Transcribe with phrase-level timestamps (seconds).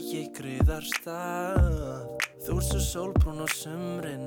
[0.00, 4.24] ég greiðar stað Þú ert svo sólbrún á sumrin.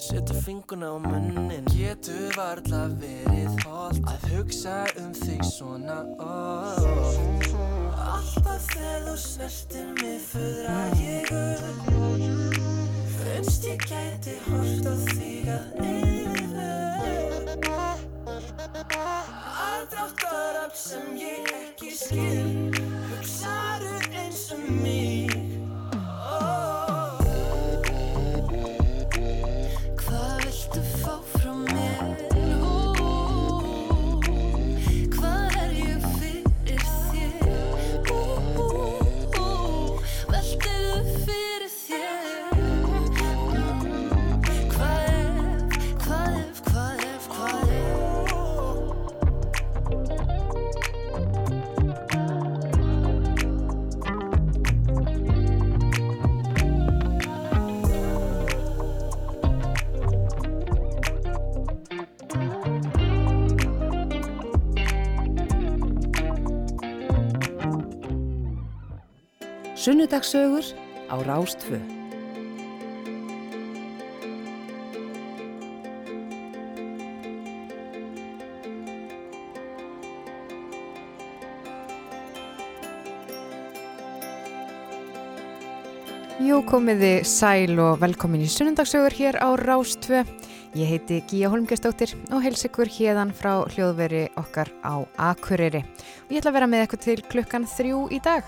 [0.00, 1.66] Setta finguna á munnin.
[1.76, 7.50] Getur varla verið hold Að hugsa um þig svona oft.
[8.00, 11.84] Alltaf þegar þú snertir mig Föðra ég upp.
[13.18, 16.24] Finnst ég gæti hort á þig að einu
[19.68, 22.72] Aðdráttar allt sem ég ekki skil.
[23.12, 23.63] Hugsaðu
[24.44, 25.33] eins og
[69.86, 70.64] mig Sunnudagssögur
[71.10, 71.78] á Rástfö.
[86.40, 90.24] Jú komiði sæl og velkomin í Sunnudagssögur hér á Rástfö.
[90.74, 95.84] Ég heiti Gíja Holmgjastóttir og heils ykkur hérdan frá hljóðveri okkar á Akureyri.
[96.26, 98.42] Og ég ætla að vera með eitthvað til klukkan þrjú í dag.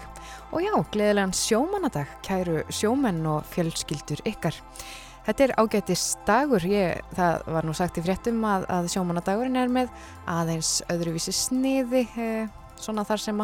[0.55, 4.55] Og já, gleðilegan sjómanadag, kæru sjómenn og fjölskyldur ykkar.
[5.27, 9.73] Þetta er ágættis dagur, ég, það var nú sagt í fréttum að, að sjómanadagurinn er
[9.75, 9.91] með
[10.31, 12.47] aðeins öðruvísi sniði, eh,
[12.79, 13.43] svona þar sem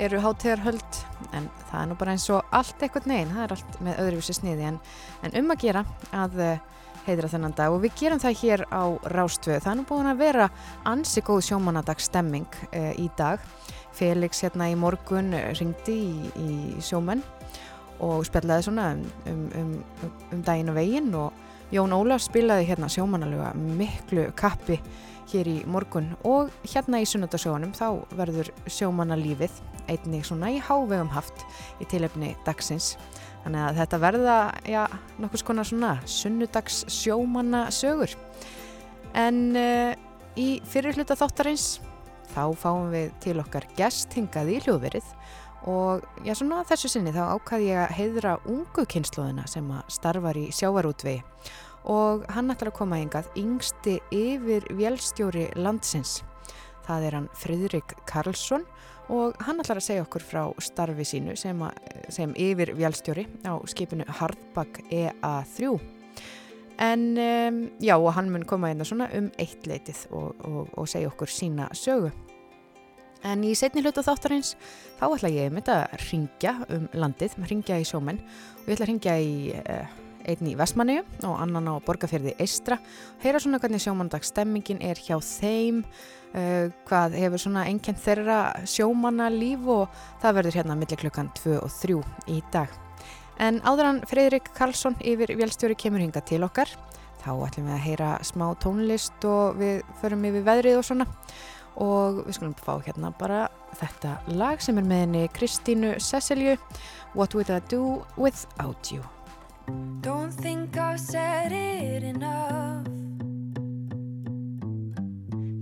[0.00, 1.00] eru hátíðarhöld,
[1.36, 4.38] en það er nú bara eins og allt eitthvað neginn, það er allt með öðruvísi
[4.40, 4.80] sniði, en,
[5.28, 5.84] en um að gera
[6.16, 6.64] að eh,
[7.06, 7.74] heidra þennan dag.
[7.74, 9.60] Og við gerum það hér á Rástvöðu.
[9.64, 10.48] Það er nú búin að vera
[10.88, 13.42] ansi góð sjómanadagsstemming eh, í dag.
[13.92, 16.52] Felix hérna í morgun ringdi í, í
[16.84, 17.24] sjómenn
[18.02, 21.10] og spjallaði svona um, um, um, um daginn og veginn.
[21.14, 24.80] Og Jón Ólaf spilaði hérna sjómannalega miklu kappi
[25.32, 26.10] hér í morgun.
[26.28, 29.60] Og hérna í sunnundasjónum þá verður sjómannalífið
[29.90, 31.44] einnig svona í hávegum haft
[31.80, 32.94] í tilefni dagsins
[33.42, 34.82] þannig að þetta verða, já,
[35.22, 38.16] nokkus konar svona sunnudags sjómannasögur
[39.18, 39.92] en uh,
[40.38, 41.80] í fyrirluta þáttarins
[42.32, 45.08] þá fáum við til okkar gest hingað í hljóðverið.
[45.70, 50.38] Og já svona þessu sinni þá ákvaði ég að heiðra ungu kynnslóðina sem að starfar
[50.40, 51.22] í sjávarútvegi.
[51.92, 56.20] Og hann ætlar að koma engað yngsti yfir vélstjóri landsins.
[56.86, 58.66] Það er hann Fridrik Karlsson
[59.10, 61.80] og hann ætlar að segja okkur frá starfi sínu sem, að,
[62.12, 65.72] sem yfir vélstjóri á skipinu Hardback EA3.
[66.82, 70.88] En um, já og hann mun koma einna svona um eitt leitið og, og, og
[70.90, 72.12] segja okkur sína sögu.
[73.22, 74.56] En í setni hluta þáttarins
[74.98, 78.86] þá ætla ég með þetta að ringja um landið, ringja í sjómenn og ég ætla
[78.88, 82.78] að ringja í uh, einn í Vestmanniu og annan á Borgafjörði Eistra.
[83.22, 85.82] Heyra svona hvernig sjómandagsstemmingin er hjá þeim,
[86.34, 88.38] uh, hvað hefur svona ennkjent þeirra
[88.68, 92.00] sjómanna líf og það verður hérna millir klukkan 2 og 3
[92.32, 92.72] í dag.
[93.42, 96.70] En áðurann Fredrik Karlsson yfir Vélstjóri kemur hinga til okkar.
[97.22, 101.06] Þá ætlum við að heyra smá tónlist og við förum yfir veðrið og svona
[101.80, 103.46] og við skulum fá hérna bara
[103.80, 106.58] þetta lag sem er með henni Kristínu Cecilju
[107.14, 109.04] What Would I Do Without You
[110.00, 112.86] Don't think I've said it enough.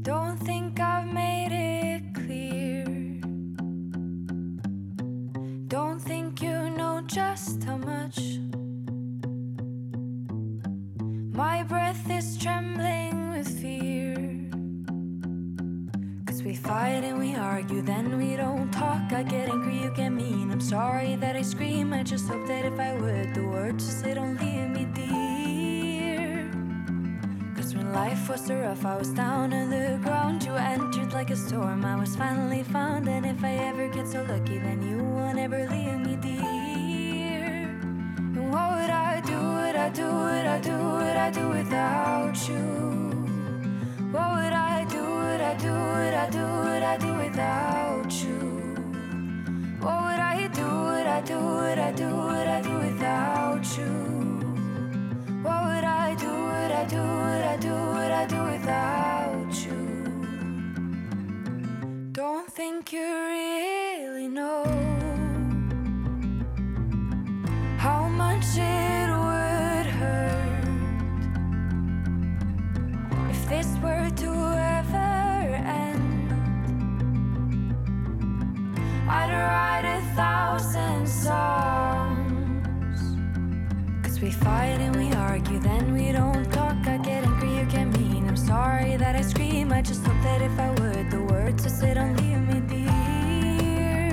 [0.02, 2.84] Don't think I've made it clear.
[5.68, 8.18] Don't think you know just how much
[11.32, 14.19] My breath is trembling with fear
[16.60, 19.12] fight and we argue, then we don't talk.
[19.12, 20.50] I get angry, you get mean.
[20.50, 21.92] I'm sorry that I scream.
[21.92, 26.50] I just hope that if I would, the words just say don't leave me dear.
[27.56, 30.44] Cause when life was so rough, I was down on the ground.
[30.44, 33.08] You entered like a storm, I was finally found.
[33.08, 37.68] And if I ever get so lucky, then you won't ever leave me dear.
[38.36, 39.38] And what would I do?
[39.38, 40.06] Would I do?
[40.06, 40.76] Would I do?
[40.76, 43.09] Would I do without you?
[44.12, 44.98] What would I do?
[44.98, 45.72] Would I do?
[45.72, 46.42] Would I do?
[46.42, 48.38] Would I do without you?
[49.80, 50.64] What would I do?
[50.64, 51.38] Would I do?
[51.38, 52.08] Would I do?
[52.08, 53.94] Would I do without you?
[55.44, 56.26] What would I do?
[56.26, 57.02] Would I do?
[57.02, 57.72] Would I do?
[57.72, 59.78] Would I do without you?
[62.10, 64.64] Don't think you really know
[67.78, 69.09] how much it
[73.50, 74.30] this were to
[74.78, 75.10] ever
[75.82, 76.30] end.
[79.08, 83.00] I'd write a thousand songs.
[84.04, 86.76] Cause we fight and we argue, then we don't talk.
[86.86, 88.28] I get angry, you get mean.
[88.28, 89.72] I'm sorry that I scream.
[89.72, 94.12] I just hope that if I would, the words to say don't leave me dear.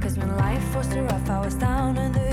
[0.00, 2.27] Cause when life was so rough, I was down on the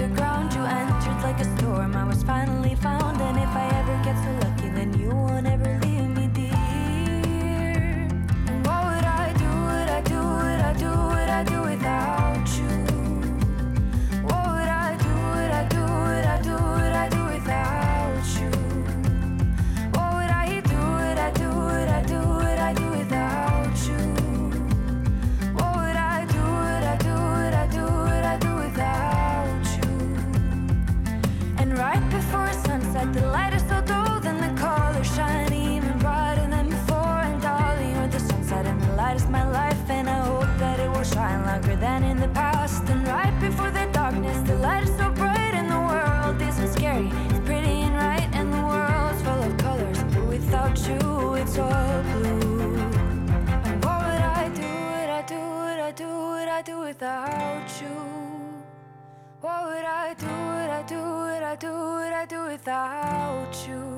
[61.56, 61.68] do?
[61.68, 61.96] Would I do?
[62.06, 63.95] Would I do without you?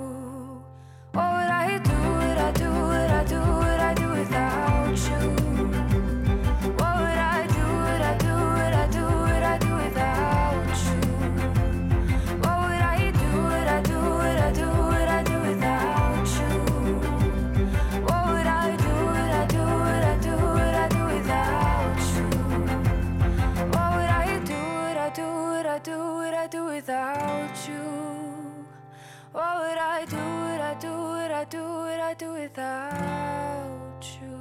[31.51, 31.63] Do?
[31.63, 32.33] Would I do?
[32.33, 34.35] Without you?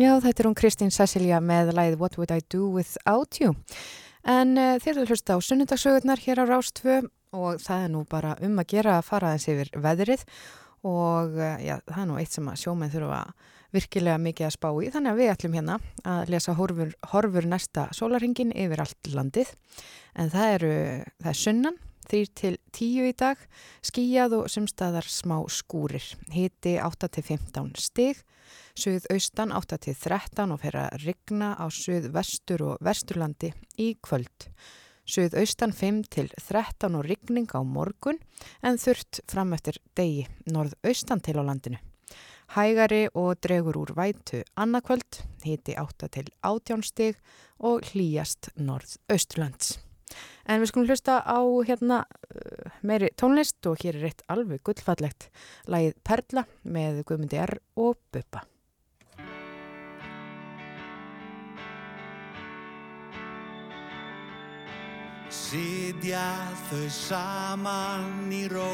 [0.00, 3.54] Já, þetta er hún Kristín Cecilia með læð What Would I Do Without You
[4.28, 7.00] en uh, þér eru hlusta á sunnundagsögurnar hér á Rástfö
[7.32, 10.24] og það er nú bara um að gera að fara aðeins yfir veðrið
[10.84, 13.20] og uh, já, það er nú eitt sem að sjómið þurfa
[13.70, 17.86] virkilega mikið að spá í þannig að við ætlum hérna að lesa horfur, horfur næsta
[17.96, 19.54] sólarhingin yfir allt landið
[20.18, 20.74] en það eru,
[21.22, 23.38] það er sunnan 3 til 10 í dag,
[23.86, 26.04] skíjað og sumstaðar smá skúrir.
[26.34, 28.22] Hiti 8 til 15 stig,
[28.74, 34.48] suðaustan 8 til 13 og fer að rigna á suðvestur og vesturlandi í kvöld.
[35.10, 38.18] Suðaustan 5 til 13 og rigning á morgun
[38.62, 41.78] en þurft fram eftir degi norðaustan til á landinu.
[42.50, 47.22] Hægari og dregur úr vætu annakvöld, hiti 8 til 18 stig
[47.58, 49.78] og hlýjast norðausturlands.
[50.50, 55.28] En við skulum hlusta á hérna uh, meiri tónlist og hér er eitt alveg gullfallegt
[55.70, 58.46] lagið Perla með Guðmundi R og Buppa.
[65.30, 66.26] Sitja
[66.66, 68.70] þau saman í ró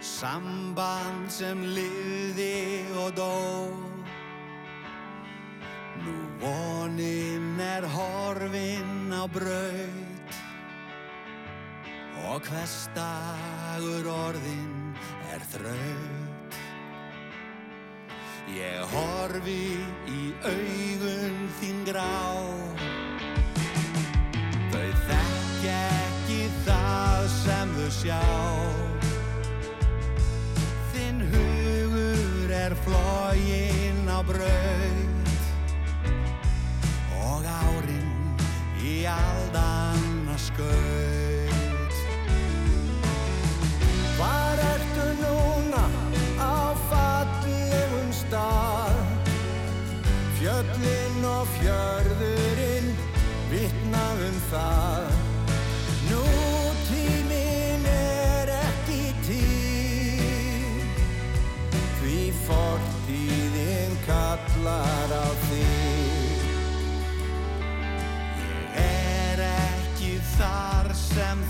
[0.00, 3.32] Samband sem liði og dó
[6.04, 10.34] Nú vonin er horfin á braut.
[12.26, 14.96] Og hverstagur orðin
[15.32, 16.58] er þraut.
[18.46, 19.76] Ég horfi
[20.06, 22.12] í augun þín grá.
[24.70, 28.22] Þau þekk ekki það sem þau sjá.
[30.92, 34.95] Þinn hugur er flógin á braut
[51.56, 52.88] fjörðurinn
[53.50, 55.10] vitna um það.
[56.10, 56.22] Nú
[56.88, 60.66] tíminn er ekki til.
[62.00, 66.44] Því fortíðin kallar á þig.
[68.42, 71.45] Ég er ekki þar sem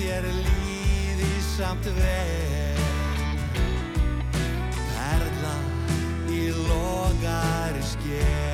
[0.00, 2.84] þér líði samt vel.
[4.94, 5.56] Perla
[6.32, 8.49] í logari sker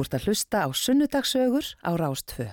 [0.00, 2.46] Þú ert að hlusta á sunnudagsögur á Rástfö.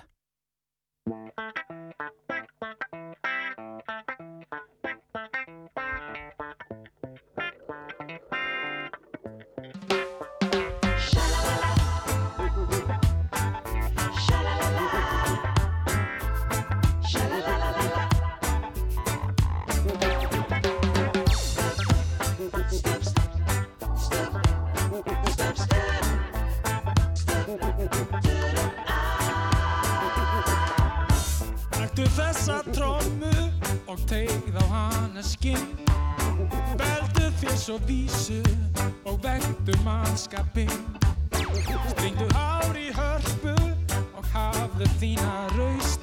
[33.97, 35.73] Og tegð á hana skinn.
[36.77, 38.41] Beldu þér svo vísu
[39.05, 40.83] og vektu mannskapinn.
[41.89, 43.55] Stringdu hár í hörpu
[44.17, 46.01] og hafðu þína raust.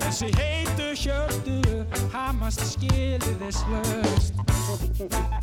[0.00, 1.58] Þessi heitu hjörtu
[2.14, 4.40] hamast skiliðis löst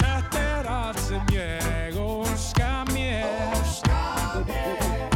[0.01, 3.27] Þetta er allt sem ég óska mér.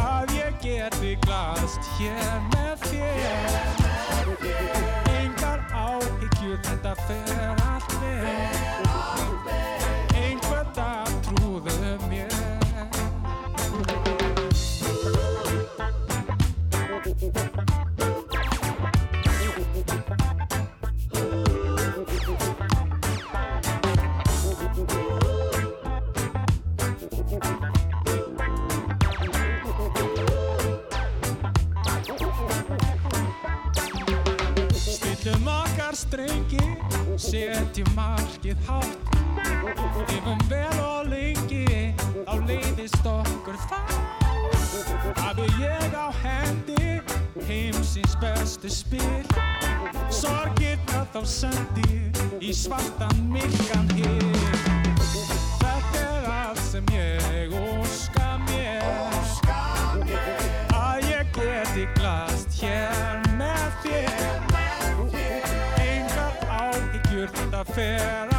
[0.06, 4.71] Að ég geti glaðst hér með þér
[6.01, 7.62] áhyggjur þetta fer
[8.01, 9.62] vel.
[10.24, 12.31] Einhvern dag trúðu mér.
[17.22, 17.50] Stillum
[36.22, 36.78] strengi,
[37.18, 38.98] setjum markið hátt.
[40.10, 41.94] Lifum vel og lengi,
[42.28, 43.94] þá leiðist okkur það
[45.18, 47.00] Hafi ég á hendi,
[47.48, 49.24] heimsins bestu spil.
[50.12, 52.12] Sorgirna þá sendi
[52.44, 54.25] í svartan myrkan hér
[55.62, 57.21] Þetta er allt sem ég
[67.78, 68.31] áhyggjur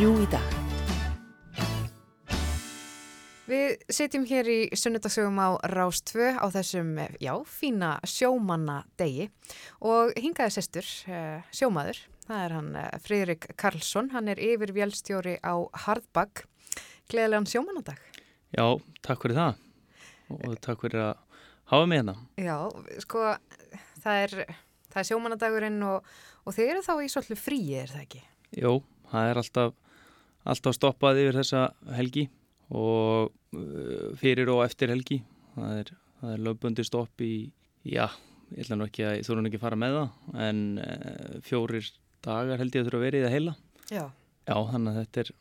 [0.00, 0.52] þrjú í dag.
[3.50, 9.26] Við sitjum hér í sunnudagsögum á Rástvö á þessum, já, fína sjómanna degi
[9.84, 15.36] og hingaði sestur, eh, sjómaður, það er hann eh, Friðrik Karlsson, hann er yfir vélstjóri
[15.44, 16.46] á Hardbag.
[17.12, 18.00] Gleðilegan sjómannadag.
[18.56, 19.60] Já, takk fyrir það
[20.38, 22.16] og takk fyrir að hafa mig hérna.
[22.40, 22.56] Já,
[23.04, 23.26] sko,
[24.00, 24.56] það er,
[24.88, 26.10] það er sjómannadagurinn og,
[26.46, 28.24] og þið eru þá í svolítið fríi, er það ekki?
[28.64, 28.78] Jó,
[29.12, 29.78] það er alltaf,
[30.48, 31.64] alltaf stoppað yfir þessa
[31.96, 32.26] helgi
[32.70, 35.20] og uh, fyrir og eftir helgi.
[35.56, 35.92] Það er,
[36.32, 37.50] er lögbundi stopp í,
[37.84, 38.06] já,
[38.54, 41.38] ég ætla nú ekki að, ég þurfa nú ekki að fara með það, en uh,
[41.46, 41.92] fjórir
[42.24, 43.56] dagar held ég að þurfa að vera í það heila.
[43.90, 44.04] Já.
[44.50, 45.32] Já, þannig að þetta er,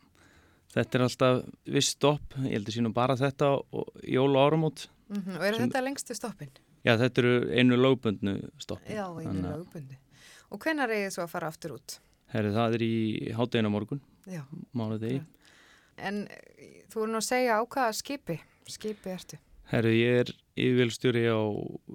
[0.75, 1.43] þetta er alltaf
[1.77, 4.89] viss stopp, ég held að sínum bara þetta og jól og áramót.
[5.09, 6.51] Mm Og er þetta lengstu stoppin?
[6.85, 8.93] Já, þetta eru einu lögbundnu stoppi.
[8.93, 9.97] Já, einu lögbundi.
[10.49, 11.97] Og hvenar er þið svo að fara aftur út?
[12.29, 12.93] Herri, það er í
[13.37, 14.01] háttegina morgun.
[14.75, 15.21] Mánudegi.
[15.99, 19.39] En eh, þú voru nú að segja á hvaða skipi, skipi ertu?
[19.69, 21.41] Herri, ég er yfirvélstjóri á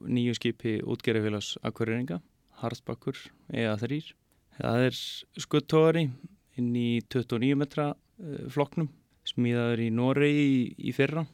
[0.07, 2.21] nýju skipi útgerðafélags Akureyringa,
[2.61, 3.19] Harðsbakkur,
[3.51, 4.03] EA3.
[4.61, 5.01] Það er
[5.43, 6.05] skuttóari
[6.61, 8.93] inn í 29 metra uh, flokknum,
[9.27, 11.25] smíðaður í Noregi í, í fyrra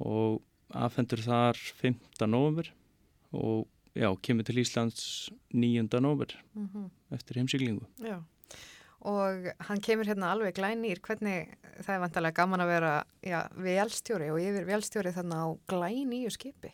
[0.00, 0.40] og
[0.72, 2.24] afhendur þar 5.
[2.24, 2.70] november
[3.36, 5.88] og já, kemur til Íslands 9.
[6.00, 7.84] november Mm eftir heimsiglingu.
[8.00, 8.24] Já.
[9.08, 12.92] Og hann kemur hérna alveg glænýr, hvernig það er vantarlega gaman að vera
[13.24, 16.72] já, velstjóri og yfir velstjóri þarna á glænýju skipi.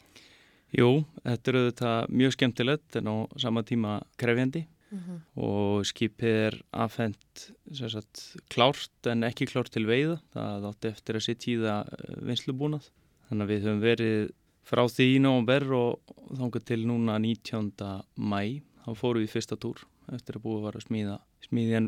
[0.77, 5.43] Jú, þetta er auðvitað mjög skemmtilegt en á sama tíma krefjandi Mm -hmm.
[5.45, 10.17] og skipið er afhengt sagt, klárt en ekki klárt til veiða.
[10.33, 11.83] Það átti eftir að setja í það
[12.25, 12.89] vinslubúnað.
[13.29, 14.31] Þannig að við höfum verið
[14.65, 16.01] frá því í nógumber og
[16.33, 18.03] þángar til núna 19.
[18.17, 18.63] mæ.
[18.85, 19.85] Þá fórum við fyrsta túr
[20.17, 21.83] eftir að búið var að smíða, smíða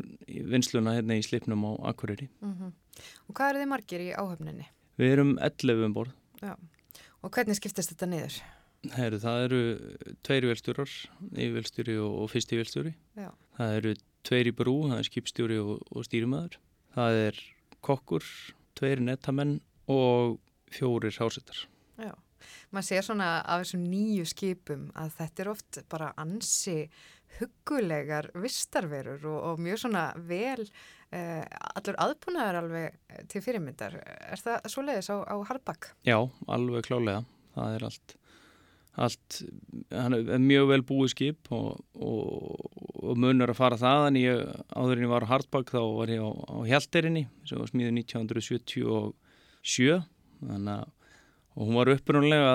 [0.51, 2.29] vinsluna hérna í slipnum á Akureyri.
[2.41, 2.71] Mm -hmm.
[3.27, 4.67] Og hvað eru þið margir í áhöfninni?
[4.97, 6.13] Við erum 11 um borð.
[6.41, 6.55] Já.
[7.21, 8.41] Og hvernig skiptist þetta niður?
[8.97, 9.61] Heru, það eru
[10.25, 10.93] tveir velstjórar,
[11.37, 12.93] yfirvelstjóri og, og fyrsti velstjóri.
[13.15, 13.29] Já.
[13.57, 16.57] Það eru tveir í brú, það er skipstjóri og, og stýrimæður.
[16.95, 17.41] Það er
[17.85, 18.25] kokkur,
[18.77, 19.59] tveir nettamenn
[19.91, 20.39] og
[20.73, 21.67] fjórir hásettar.
[22.01, 22.13] Já,
[22.73, 26.77] maður sér svona af þessum nýju skipum að þetta er oft bara ansi
[27.39, 30.63] huggulegar vistarverur og, og mjög svona vel
[31.15, 31.43] eh,
[31.75, 33.99] allur aðbúnaður alveg til fyrirmyndar.
[34.03, 35.91] Er það svo leiðis á, á Harbakk?
[36.07, 36.17] Já,
[36.51, 37.23] alveg klálega.
[37.55, 38.15] Það er allt,
[39.05, 39.39] allt
[39.91, 42.21] er mjög vel búið skip og, og,
[43.01, 46.13] og munur að fara það en ég, áður en ég var á Harbakk þá var
[46.13, 50.01] ég á, á Hjalterinni sem var smíðið 1977
[50.41, 50.87] þannig að
[51.59, 52.53] hún var upprunalega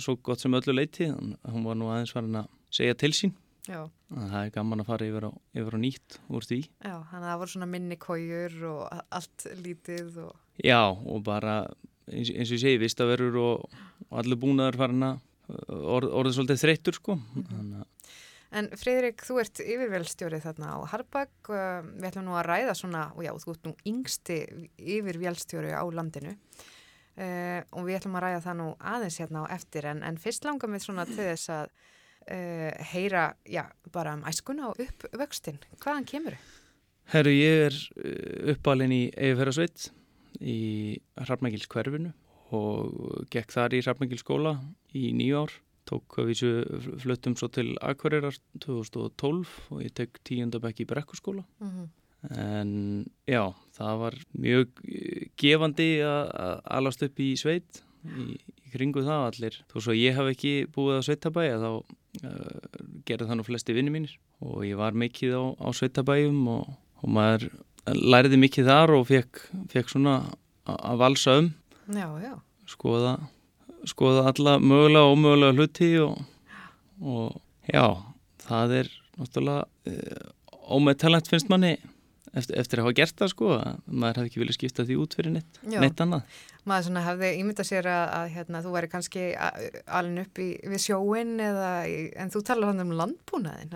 [0.00, 3.34] svo gott sem öllu leiti hún var nú aðeins farin að segja til sín.
[3.68, 6.60] Það er gaman að fara yfir á, yfir á nýtt úr því.
[6.80, 8.82] Já, þannig að það voru svona minni kójur og
[9.18, 10.32] allt lítið og...
[10.64, 11.60] Já, og bara
[12.08, 13.78] eins, eins og ég segi, vistaverur og,
[14.08, 15.22] og allir búnaður farin að
[15.68, 17.20] orð, orðið svolítið þreyttur sko.
[17.52, 17.94] Þannig að
[18.48, 23.26] En Fridrik, þú ert yfirvelstjórið þarna á Harbakk, við ætlum nú að ræða svona, og
[23.26, 24.38] já, þú ert nú yngsti
[24.96, 29.90] yfirvelstjóri á landinu uh, og við ætlum að ræða það nú aðeins hérna á eftir,
[29.92, 31.74] en, en fyrst langar við svona til þess að
[32.30, 35.60] uh, heyra, já, bara um æskuna og uppvöxtin.
[35.80, 36.56] Hvaðan kemur þau?
[37.08, 37.76] Herru, ég er
[38.52, 39.86] uppalinn í Eifjörðarsveit
[40.44, 40.58] í
[41.16, 42.12] Hrafnægils hverfinu
[42.52, 44.58] og gekk þar í Hrafnægils skóla
[44.96, 45.54] í nýju ár
[45.88, 46.50] tók að vísu
[47.00, 51.88] fluttum svo til Akureyrar 2012 og ég tek tíundabæk í brekkurskóla Mm -hmm.
[52.36, 54.68] en já, það var mjög
[55.36, 58.36] gefandi að alast upp í sveit í,
[58.66, 61.70] í kringu það allir þó svo ég haf ekki búið á sveitabæja þá
[63.08, 67.12] gerði það nú flesti vinni mínir og ég var mikið á, á sveitabæjum og, og
[67.14, 67.48] maður
[67.86, 70.20] læriði mikið þar og fekk, fekk svona
[70.68, 71.52] að valsa um
[71.88, 72.34] Já, já.
[72.68, 73.14] skoða
[73.88, 76.18] skoða alla mögulega og ómögulega hluti og,
[77.00, 77.38] og
[77.70, 77.86] já,
[78.44, 80.26] það er náttúrulega uh,
[80.76, 81.76] ómeðtalent finnst manni
[82.40, 85.16] eftir, eftir að hafa gert það sko að maður hefði ekki viljað skipta því út
[85.18, 89.22] fyrir neitt, neitt annað Maður svona hefði ímyndað sér að, að hérna, þú væri kannski
[89.40, 89.54] a-
[89.98, 91.70] alin upp í, við sjóin eða,
[92.20, 93.72] en þú talar hann um landbúnaðin.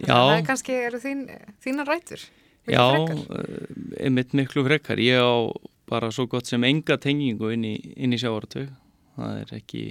[0.00, 0.14] Já.
[0.14, 1.20] Það er kannski eru þín,
[1.64, 2.24] þínar rætur.
[2.66, 5.52] miklu Já, uh, einmitt miklu frekar ég á
[5.86, 7.74] bara svo gott sem enga tengingu inn í,
[8.16, 8.72] í sjávartög
[9.16, 9.82] það er ekki,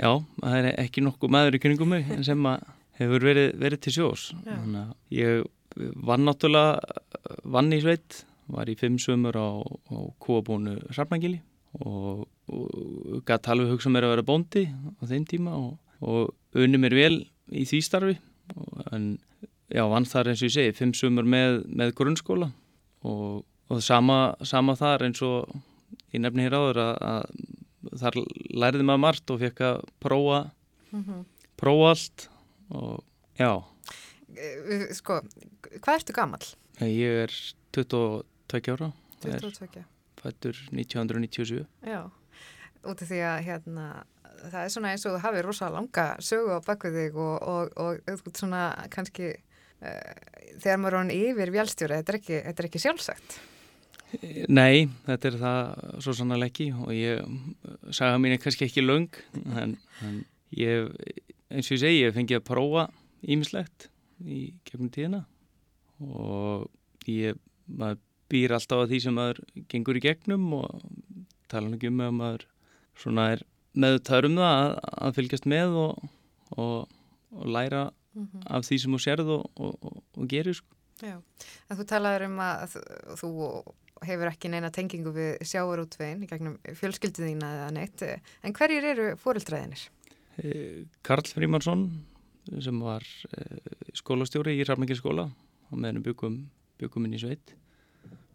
[0.00, 2.64] já, það er ekki nokkuð maður í kringum mig en sem að
[2.98, 5.44] hefur verið, verið til sjós þannig að ég
[5.76, 6.80] vann náttúrulega
[7.44, 9.48] vann í sveit var í fimm sömur á,
[9.90, 11.40] á kúabúnu Hrafnangili
[11.80, 16.78] og, og gæti alveg hugsa mér að vera bóndi á þeim tíma og, og unni
[16.78, 17.16] mér vel
[17.50, 18.16] í því starfi
[18.54, 19.06] og, en
[19.72, 22.50] já, vann þar eins og ég segi fimm sömur með, með grunnskóla
[23.08, 25.48] og, og sama, sama þar eins og
[26.14, 28.20] ég nefni hér áður að, að þar
[28.62, 30.44] læriði maður margt og fekk að prófa,
[30.94, 31.24] Mhm.
[31.58, 32.28] prófa allt
[32.70, 33.00] og
[33.40, 33.50] já,
[34.98, 35.20] Sko,
[35.78, 36.46] hvað ertu gamall?
[36.82, 37.34] ég er
[37.76, 38.90] 22 ára,
[39.24, 39.84] er 22.
[40.20, 42.00] fættur 1997 Já,
[42.84, 43.86] út af því að hérna,
[44.50, 47.72] það er svona eins og þú hafið rosa langa sögu á bakvið þig og, og,
[47.78, 50.12] og, svona kannski uh,
[50.58, 53.40] þegar maður er hann yfir vjálstjóri, þetta er ekki, þetta er ekki sjálfsagt.
[54.46, 57.24] Nei, þetta er það svo sannlega ekki og ég
[57.94, 59.10] saga mín er kannski ekki löng
[59.58, 59.74] en,
[60.06, 60.20] en
[60.54, 60.92] ég,
[61.50, 62.86] eins og ég segi, ég fengi að prófa
[63.24, 63.88] ímislegt
[64.22, 65.24] í gegnum tíðina
[66.04, 66.68] og
[67.10, 68.00] ég, maður
[68.32, 70.84] býr alltaf að því sem maður gengur í gegnum og
[71.52, 72.46] tala ekki um að maður
[72.98, 74.74] svona er meðutaður um það að,
[75.06, 76.08] að fylgjast með og,
[76.56, 76.98] og,
[77.34, 77.84] og læra
[78.46, 80.70] af því sem þú sérð og, og, gerir sko.
[81.02, 82.76] Já, en þú talaður um að
[83.18, 83.74] þú-
[84.04, 88.04] hefur ekki neina tengingu við sjávarútvegin í gegnum fjölskyldu þína eða neitt,
[88.44, 89.86] en hverjir eru fóreldræðinir?
[90.42, 91.86] Eh, Karl Frímansson
[92.62, 93.04] sem var
[93.36, 95.28] eh, skólastjóri í Hrafningiskóla
[95.70, 96.38] og meðan byggum,
[96.80, 97.54] byggum inn í sveit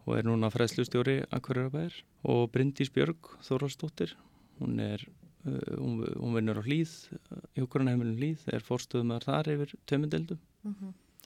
[0.06, 4.16] og er núna fræðslustjóri Akureyrabæðir og Bryndís Björg Þórhalsdóttir
[4.60, 5.04] hún er
[5.46, 6.96] uh, hún, hún vinnur á hlýð
[7.58, 10.42] hjókurinn heimilin hlýð er fórstöðum þar yfir tömyndeldum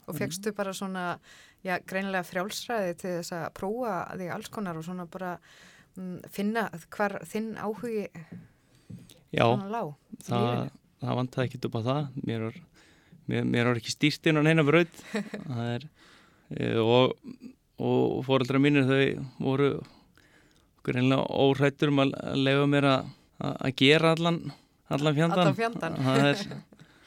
[0.04, 1.14] Og fegstu bara svona,
[1.64, 5.38] já, greinilega frjálsræði til þess að prófa þig alls konar og svona bara
[5.96, 8.10] mm, finna hvar þinn áhugi
[9.34, 10.68] Já, í það,
[11.02, 12.02] það vantaði ekkert upp á það.
[12.28, 12.60] Mér var,
[13.32, 15.86] mér, mér var ekki stýrt inn á neina það er
[16.54, 17.14] e, og,
[17.80, 19.70] og fóreldra mínir þau voru
[20.84, 23.10] greinlega óhrættur um að leifa mér að,
[23.54, 24.42] að gera allan
[24.94, 25.98] allan fjandan, Allan fjandann.
[26.04, 26.44] Það er,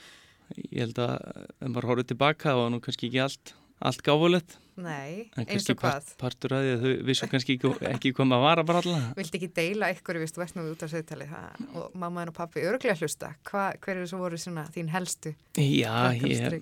[0.72, 4.56] ég held að ef maður horfður tilbaka það var nú kannski ekki allt allt gáfulegt
[4.76, 6.10] Nei, eins og hvað?
[6.20, 9.48] partur að því að þau vissu kannski ekki, ekki var að bara alla Vildi ekki
[9.56, 11.28] deila ykkur, viðst, þú ert nú út af sögtali
[11.74, 13.34] og mamma en og pappi örglega hlusta.
[13.48, 15.32] Hva, hver eru svo voru svona þín helstu?
[15.56, 16.60] Já, ég,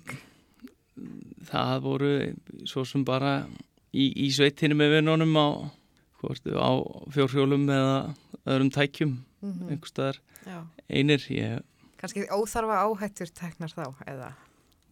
[1.49, 2.11] það voru
[2.67, 3.33] svo sem bara
[3.95, 5.47] í, í sveitinu með vinnunum á,
[6.55, 6.71] á
[7.13, 7.97] fjórhjólum eða
[8.45, 9.67] öðrum tækjum Mhm.
[9.69, 10.17] einhver staðar
[10.89, 11.59] einir ég,
[12.01, 14.31] Kannski óþarfa áhættur teknar þá, eða?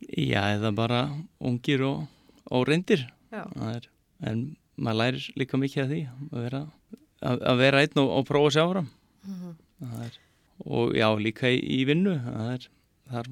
[0.09, 0.99] Já, eða bara
[1.39, 2.07] ungir og.
[3.55, 3.87] Það er,
[4.29, 4.41] en
[4.77, 6.01] maður lærir líka mikið af því
[6.33, 6.61] að vera,
[7.23, 8.89] að, að vera einn og, og prófa að sjá fram
[9.23, 9.53] Mhm.
[9.83, 10.15] Það er,
[10.67, 12.13] og já, líka í, í vinnu
[12.53, 12.65] er,
[13.09, 13.29] þar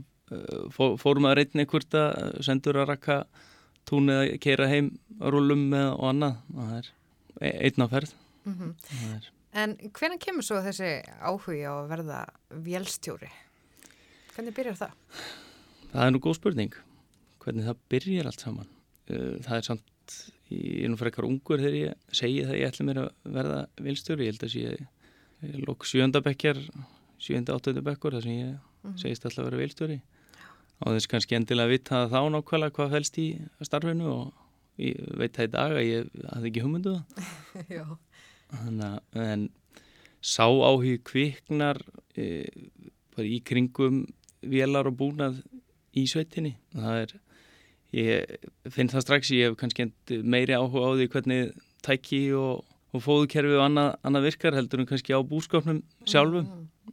[0.71, 3.17] fó, fórum að reyna einhvert að sendur að rakka
[3.89, 6.89] tún eða keira heim rúlum með og annað það er
[7.41, 8.13] e- einn á ferð
[8.45, 8.73] Mhm.
[8.87, 12.19] það er, En hvernig kemur svo þessi áhugi á að verða
[12.63, 13.27] vélstjóri?
[14.31, 14.93] Hvernig byrjar það?
[15.91, 16.75] Það er nú góð spurning
[17.41, 18.67] hvernig það byrjar allt saman.
[19.11, 20.17] Uh, það er samt
[20.51, 24.25] ég er nú frekar ungur þegar ég segi það ég ætla mér að verða vilstjóri
[24.27, 26.59] ég held að sé lók sjöndabekjar
[27.21, 28.95] sjönda áttundabekkur þar sem ég Mhm.
[28.97, 29.95] segist alltaf að vera vilstjóri
[30.81, 33.25] á þess kannski endilega að vita þá nákvæmlega hvað fælst í
[33.61, 34.31] starfinu og
[34.81, 36.63] ég veit það í dag að ég hafði ekki
[37.77, 37.85] Já.
[38.49, 39.43] Þannig að en
[40.21, 41.77] sá áhug kviknar
[42.17, 42.25] e,
[43.21, 44.01] í kringum
[44.41, 45.43] vélar og búnað
[45.97, 47.13] í sveitinni það er
[47.91, 49.89] ég finn það strax ég hef kannski
[50.23, 51.49] meiri áhuga á því hvernig
[51.83, 52.61] tæki og,
[52.95, 56.47] og fóðukerfi og annað, annað virkar heldur en kannski á búskapnum sjálfum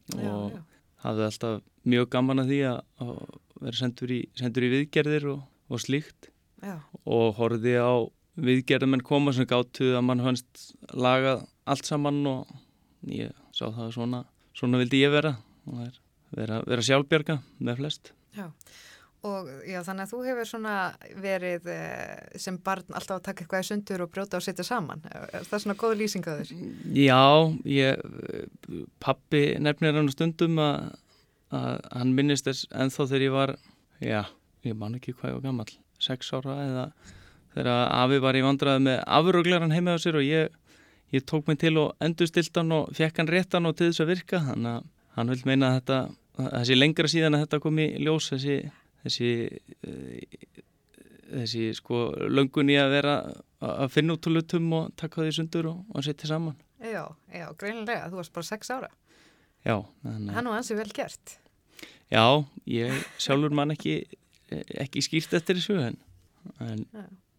[0.09, 0.23] Mhm.
[0.25, 0.61] Já, og já.
[1.05, 3.19] hafði alltaf mjög gaman að því að,
[3.61, 6.29] vera sendur í, sendur í viðgerðir og, og slíkt
[6.63, 6.77] Já.
[7.05, 7.93] og horfði á
[8.39, 12.53] viðgerðum en koma sem gáttu að mann fannst lagað allt saman og
[13.05, 14.21] ég sá það að svona,
[14.57, 15.35] svona vildi ég vera
[15.85, 15.99] er
[16.37, 18.13] vera, vera sjálfbjarga með flest.
[18.37, 18.51] Já.
[19.27, 20.75] Og já, þannig að þú hefur svona
[21.19, 25.03] verið eh, sem barn alltaf að taka eitthvað í sundur og brjóta og setja saman.
[25.11, 26.53] Er það svona góð lýsing að þér?
[26.95, 27.23] Já,
[27.67, 28.05] ég,
[29.03, 30.93] pappi nefnir hann stundum að,
[31.51, 33.55] að hann minnist þess ennþá þegar ég var,
[34.07, 34.21] já,
[34.69, 36.87] ég man ekki hvað ég var gammal, sex ára eða
[37.57, 40.55] þegar afi var í vandraði með afrugleran heima á sér og ég,
[41.11, 44.13] ég tók mig til og endurstilt hann og fekk hann réttan og til þess að
[44.15, 44.89] virka, þannig að
[45.19, 46.01] hann vil meina að þetta,
[46.39, 48.57] þessi lengra síðan að þetta kom í ljós, þessi,
[49.05, 49.31] þessi,
[49.83, 50.63] eh,
[51.33, 53.19] þessi sko löngun í að vera
[53.65, 56.57] að finna út úr lutum og taka því sundur og, og setja saman.
[56.85, 58.07] Já, já, greinilega.
[58.13, 58.91] Þú varst bara sex ára.
[59.67, 59.75] Já,
[60.05, 61.35] þannig Það er nú ansi vel gert.
[62.09, 62.25] Já,
[62.71, 63.99] ég sjálfur mann ekki,
[64.79, 65.99] ekki skýrt eftir þessu en,
[66.65, 66.87] en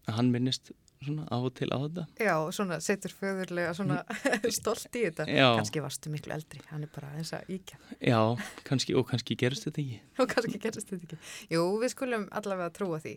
[0.06, 0.70] hann minnist
[1.04, 2.04] svona af og til á þetta.
[2.20, 4.00] Já, svona setur föðurlega svona
[4.58, 5.26] stolt í þetta.
[5.32, 5.46] Já.
[5.56, 6.60] Kannski varstu miklu eldri.
[6.70, 7.78] Hann er bara eins að íkja.
[8.04, 8.20] Já,
[8.68, 10.00] kannski, og kannski gerist þetta ekki.
[10.20, 11.20] Og kannski gerist þetta ekki.
[11.56, 13.14] Jú, við skulum allavega trúa því.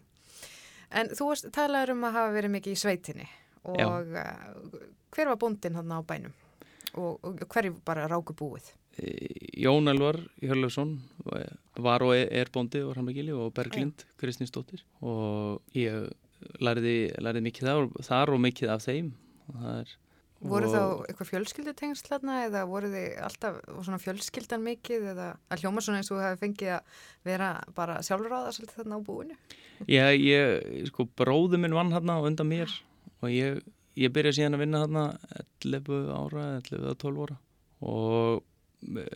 [0.93, 3.27] En þú talaður um að hafa verið mikið í sveitinni
[3.63, 4.79] og uh,
[5.15, 6.33] hver var bóndin hann á bænum?
[6.93, 8.67] Og, og hverju bara ráku búið?
[9.01, 9.09] E,
[9.63, 10.91] Jón Elvar Hjörlefsson
[11.81, 16.11] var og er- er bóndi og og Berglind Kristinsdóttir og ég
[16.63, 19.11] lærði, lærði mikið þar, þar og mikið af þeim.
[19.47, 19.93] Og það er,
[20.43, 25.83] Voru þá eitthvað fjölskyldutengsl þarna eða voru þið alltaf svona fjölskyldan mikið eða að hljóma
[25.83, 26.97] svona eins og hefði fengið að
[27.29, 29.37] vera bara það svolítið þarna á búinu?
[29.87, 32.73] Já, ég, sko, bróðu minn vann hérna undan mér
[33.23, 33.61] og ég,
[33.95, 35.05] ég byrjaði síðan að vinna hérna
[35.63, 37.39] 11 ára, 11 eða 12 ára
[37.83, 38.43] og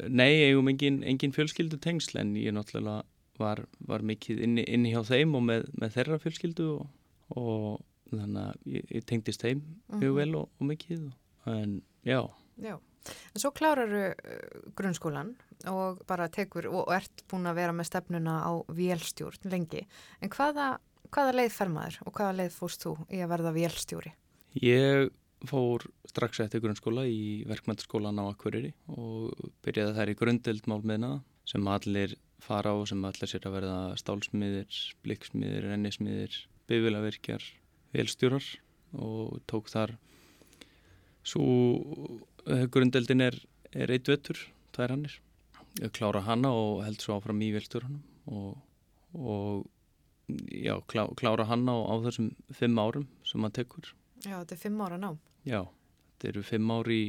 [0.08, 3.04] nei, eigum engin, engin fjölskyldu tengsl en ég náttúrulega
[3.38, 6.88] var, var mikið inni, inni hjá þeim og með, með þeirra fjölskyldu og,
[7.36, 9.62] og þannig að ég, ég tengdist þeim
[9.92, 10.16] mjög Mhm.
[10.22, 11.08] vel og, og mikið
[11.48, 12.22] en já,
[12.58, 12.74] Já,
[13.36, 15.36] en svo kláraru uh, grunnskólan
[15.70, 19.84] og bara tekur og, og ert búin að vera með stefnuna á vélstjórn lengi.
[20.22, 20.80] En hvaða,
[21.14, 24.14] hvaða leið fer maður og hvaða leið fórst þú í að verða vélstjóri?
[24.64, 25.12] Ég
[25.46, 31.12] fór strax eftir grunnskóla í verkmyndaskólan á Akureyri og byrjaði þær í grundild málmiðna
[31.46, 36.34] sem allir fara á sem allir sér að verða stálsmiðir, blikksmiðir, rennismiðir,
[36.68, 37.44] bifilavirkjar,
[37.96, 38.46] velstjórar
[38.98, 39.96] og tók þar
[41.28, 41.48] svo
[42.72, 43.38] grundildin er,
[43.76, 44.40] er eitt vettur,
[44.76, 45.18] tvær hannir.
[45.82, 48.02] Ég klára hana og held svo áfram í velstjóranum
[48.34, 48.56] og,
[49.14, 49.66] og
[50.52, 51.76] já, klá, klára hann á,
[52.08, 53.92] þessum fimm árum sem hann tekur.
[54.26, 55.20] Já, þetta er fimm ára nám.
[55.48, 55.62] Já,
[56.16, 57.02] þetta eru fimm ári,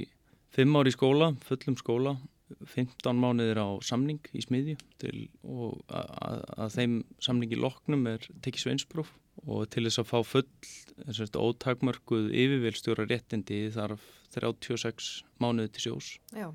[0.55, 2.19] fimm ári í skóla, fullum skóla,
[2.65, 6.95] 15 mánuðir á samning í smiðju til, og að, að þeim
[7.25, 9.11] samningi loknum er tekið sveinspróf
[9.47, 10.47] og til þess að fá full
[11.49, 15.11] ótakmörkuð yfirveilstjóra réttindi þarf 36
[15.43, 16.11] mánuði til sjós.
[16.37, 16.51] Já,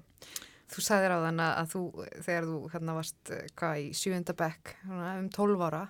[0.74, 1.84] þú sagðir á þann að þú,
[2.20, 5.84] þegar þú hérna varst eh, hvað í sjúunda bekk, um 12 ára,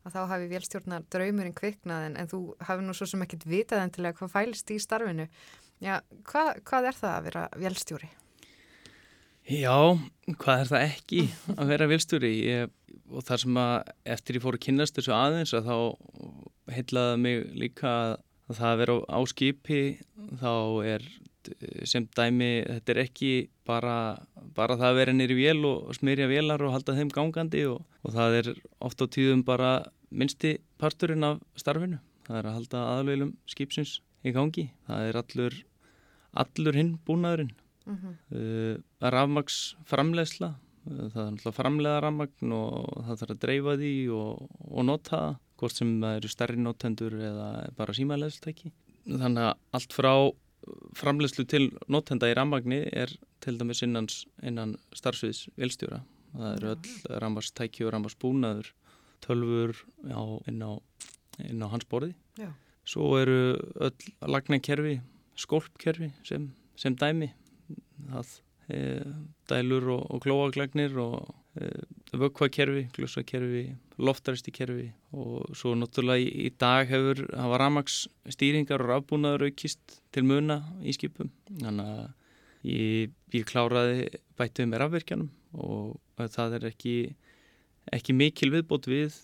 [0.00, 3.84] að þá hafi vélstjórnar draumurinn kviknað en, en þú hafi nú svo sem ekkert vitað
[3.84, 5.28] endilega hvað fælist í starfinu.
[5.80, 8.10] Já, hvað, hvað er það að vera vélstjóri?
[9.50, 9.98] Já,
[10.38, 11.22] hvað er það ekki
[11.56, 12.28] að vera vélstjóri?
[12.46, 12.74] Ég,
[13.10, 13.72] og þar sem að
[14.14, 18.80] eftir ég fór að kynast þessu aðeins að þá heitlaði mig líka að það að
[18.84, 19.80] vera á skipi
[20.38, 20.52] þá
[20.92, 21.08] er
[21.88, 23.30] sem dæmi, þetta er ekki
[23.66, 23.94] bara,
[24.54, 28.14] bara það að vera nýri vél og smyrja vélar og halda þeim gangandi og, og
[28.14, 28.52] það er
[28.86, 29.72] oft á tíðum bara
[30.10, 31.98] minnsti parturinn af starfinu.
[32.28, 34.68] Það er að halda aðalveilum skipsins í gangi.
[34.86, 35.58] Það er allur,
[36.44, 37.50] allur hinn búnaðurinn.
[37.86, 38.14] Mm -hmm.
[38.36, 40.54] uh, rafmaks framlegsla,
[40.86, 45.16] uh, það er alltaf framlega rafmagn og það þarf að dreifa því og, og nota
[45.16, 48.72] það, hvort sem það eru stærri notendur eða bara símaðleðstæki.
[49.06, 50.14] Þannig að allt frá
[50.96, 56.02] framlegslu til notenda í rafmagni er til dæmis innans, innan starfsviðs vilstjóra.
[56.34, 58.72] Það eru öll rafmagstæki og rafmagsbúnaður,
[59.24, 59.74] tölfur
[60.06, 60.72] já, inn, á,
[61.42, 62.14] inn á hans borði.
[62.38, 62.52] Já.
[62.86, 65.00] Svo eru öll lagnarkerfi,
[65.38, 67.32] skólpkerfi sem, sem dæmi
[68.10, 68.32] það
[68.70, 68.80] e,
[69.50, 71.70] dælur og, og klóaglagnir og e,
[72.12, 73.64] vökkvakerfi, glussakerfi,
[74.00, 80.26] loftaristikerfi og svo náttúrulega í, í dag hefur hafa ramags stýringar og rafbúnaður aukist til
[80.26, 81.32] muna í skipum.
[81.60, 82.04] Þannig að
[82.70, 85.30] ég, ég kláraði bætið með rafverkjanum
[85.60, 86.96] og það er ekki,
[87.96, 89.16] ekki mikil viðbót við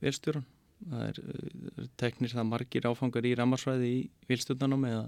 [0.00, 0.46] velstjóran
[0.86, 1.18] það er,
[1.74, 5.06] er teknir það margir áfangar í ramarsvæði í vilstjórnanum eða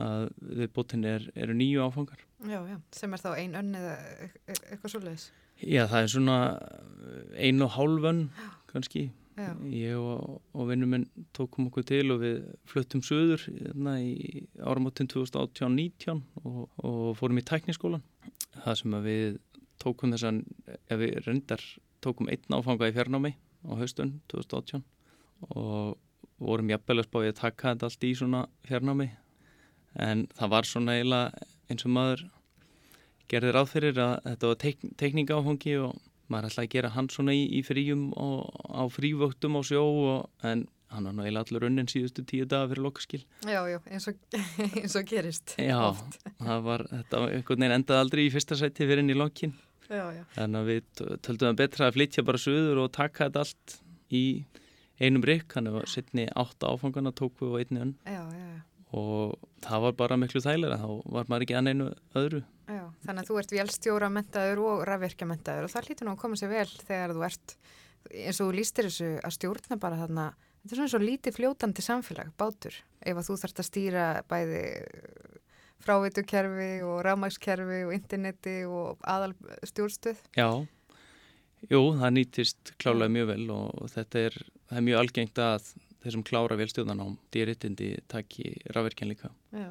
[0.00, 0.28] að
[0.60, 2.20] viðbótin er, eru nýju áfangar.
[2.48, 5.26] Já, já, sem er þá ein önn eða e, e, eitthvað svolítið?
[5.62, 6.38] Já, það er svona
[7.38, 8.22] ein og hálf önn
[8.72, 9.10] kannski.
[9.32, 9.52] Já.
[9.72, 15.08] Ég og, og vinnum minn tókum okkur til og við fluttum söður hérna, í áramotinn
[15.08, 18.04] 2018-19 og, og fórum í tækniskólan.
[18.58, 19.40] Það sem að við
[19.82, 21.64] tókum þessan, ef við reyndar
[22.04, 23.32] tókum einn áfanga í fjarnámi
[23.64, 24.84] á haustun 2018
[25.54, 25.96] og
[26.42, 29.08] vorum jafnvel að spáði að taka þetta allt í svona fjarnámi
[30.00, 32.24] en það var svona eiginlega eins og maður
[33.32, 35.96] gerði ráð fyrir að þetta var teik, teikningáfangi og
[36.32, 40.30] maður ætlaði að gera hann svona í, í fríum og á frívöktum á sjó og,
[40.46, 43.22] en hann var náttúrulega allur unnin síðustu tíu daga fyrir lokaskil.
[43.48, 44.18] Já, já, eins og,
[44.82, 45.54] eins og gerist.
[45.56, 45.78] Já,
[46.66, 49.54] var, þetta var einhvern veginn endaði aldrei í fyrsta sæti fyrir inn í lokin.
[49.88, 50.24] Já, já.
[50.36, 53.78] Þannig að við töldum að betra að flytja bara söður og taka þetta allt
[54.12, 54.24] í
[55.00, 57.96] einum rikk, hann var setni átta áfangana tóku og einni önn.
[58.04, 58.60] Já, já, já
[58.92, 61.88] og það var bara miklu þægilega þá var maður ekki annað einu
[62.22, 62.42] öðru.
[62.68, 66.22] Já, þannig að þú ert velstjóra mentaður og rafverkja mentaður og það hlýtur nú að
[66.22, 67.56] koma sér vel þegar þú ert
[68.12, 70.30] eins og þú lístir þessu að stjórna bara þarna.
[70.62, 74.62] Þetta er svona svo lítið fljótandi samfélag, bátur ef að þú þarfst að stýra bæði
[75.82, 79.32] frávitukerfi og rafmækskerfi og interneti og aðal
[79.66, 80.48] stjórnstöð Já,
[81.66, 84.38] jú, það nýtist klálega mjög vel og þetta er,
[84.70, 89.32] er mjög algengt að þeir sem klára velstjóðan á dýrittindi takki rafverkjan líka.
[89.54, 89.70] Já.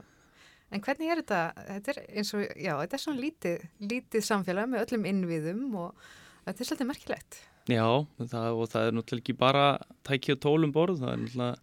[0.71, 1.39] En hvernig er þetta?
[1.67, 6.05] Þetta er eins og, já, þetta er svona lítið, lítið samfélag með öllum innviðum og
[6.45, 7.41] þetta er svolítið merkilegt.
[7.69, 7.85] Já,
[8.17, 9.65] það, og það er náttúrulega ekki bara
[10.07, 11.59] tæki og tólum borð, það er náttúrulega,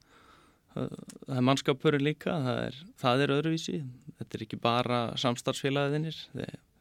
[0.74, 3.80] það er mannskapurinn líka, það er, það er öðruvísi,
[4.20, 6.20] þetta er ekki bara samstarfsfélagiðinir,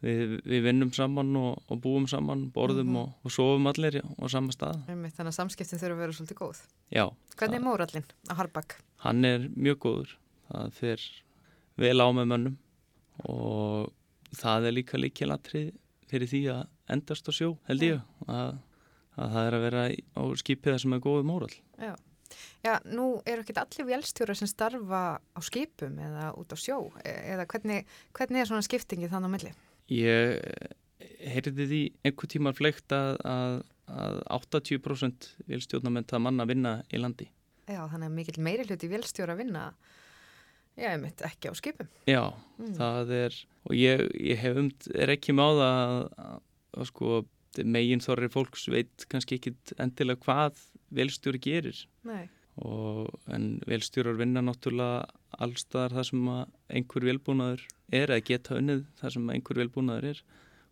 [0.03, 3.01] við, við vinnum saman og, og búum saman, borðum mm -hmm.
[3.01, 4.83] og, og sofum allir á sama stað.
[4.87, 6.61] Þannig að samskiptin þurfa að vera svolítið góð.
[6.91, 7.05] Já.
[7.37, 8.77] Hvernig er mórallin á Harbakk?
[8.97, 10.17] Hann er mjög góður,
[10.51, 10.99] það fer
[11.77, 12.57] vel á með mönnum
[13.25, 13.93] og
[14.37, 15.73] það er líka líkjalatrið
[16.07, 18.57] fyrir því að endast á sjó held ég að,
[19.15, 21.55] að það er að vera á skipið sem er góð mórall.
[21.77, 21.95] Já.
[22.65, 27.13] Já, nú eru ekki allir velstjóra sem starfa á skipum eða út á sjó e,
[27.33, 29.53] eða hvernig, hvernig er svona skiptingi þannig á milli?
[29.93, 30.41] Ég
[31.27, 37.29] heyrði því einhver tímar fleikt að, að, að 80% velstjórnamenta manna vinna í landi.
[37.67, 39.69] Já, þannig að mikill meiri hluti velstjóra vinna
[40.77, 41.87] Já, ég mitt ekki á skipum.
[42.05, 42.21] Já,
[42.61, 42.73] mm.
[42.77, 47.13] það er, og ég, ég hef um, er ekki það að, að, sko,
[47.65, 50.61] meginn þorri fólks veit kannski ekki endilega hvað
[50.93, 51.79] velstjóri gerir.
[52.05, 52.27] Nei.
[52.61, 55.07] Og, en velstjórar vinna náttúrulega
[55.41, 56.29] allstaðar það sem
[56.77, 60.21] einhver velbúnaður er, eða geta unnið það sem einhver velbúnaður er,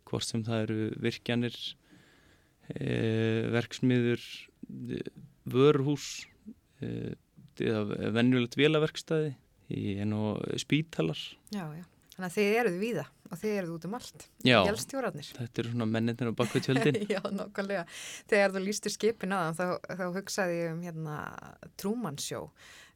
[0.06, 1.56] hvort sem það eru virkjanir,
[2.74, 2.86] e,
[3.54, 4.26] verksmiður,
[5.46, 6.26] vörhús
[6.82, 7.12] uh,
[7.62, 9.34] eða venjulegt vélaverkstæði
[9.76, 11.18] í enn og spítalar
[11.54, 11.84] Já, já.
[12.16, 14.26] Þannig að þið eruð víða og þið eruð út um allt.
[14.46, 15.28] Já, Gjálstjórarnir.
[15.36, 17.84] þetta eru svona mennindir á bakvið tjöldin Já, nokkulega.
[18.30, 21.16] Þegar þú lístur skipin þann, þá, þá hugsaði ég um hérna
[21.80, 22.48] Truman Show,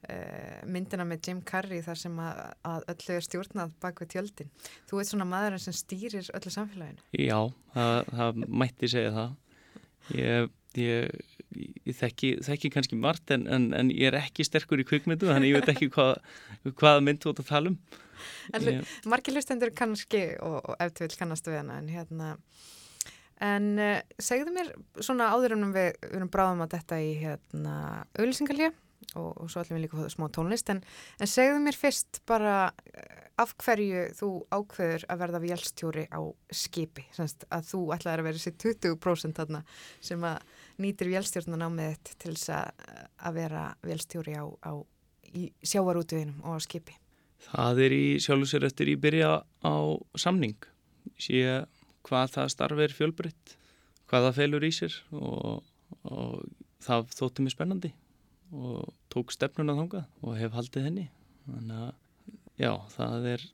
[0.08, 2.40] uh, myndina með Jim Carrey þar sem að,
[2.72, 4.52] að öllu er stjórnað bak við tjöldin.
[4.90, 7.04] Þú ert svona maðurinn sem stýrir öllu samfélaginu.
[7.18, 7.38] Já,
[7.76, 9.36] það, það mætti segja það
[10.16, 10.50] ég,
[10.80, 15.30] ég, ég þekki, þekki kannski margt en, en, en ég er ekki sterkur í kvikmyndu
[15.30, 16.20] þannig ég veit ekki hvað,
[16.78, 17.78] hvaða mynd þú ert að tala um.
[18.61, 22.34] Ég- margir hlustendur kannski og, og ef þú vil kannast við hana en hérna
[23.40, 27.74] en uh, segðu mér svona áður en við, við erum bráðum að detta í hérna
[28.18, 28.68] auðlýsingalíu
[29.16, 30.82] og, og svo ætlum við líka að fá smá tónlist en,
[31.18, 36.20] en segðu mér fyrst bara uh, af hverju þú ákveður að verða vélstjóri á
[36.53, 37.07] skipi?
[37.16, 39.62] Semst að þú ætlaðir að vera þessi 20% þarna
[40.05, 40.42] sem að
[40.82, 42.88] nýtir vélstjórnan á með þitt til þess að,
[43.28, 44.72] að vera vélstjóri á, á
[45.62, 46.96] sjávarútuðinum og á skipi?
[47.40, 49.76] Það er í sjálfu sér eftir í byrja á
[50.20, 50.58] samning.
[51.20, 51.64] Sé
[52.06, 53.56] hvað það starfi er fjölbreytt
[54.10, 55.62] hvað það felur í sér og,
[56.10, 56.40] og
[56.82, 57.92] það þótti mér spennandi
[58.50, 61.06] og tók stefnuna þangað og hef haldið henni.
[61.46, 61.92] Þannig að
[62.60, 63.46] já, það er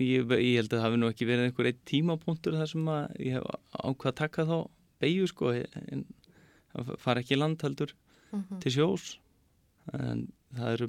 [0.00, 3.20] ég, ég held að það hafi nú ekki verið einhver eitt tímapunktur þar sem að
[3.26, 4.56] ég hef ákvað að taka þá
[5.02, 6.06] beigju sko en
[6.78, 7.94] það fara ekki í land heldur
[8.62, 9.18] til sjós
[9.96, 10.88] en það eru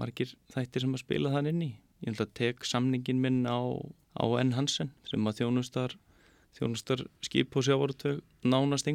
[0.00, 1.70] margir þættir sem að spila þann inn í
[2.00, 3.60] ég held að tek samningin minn á,
[4.16, 4.54] á N.
[4.56, 5.96] Hansen sem að þjónustar
[6.56, 8.88] þjónustar skip og sjávarutveг nánast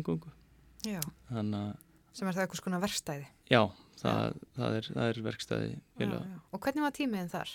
[0.86, 1.00] Já.
[1.32, 1.78] að
[2.16, 3.62] sem er það eitthvað skona verstæði já,
[4.00, 6.42] það, það, er, það er verkstæði félaga.
[6.52, 7.54] og hvernig var tímiðin þar?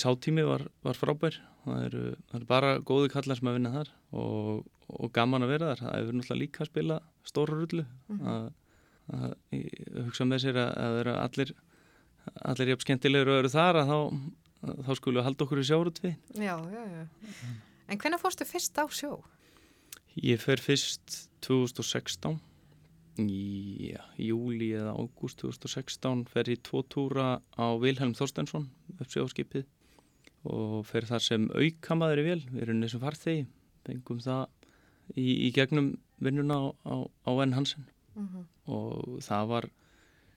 [0.00, 1.38] Sátími var, var frábær.
[1.64, 5.54] Það eru, það eru bara góði kallar sem að vinna þar og, og gaman að
[5.54, 5.84] vera þar.
[5.84, 7.86] Það hefur náttúrulega líka að spila stóra rullu.
[8.20, 8.48] Að,
[9.18, 11.54] að, ég hugsa með sér að, að vera allir
[12.44, 13.98] allir jafn skemmtilegur og eru þar að þá,
[14.64, 17.04] að, þá skulum við halda okkur í sjárutvi Já, já, já.
[17.84, 19.18] En hvernig fórstu fyrst á sjó?
[20.14, 22.38] ég fer fyrst 2016
[23.20, 29.68] í júli eða ágúst 2016 fer ég tvo túra á Vilhelm Þorstensson upp sjóskipið
[30.44, 33.46] og fer þar sem aukamaður í vel, við erum þessum farþegi
[33.86, 34.44] fengum það
[35.16, 35.94] í, í gegnum
[36.24, 36.96] vinnuna á, á,
[37.28, 37.56] á N.
[37.56, 37.86] Hansen
[38.70, 39.70] og það var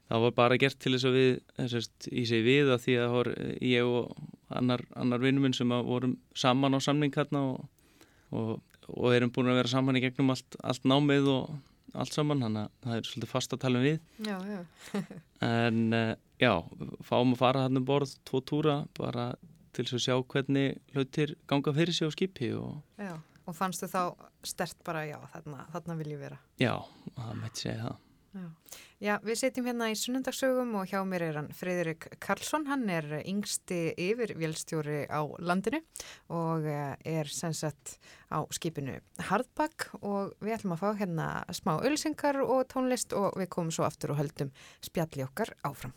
[0.07, 3.15] það var bara gert til þess að við þessast, í sig við að því að
[3.15, 3.29] var
[3.67, 4.13] ég og
[4.47, 7.65] annar, annar vinnum minn sem vorum saman á samning hérna og,
[8.31, 8.53] og,
[8.87, 11.57] og erum búin að vera saman í gegnum allt, allt námið og
[11.93, 14.59] allt saman, þannig að það er svolítið fast að tala um við Já, já.
[15.47, 16.53] en uh, já,
[17.07, 19.29] fáum að fara hann um borð tvo túra bara
[19.77, 23.15] til þess að sjá hvernig hlutir ganga fyrir sig á skipi og já.
[23.47, 24.01] Og fannstu þá
[24.43, 26.37] stert bara, já, þarna, þarna vil ég vera.
[26.59, 26.73] já,
[27.15, 28.01] það mætti segja það
[28.37, 28.75] Já.
[28.99, 33.07] já, við setjum hérna í sunnundagsögum og hjá mér er hann Freyðurik Karlsson, hann er
[33.23, 35.81] yngsti yfir vélstjóri á landinu
[36.33, 37.97] og eh, er sem sagt
[38.29, 43.51] á skipinu Hardback og við ætlum að fá hérna smá ölsingar og tónlist og við
[43.53, 44.53] komum svo aftur og höldum
[44.85, 45.95] spjalli okkar áfram.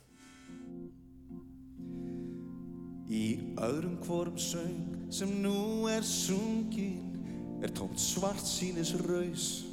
[3.10, 7.10] Í öðrum hvorum söng sem nú er sungin
[7.60, 9.69] er tómt svart sínis raus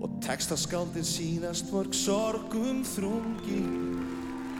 [0.00, 4.00] og textaskáldin sínast mörg sorgum þrungin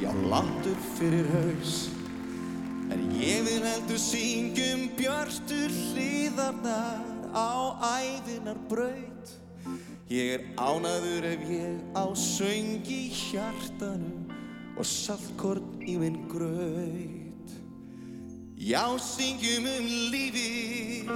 [0.01, 1.89] já langt upp fyrir haus.
[2.93, 7.03] En ég vil heldur syngjum björstu hlýðarnar
[7.35, 9.17] á æðinar braut
[10.07, 14.31] ég er ánaður ef ég á söng í hjartanu
[14.77, 17.55] og saltkorn í minn graut.
[18.55, 21.09] Já, syngjum um lífi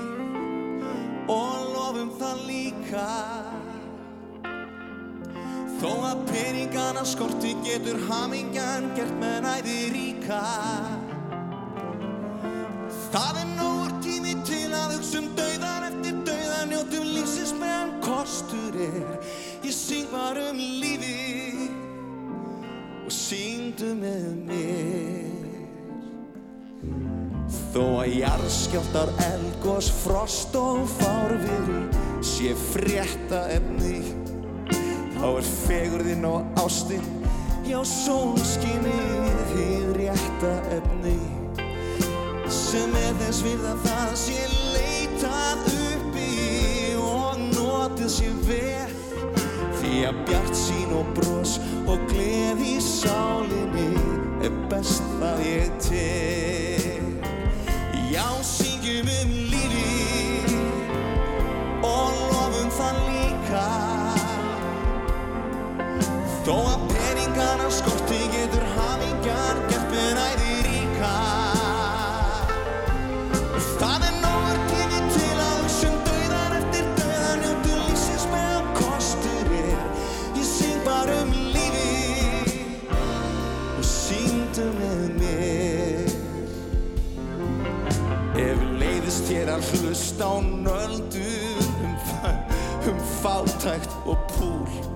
[1.31, 3.07] og lofum það líka
[5.81, 10.41] Þó að peningana skorti getur hamingjan gert með næði ríka.
[13.15, 18.77] Það er nógur tími til að hugsa um dauðan eftir dauðan njótum lífsins meðan kostur
[18.77, 19.17] er.
[19.65, 21.71] Ég syng bara um lífi
[23.07, 25.51] og syngdu með mér.
[27.73, 31.87] Þó að jarðskjáltar elgos, frost og fárviðri
[32.21, 34.20] sé frétta efni
[35.21, 37.21] þá er fegurðinn og ástinn
[37.71, 41.19] já sólskinnið hið rétta efni.
[42.51, 44.39] Sem er þess við að það sé
[44.75, 46.33] leitað uppi
[46.99, 48.97] og notið sé vel.
[49.79, 51.55] Því að bjart sín og bros
[51.85, 53.93] og gleð í sálinni
[54.43, 57.07] er best það ég til
[58.11, 60.59] Já, syngjum um lífi
[61.87, 63.90] og lofum það líka
[66.51, 71.11] Þó að peningana skorti getur hafingar gefnir æði ríka.
[73.79, 79.87] Það er nógar tíði til að þessum dauðar eftir dauðan njótu lífsins meðan kostur er
[80.41, 82.59] Ég syng bara um lífi
[83.77, 86.15] og síndu með mér.
[88.51, 91.29] Ef leiðist ég að hlusta á nöldu
[91.87, 91.99] um,
[92.91, 94.90] um fátækt og púl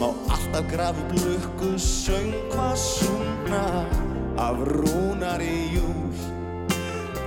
[0.00, 3.88] Má alltaf grafi blökku söngva sungna
[4.36, 6.12] af rúnar í júl.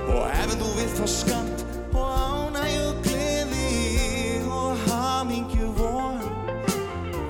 [0.06, 6.22] Og ef þú vilt fá skamt og ánægju gleði og hamingju von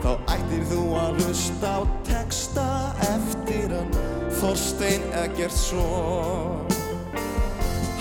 [0.05, 2.69] Þá ættir þú að hlusta á texta
[3.09, 3.93] eftir hann
[4.41, 6.69] Þorstein Eggertsson.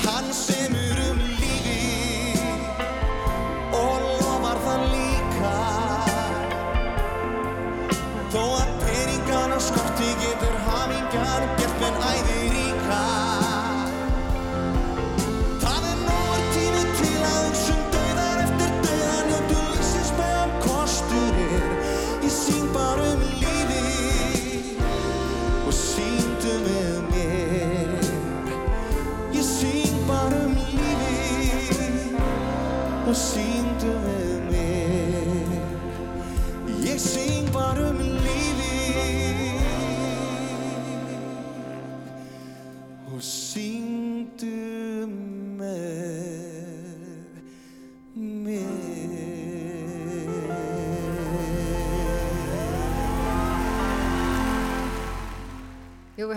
[0.04, 2.44] Hann semur um lífi
[3.80, 5.09] og lofar það líka
[9.60, 13.29] peningana skorti getur hamingjan gert menn æði ríka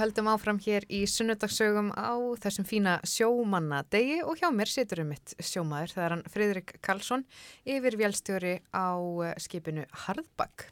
[0.03, 5.35] höldum áfram hér í sunnudagsögum á þessum fína sjómannadegi og hjá mér situr um mitt
[5.39, 5.93] sjómaður.
[5.95, 7.23] Það er hann Fridrik Karlsson,
[7.63, 10.67] yfir vélstjóri á eh, skipinu Harðbakk.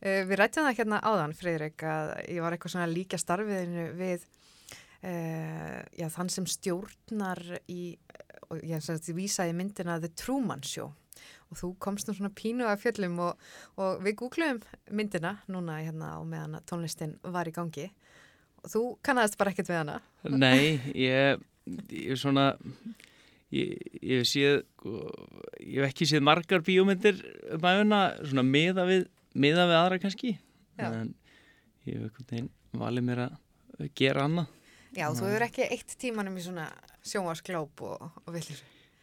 [0.00, 4.22] Uh, við rættum það hérna áðan, Fridrik, að ég var eitthvað svona líka starfiðinu við
[5.04, 7.98] uh, já, þann sem stjórnar í,
[8.48, 10.88] og ég vísaði myndina The Truman Show
[11.50, 13.40] og þú komst nú svona pínu af fjöllum og,
[13.76, 14.62] og við googluðum
[14.94, 17.99] myndina núna hérna á meðan tónlistin var í gangi og
[18.68, 20.00] þú kannast bara ekkert við hana.
[20.28, 21.40] Nei, ég,
[21.90, 22.50] er svona
[23.54, 24.94] ég, ég séð sko,
[25.60, 27.20] ég hef ekki séð margar bíómyndir
[27.56, 29.06] um aðuna, svona miða við
[29.38, 30.32] miða við aðra kannski
[30.80, 30.88] Já.
[30.90, 31.14] en
[31.86, 32.50] ég hef einhvern veginn
[32.80, 34.56] valið mér að gera annað
[34.96, 36.66] Já, þú hefur ekki eitt tímanum í svona
[37.06, 38.62] sjónvarsglóp og, og villir.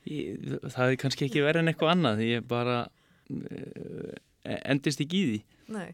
[0.09, 4.15] ég, það er kannski ekki verið en eitthvað annað ég bara uh,
[4.67, 5.39] endist ekki í því
[5.77, 5.89] Nei.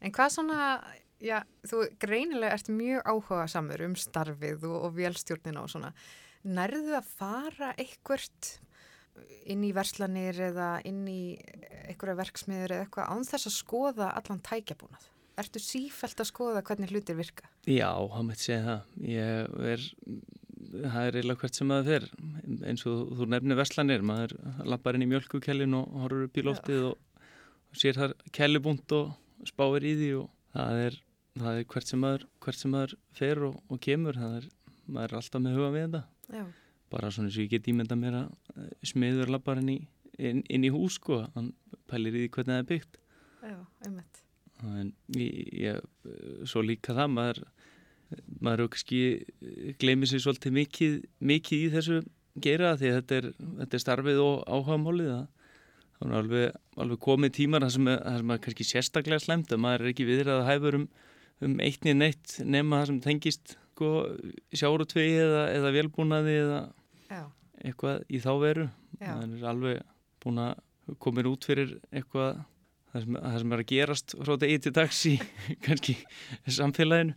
[0.00, 0.66] En hvað svona,
[1.24, 5.92] já, þú greinilega ert mjög áhuga samur um starfið og, og vélstjórnina og svona.
[6.48, 8.54] Nærðu að fara eitthvert
[9.50, 11.36] inn í verslanir eða inn í
[11.88, 15.08] einhverja verksmiður eða eitthvað án þess að skoða allan tækjabúnað?
[15.38, 17.50] Ertu sífælt að skoða hvernig hlutir virka?
[17.66, 19.86] Já, það mætti segja það ég er
[20.68, 22.06] það er eiginlega hvert sem maður fer
[22.68, 24.34] eins og þú nefnir verslanir maður
[24.68, 27.22] lappar inn í mjölkukellin og horfur upp í loftið og,
[27.70, 30.98] og sér þar kellibúnt og spáir í því og það er,
[31.42, 34.48] það er hvert sem maður hvert sem maður fer og, og kemur það er,
[34.86, 36.46] maður er alltaf með huga við þetta Já.
[36.94, 39.78] bara svona eins og ég get ímynda mér að eh, smiður lappar inn í,
[40.18, 41.52] inn, inn í hús sko, hann
[41.90, 43.00] pælir í því hvernig það er byggt
[43.48, 44.22] Já, einmitt.
[44.66, 45.88] en ég, ég,
[46.48, 47.42] svo líka það maður
[48.40, 49.00] maður kannski
[49.80, 50.94] gleymið sér svolítið mikið,
[51.28, 51.98] mikið í þessu
[52.40, 53.28] gera því að þetta er,
[53.60, 55.26] þetta er starfið og áhagamálið það
[55.98, 59.84] það er alveg, alveg komið tímar það sem, sem er kannski sérstaklega slemt að maður
[59.84, 60.86] er ekki viðrað að hæfur um,
[61.44, 63.90] um eitt niður neitt nema það sem tengist sko,
[64.58, 66.60] sjárutvegi eða, eða velbúnaði eða
[67.08, 67.22] Já,
[67.62, 68.68] eitthvað í þá veru
[68.98, 69.84] það er alveg
[70.22, 72.40] búin að komið út fyrir eitthvað
[72.88, 75.14] það sem, það sem er að gerast frá degi til dags í
[75.64, 75.96] kannski
[76.58, 77.16] samfélaginu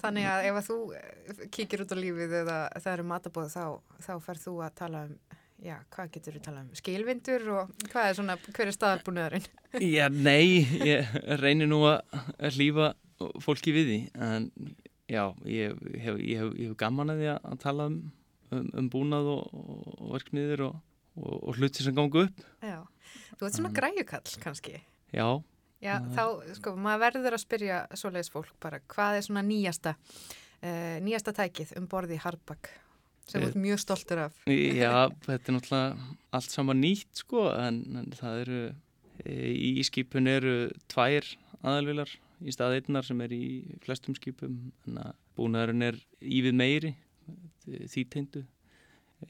[0.00, 3.64] Þannig að ef að þú eh, kíkir út á lífið eða það eru matabóð þá,
[4.06, 5.16] þá ferð þú að tala um,
[5.66, 6.70] já, hvað getur þú tala um?
[6.80, 9.50] Skilvindur og hvað er svona, hver er staðarbúnaðurinn?
[9.84, 11.12] Já, nei, ég
[11.42, 12.94] reynir nú að að hlýfa
[13.44, 14.50] fólki við því en
[15.10, 17.98] já, ég hef, ég hef, ég hef gaman að því að tala um,
[18.50, 19.58] um, um búnað og,
[19.96, 20.78] og, verkmiður og,
[21.18, 22.80] og, og hluti sem gangu upp Já,
[23.36, 24.80] þú ert svona græjukall kannski.
[25.14, 25.28] Já,
[25.84, 26.22] Já, þá,
[26.56, 29.92] sko, maður verður að spyrja svoleiðis fólk bara, hvað er svona nýjasta,
[30.64, 32.72] uh, nýjasta tækið um borði í Hardback
[33.26, 34.38] sem þú ert mjög stoltur af?
[34.82, 36.08] Já, þetta er náttúrulega
[36.38, 38.60] allt saman nýtt sko en, en það eru
[39.24, 40.54] e, í skipun eru
[40.92, 41.28] tvær
[41.62, 42.12] aðalvilar
[42.44, 43.46] í stað einnar sem er í
[43.84, 44.58] flestum skipum.
[44.88, 46.92] En að búnaðurinn er ívið meiri
[47.66, 48.42] því teindu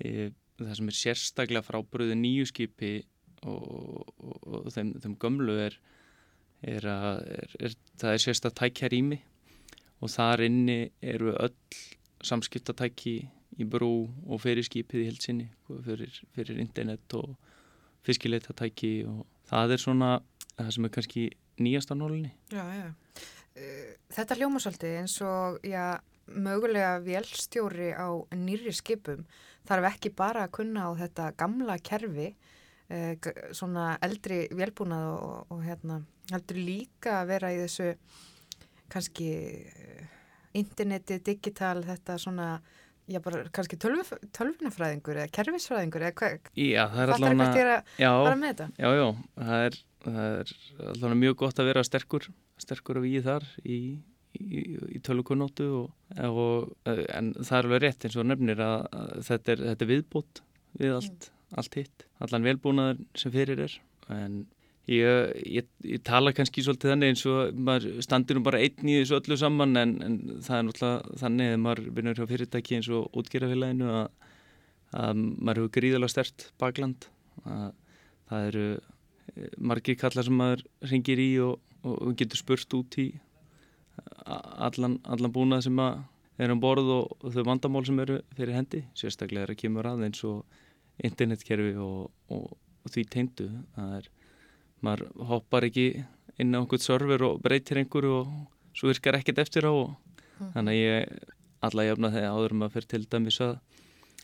[0.00, 2.92] e, það sem er sérstaklega frábröðu nýju skipi
[3.46, 5.78] og, og, og þeim, þeim gömlu er,
[6.66, 9.20] er að er, er, það er sérstaklega tækja rými
[10.04, 11.80] og þar inni eru öll
[12.26, 13.16] samskiptatæki
[13.56, 15.48] í brú og fyrir skipið í heilsinni
[15.86, 17.36] fyrir, fyrir internet og
[18.06, 20.10] fiskileitatæki og það er svona
[20.56, 21.24] það sem er kannski
[21.62, 22.88] nýjasta nólinni Já, já.
[23.56, 25.96] Uh, þetta hljóma svolítið eins og, já,
[26.26, 29.24] mögulega vélstjóri á nýri skipum
[29.66, 32.28] þarf ekki bara að kunna á þetta gamla kerfi,
[32.90, 33.14] uh,
[33.56, 36.00] svona eldri vélbúnað og, og hérna,
[36.32, 37.92] heldur líka að vera í þessu
[38.92, 39.30] kannski
[39.66, 40.02] uh,
[40.56, 42.50] interneti, digital, þetta svona,
[43.10, 47.58] já bara kannski tölv, tölvunafræðingur eða kerfisfræðingur eða hvað, Já, það er það er eitthvað
[47.58, 48.68] til að fara með þetta?
[48.78, 49.06] já, já,
[49.42, 49.80] það er,
[50.14, 50.52] það er
[50.90, 52.28] allavega mjög gott að vera sterkur,
[52.62, 53.78] sterkur að við þar í,
[54.38, 54.64] í,
[54.96, 55.94] í tölvukunnóttu og,
[56.28, 59.92] og, en það er alveg rétt eins og nefnir að, að þetta, er, þetta er
[59.92, 60.42] viðbútt
[60.80, 63.78] við allt, allt hitt, allan velbúnaður sem fyrir er.
[64.12, 64.42] En
[64.90, 69.00] ég, ég, ég tala kannski svolítið þannig eins og maður standir nú bara einn í
[69.00, 72.90] þessu öllu saman en, en það er náttúrulega þannig að maður vinnur hjá fyrirtæki eins
[72.94, 74.28] og útgerðafélaginu að,
[75.02, 77.08] að maður hefur gríðalega stert bakland.
[77.46, 77.72] Að
[78.30, 78.92] það eru eh,
[79.58, 83.08] margir kallar sem maður ringir í og, og, getur spurt út í
[84.26, 88.82] allan, allan búnað sem er um borð og, og þau vandamál sem eru fyrir hendi.
[88.96, 90.44] Sérstaklega er að kemur að eins og
[91.04, 92.52] internetkerfi og, og,
[92.86, 93.48] því teindu
[93.82, 94.04] er,
[94.84, 95.88] maður hoppar ekki
[96.38, 99.96] inn á einhvern server og breytir einhverju og svo virkar ekkert eftir á og
[100.54, 101.34] þannig að ég
[101.66, 103.54] alla jafna þegar áður maður fyrir til dæmis að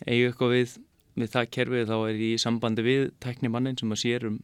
[0.07, 0.75] eiga eitthvað við,
[1.19, 4.39] við það kerfi þá er ég í sambandi við tæknimannin sem að sér um,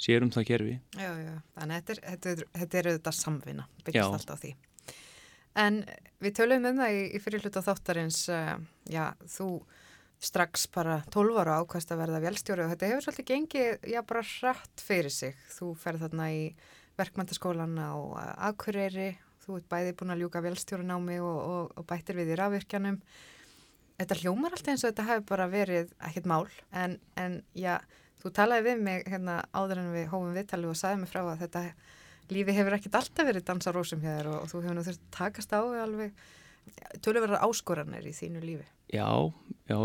[0.00, 3.18] sér um það kerfi Já, já, þannig að þetta er, þetta er, þetta er auðvitað
[3.18, 4.06] samvinna, byggist Já.
[4.18, 4.52] alltaf því.
[5.64, 5.80] En
[6.22, 8.54] við töluðum um það í, í fyrir hluta þáttarins, uh,
[8.90, 9.48] já, þú
[10.24, 14.24] strax bara 12 ára ákvæmst að verða velstjóri og þetta hefur svolítið gengið, já, bara
[14.24, 15.36] hratt fyrir sig.
[15.52, 16.42] Þú ferð þarna í
[16.98, 19.12] verkmæntaskólan á uh, Akureyri,
[19.44, 22.98] þú ert bæði búin að ljúka velstjórinámi og, og, og bættir við í rafvirkjanum.
[24.00, 27.76] Þetta hljómar alltaf eins og þetta hefur bara verið ekkert mál, en, en já,
[28.24, 31.42] þú talaði við mig hérna áður en við hófum viðtalið og sagði mig frá að
[31.44, 31.64] þetta
[32.32, 35.12] lífi hefur ekkert alltaf verið dansarósum hjá þér og, og þú hefur nú þurft að
[35.18, 36.24] takast á alveg
[37.04, 38.64] tölurverðar áskoranir í þínu lífi.
[38.94, 39.08] Já,
[39.68, 39.78] já,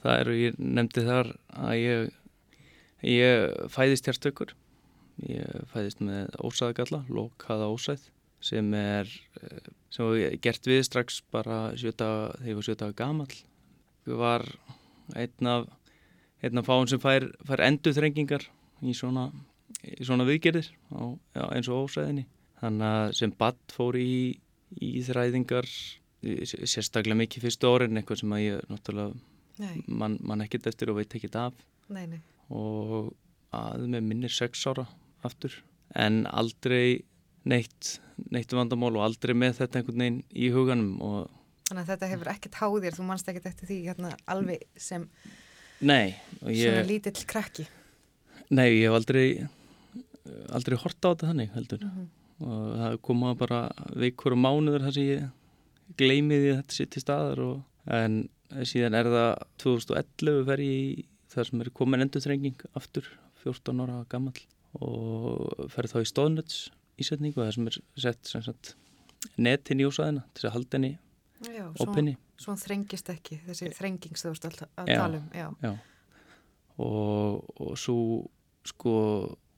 [0.00, 2.14] það eru, ég nefndi þar að ég,
[3.04, 4.54] ég fæðist hérstökur,
[5.26, 8.08] ég fæðist með ósaðagalla, lokaða ósæð
[8.40, 9.10] sem er,
[9.42, 13.34] eh, sem var gert við strax bara sjöta, þegar ég var sjöta gamall.
[14.08, 14.46] Ég var
[15.12, 15.68] einn af,
[16.42, 18.46] af fáin sem fær, fær enduþrengingar
[18.82, 19.28] í svona,
[19.84, 21.00] í svona viðgerðir á,
[21.36, 22.26] já, eins og ósæðinni.
[22.60, 24.36] Þannig að sem badd fór í,
[24.80, 25.68] í þræðingar
[26.20, 31.14] sérstaklega mikið fyrstu árin eitthvað sem að ég náttúrulega mann man ekkert eftir og veit
[31.16, 31.56] ekkert af
[31.92, 32.20] nei, nei.
[32.52, 33.12] og
[33.56, 34.86] að með minnir sex ára
[35.26, 35.54] aftur
[35.98, 37.02] en aldrei
[37.48, 37.98] neitt,
[38.30, 41.36] neitt vandamál og aldrei með þetta einhvern veginn í huganum og
[41.70, 45.04] Þannig að þetta hefur ekkert háðir, þú manst ekkert eftir því hérna alveg sem
[45.80, 47.66] nei, og svona ég, lítill krakki.
[48.50, 49.26] nei, ég hef aldrei
[50.54, 52.08] aldrei hort á þetta þannig heldur Mhm.
[52.40, 53.60] og það koma bara
[53.96, 55.30] vikur og mánuður þar sem ég
[55.98, 58.28] gleymiði þetta sitt í staðar og, en
[58.66, 63.06] síðan er það 2011 fer ég í þar sem er komin endurþrenging aftur
[63.44, 64.34] 14 ára gammal
[64.80, 66.70] og fer þá í stóðnöts
[67.00, 68.74] ísetningu þar sem er sett sem sagt,
[69.38, 70.92] netin í úsæðina til að halda henni
[71.48, 74.98] Já, opinni svo hann þrengist ekki, þessi þrengings þú veist alltaf að Já.
[75.00, 75.28] tala um.
[75.36, 75.72] Já, Já.
[76.84, 77.96] og, og svo
[78.68, 78.94] sko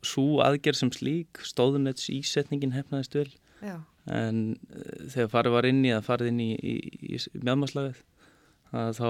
[0.03, 3.28] svo aðgerð sem slík stóðnöts ísetningin hefnaðist vel
[3.62, 3.76] já,
[4.11, 6.74] en uh, þegar farið var inn í að farið inn í, í,
[7.14, 8.03] í, í mjöðmaslagið
[8.72, 9.09] þá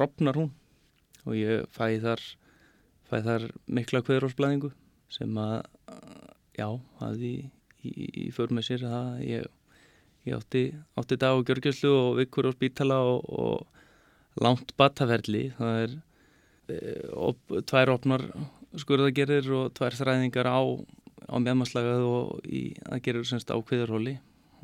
[0.00, 0.50] ropnar hún
[1.26, 2.22] og ég fæ þar
[3.06, 4.72] fæ þar mikla kveðrósblæðingu
[5.14, 5.60] sem að
[6.58, 6.66] já,
[7.00, 7.50] hafði í,
[7.86, 9.46] í, í för með sér að ég,
[10.26, 10.64] ég átti,
[10.98, 15.48] átti dag og gjörgjölslu og vikur á spítala og, og langt bataferli.
[15.56, 15.96] Það er
[16.74, 16.78] e,
[17.14, 18.26] op, tvær opnar
[18.76, 20.60] skurðagerir og tvær þræðingar á
[21.26, 24.14] á meðmanslagað og í aðgerður semst á kviðurhóli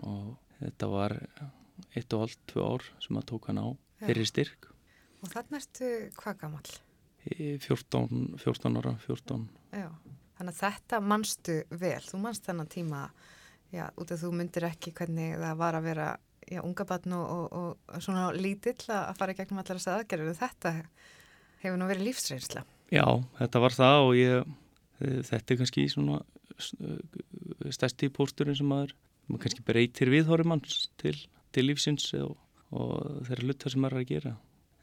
[0.06, 1.16] og þetta var
[1.96, 3.68] eitt og allt tvö ár sem að tók hann á
[4.04, 4.70] fyrir styrk.
[5.22, 6.72] Og þannig ertu hvað gamall?
[7.30, 9.88] í 14, 14 ára 14 Já,
[10.38, 13.02] þannig að þetta manstu vel, þú manst þennan tíma,
[13.72, 16.08] já, út af þú myndir ekki hvernig það var að vera,
[16.46, 17.50] já, unga batn og, og,
[17.88, 20.74] og svona lítill að fara gegnum allar þess aðgerður, þetta
[21.62, 22.64] hefur nú verið lífsreynsla.
[22.92, 23.06] Já,
[23.38, 28.96] þetta var það og ég eh, þetta er kannski svona eh, stærsti pósturinn sem maður
[29.28, 31.14] maður kannski breytir viðhóri manns til,
[31.54, 32.34] til lífsins og,
[32.74, 34.34] og þeirra hluta sem maður er að gera.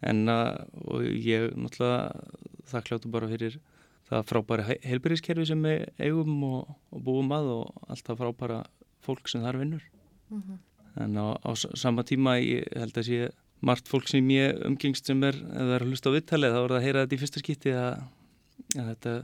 [0.10, 3.60] En að, og ég náttúrulega þakkláttu bara fyrir
[4.10, 8.62] það frábæra heilbyrðiskerfi sem við eigum og, og búum að og alltaf frábæra
[9.06, 9.86] fólk sem þar vinnur.
[11.00, 13.30] En á, á sama tíma ég held að sé
[13.66, 16.60] margt fólk sem ég umgengst sem er, ef það er að hlusta á viðtalið þá
[16.60, 18.04] er það að heyra þetta í fyrsta skipti að,
[18.76, 19.16] að þetta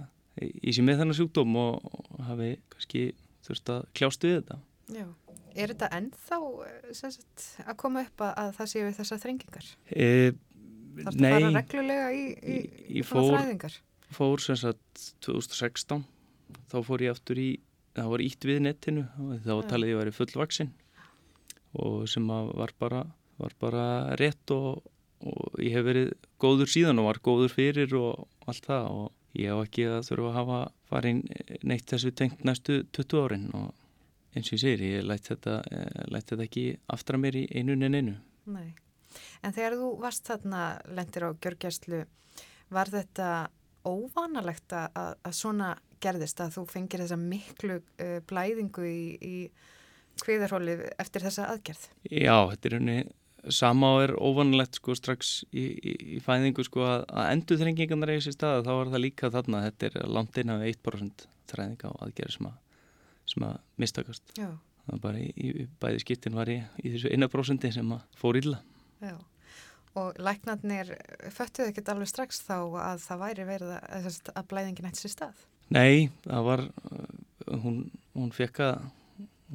[0.43, 3.05] í sér með þennan sjúkdóm og, og hafi kannski
[3.45, 4.59] þurft að kljást við þetta.
[4.95, 5.05] Já,
[5.55, 9.69] Er þetta ennþá eh, sagt, að koma upp að, að það séu þessar þrengingar?
[9.88, 10.07] E,
[10.95, 13.78] Þarf það að fara reglulega í, í, ég, ég svona fór, þræðingar?
[14.15, 16.03] fór sem sagt 2016
[16.71, 17.47] þá fór ég aftur í
[17.96, 19.06] það var ítt við netinu
[19.46, 20.74] þá talið ég að væri fullvaksin
[21.76, 23.04] og sem var bara,
[23.41, 23.86] var bara
[24.20, 24.84] rétt og,
[25.26, 29.52] og ég hef verið góður síðan og var góður fyrir og allt það og ég
[29.52, 31.26] hef ekki að þurfa að hafa farin
[31.68, 33.74] neitt þessu tengt næstu 20 árin og
[34.36, 37.76] eins og ég segir, ég lætt þetta, eh, læt þetta ekki aftra mér í einu
[37.76, 38.16] en einu
[38.46, 38.76] Nei.
[39.41, 42.02] En þegar þú varst þarna lendir á gjörgjæslu,
[42.70, 43.30] var þetta
[43.88, 45.74] óvanalegt að, að- svona
[46.04, 49.36] gerðist að þú fengir þessa miklu uh, blæðingu í, í
[50.24, 51.86] kviðarhólið eftir þessa aðgerð?
[52.12, 52.98] Já, þetta er henni
[53.54, 58.14] sama og er óvanlegt sko strax í, í, í fæðingu sko að, að endur þrengingarnar
[58.16, 61.92] eigi sér stað þá er það líka þarna, þetta er langt inn af 1% þræðinga
[61.92, 62.56] og aðgerð sem að,
[63.34, 64.34] sem að mistakast.
[64.40, 64.50] Já.
[64.86, 68.40] Það var bara í, í bæði skiptin var ég í þessu 1% sem að fór
[68.42, 68.62] illa.
[69.06, 69.16] Já.
[69.96, 70.91] Og læknarnir
[71.32, 75.14] föttuðu ekkert alveg strax þá að það væri verið að, að, að blæðingin ætti sér
[75.14, 75.46] stað?
[75.76, 77.78] Nei, það var, uh, hún,
[78.18, 78.89] hún fekk að,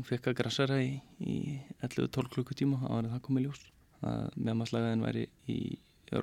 [0.01, 1.36] að grassara í, í
[1.84, 3.66] 11-12 klukkutíma, það var það komið ljós.
[4.01, 5.61] að meðmaslagaðin væri í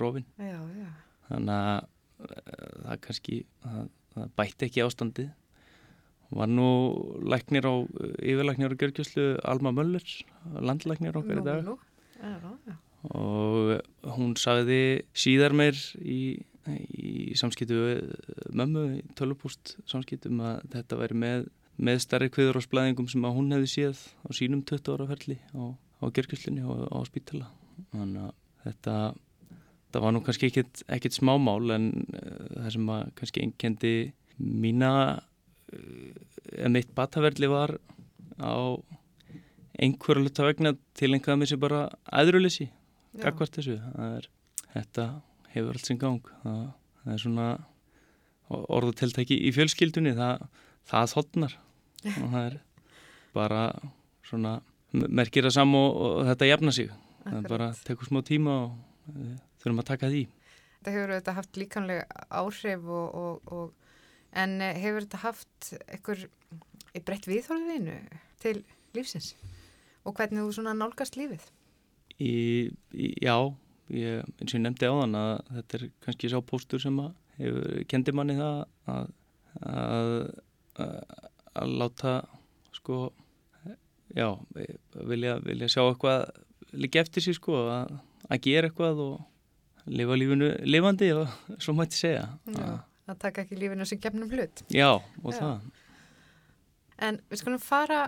[0.02, 0.88] rofin Já, já.
[1.28, 1.84] þannig að
[2.26, 3.38] uh, það kannski
[3.68, 5.30] það bætti ekki ástandið
[6.34, 6.70] var nú
[7.24, 7.76] læknir á
[8.20, 10.04] yfirlæknir á gjörgjuslu Alma Möller
[10.60, 11.70] landlæknir okkar í dag.
[12.18, 12.36] Já,
[12.68, 12.76] já.
[13.06, 13.78] Og
[14.18, 17.78] hún sagði síðar meir í, í samskiptu
[18.52, 21.46] mömmu í tölupúst samskiptum að þetta væri með,
[21.78, 25.38] með starri kviður og splæðingum sem að hún hefði séð á sínum 20 ára ferli
[25.54, 27.52] á, á gergjuslinni og á spítala
[27.94, 28.36] þannig að
[28.66, 28.98] þetta
[29.94, 33.94] það var nú kannski ekkit, ekkit smámál en uh, það sem að kannski einkendi
[34.38, 37.78] mína uh, mitt bataverli var
[38.42, 38.76] á
[39.78, 42.87] einhverju hluta vegna til einhverja með sér bara aðruleysi Já.
[43.16, 43.78] Gagvart þessu.
[44.08, 44.30] Er,
[44.74, 45.08] þetta
[45.54, 46.32] hefur allt sinn gang.
[46.44, 46.64] Það,
[47.04, 47.50] það er svona
[48.48, 50.16] orðuteltæki í fjölskyldunni.
[50.18, 50.48] Það,
[50.92, 51.58] það þotnar.
[52.22, 52.58] Og það er
[53.36, 53.62] bara
[54.28, 54.58] svona
[54.92, 56.92] merkir að sam og, og þetta jafna sig.
[57.24, 57.52] Það er Akkurat.
[57.52, 60.24] bara tekur smá tíma og uh, þurfum að taka því.
[60.78, 64.00] Þetta hefur þetta haft líkanlega áhrif og, og, og,
[64.38, 66.24] en eh, hefur þetta haft einhver
[67.08, 67.98] breytt viðhorfiðinu
[68.44, 68.62] til
[68.96, 69.34] lífsins?
[70.08, 71.44] Og hvernig þú svona nálgast lífið?
[72.24, 72.34] Í,
[72.94, 73.36] í, já,
[73.94, 77.14] ég, eins og ég nefndi á þann að þetta er kannski sá póstur sem að
[77.38, 78.60] hefur, kendi manni það
[78.94, 79.08] að,
[79.62, 80.12] að,
[80.82, 80.98] að,
[81.62, 82.16] að láta
[82.78, 83.00] sko
[84.18, 84.30] já,
[85.08, 86.28] vilja, vilja sjá eitthvað
[86.78, 87.98] líka eftir sér sko að,
[88.28, 91.28] að gera eitthvað og lifa lífinu lifandi og
[91.64, 92.78] svo mætti segja Já.
[93.08, 94.66] Að taka ekki lífinu sem gefnum hlut.
[94.74, 95.38] já, og Já.
[95.40, 95.68] það
[96.98, 98.08] En við skulum fara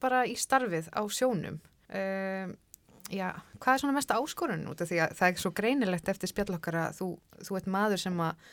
[0.00, 1.58] bara í starfið á sjónum.
[1.92, 2.54] Um,
[3.10, 6.30] já, hvað er svona mesta áskorun út af því að það er svo greinilegt eftir
[6.30, 7.08] spjall okkar að þú,
[7.46, 8.50] þú ert maður sem að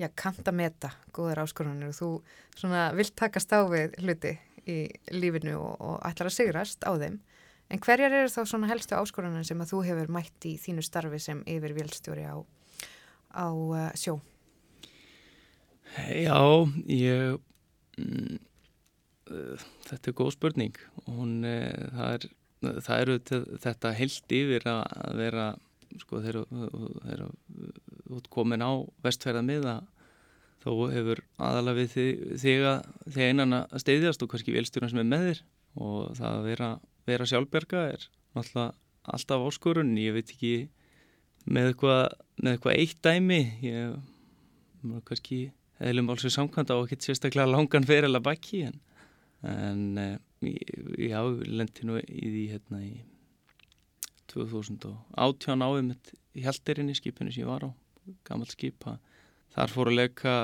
[0.00, 2.10] já, kanta meta góðar áskorunir og þú
[2.56, 4.36] svona vilt takast á við hluti
[4.66, 4.78] í
[5.14, 7.20] lífinu og, og ætlar að sigrast á þeim.
[7.70, 11.20] En hverjar eru þá svona helstu áskorunir sem að þú hefur mætt í þínu starfi
[11.22, 12.36] sem yfir vélstjóri á,
[13.34, 14.18] á uh, sjó?
[15.96, 16.38] Já,
[16.90, 17.38] ég
[17.98, 18.38] mm,
[19.30, 22.28] uh, þetta er góð spurning hún, uh, það er
[22.62, 23.18] það eru
[23.62, 25.46] þetta heilt yfir að vera
[26.00, 27.26] sko þegar
[28.06, 28.72] þú ert komin á
[29.04, 29.76] vestfærða miða
[30.66, 35.02] þá hefur aðalega við þig, þig að þig einan að steyðjast og kannski velstjórn sem
[35.02, 35.42] er með þér.
[35.76, 36.70] Og það að vera,
[37.06, 38.66] vera sjálfberga er náttúrulega
[39.14, 39.92] alltaf áskorun.
[40.00, 40.54] Ég veit ekki
[41.46, 42.02] með eitthvað,
[42.40, 43.40] með eitthvað eitt dæmi.
[43.62, 45.40] Ég kannski
[45.86, 48.80] eðlum alls við samkvæmda á ekkert sérstaklega langan feril að bakki en,
[49.46, 50.18] en eh,
[51.08, 52.92] já, lendi nú í því hérna í
[54.32, 55.92] 2018 áum
[56.36, 57.70] í Hjaldirinni skipinu sem ég var á
[58.26, 59.00] gammalt skip að
[59.56, 60.36] þar fór að leka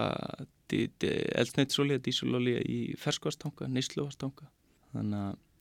[0.72, 4.46] eldsneitsolja, dísulolja í ferskvastanga, neysluvastanga
[4.94, 5.18] þannig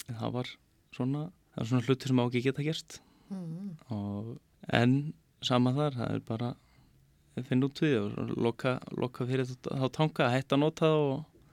[0.07, 0.51] að það var
[0.95, 3.77] svona það var svona hlutur sem á ekki geta gerst Mm.
[3.95, 4.31] og,
[4.75, 6.49] en sama þar, það er bara
[7.39, 11.45] að finna út við og loka, loka fyrir þá tanga, hætta nota og,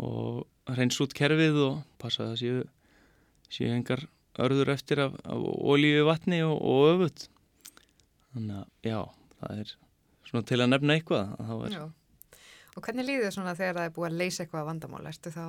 [0.00, 2.62] og reyns út kerfið og passa að það séu,
[3.48, 4.04] séu engar
[4.38, 7.28] örður eftir af, af olíu vatni og, og öfut
[8.34, 9.00] þannig að já,
[9.40, 9.72] það er
[10.28, 11.82] svona til að nefna eitthvað að Já.
[12.78, 15.00] Og hvernig líður svona þegar það er búið að leysa eitthvað vandamál?
[15.10, 15.44] Ertu þá,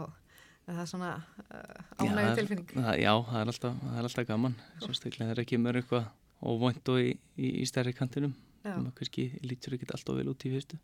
[0.66, 1.10] er það svona
[1.44, 2.72] uh, er- tilfinning?
[2.74, 6.08] það, já, það er alltaf, það er alltaf gaman sérstaklega þegar ekki mér eitthvað
[6.40, 10.32] óvænt og í, í, í stærri kantinum Já, sem að kannski lítur ekki alltaf vel
[10.32, 10.80] út í fyrstu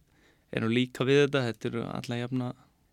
[0.56, 2.52] er nú líka við þetta, þetta eru alla jafna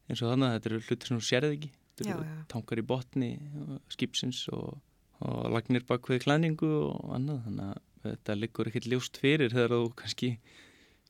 [0.09, 2.41] eins og þannig, þetta eru hlutir sem þú sérði ekki þetta Já, eru já.
[2.53, 4.75] tankar í botni uh, skipsins og,
[5.23, 9.77] og lagnir bak við klæningu og annað þannig að þetta liggur ekkert ljóst fyrir þegar
[9.77, 10.33] þú kannski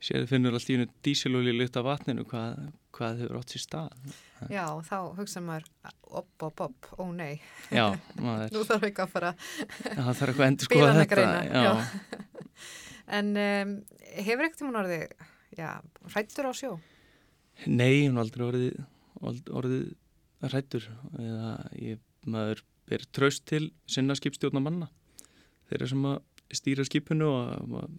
[0.03, 2.59] séð finnur allt í hennu dísilolí lutt af vatninu hvað,
[2.95, 4.14] hvað hefur átt sér stað
[4.51, 5.68] Já, þá hugsa maður
[6.11, 7.38] opp, opp, opp, ó nei
[7.70, 7.93] Já,
[8.24, 11.62] maður, nú þarf ekki að fara það þarf eitthvað að endur skoða þetta já.
[11.62, 11.74] já.
[13.18, 13.76] en um,
[14.18, 15.07] hefur ekkert tíma orðið
[15.61, 15.70] já,
[16.11, 16.72] hrættur á sjó?
[17.67, 18.81] Nei, hún aldrei orðið,
[19.23, 19.85] orðið,
[20.53, 20.87] rættur
[21.21, 24.89] eða ég, maður ber traust til sinna skipstjórna manna
[25.71, 26.19] þeirra sem að
[26.53, 27.93] stýra skipinu og maður,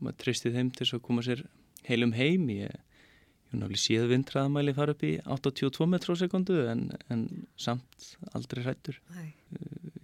[0.00, 1.44] maður treysti þeim til að koma sér
[1.86, 2.48] heilum heim.
[2.50, 7.26] Ég, ég hef náttúrulega séð vindræðamæli fara upp í 82 metr á sekundu en, en
[7.60, 9.28] samt aldrei rættur Nei.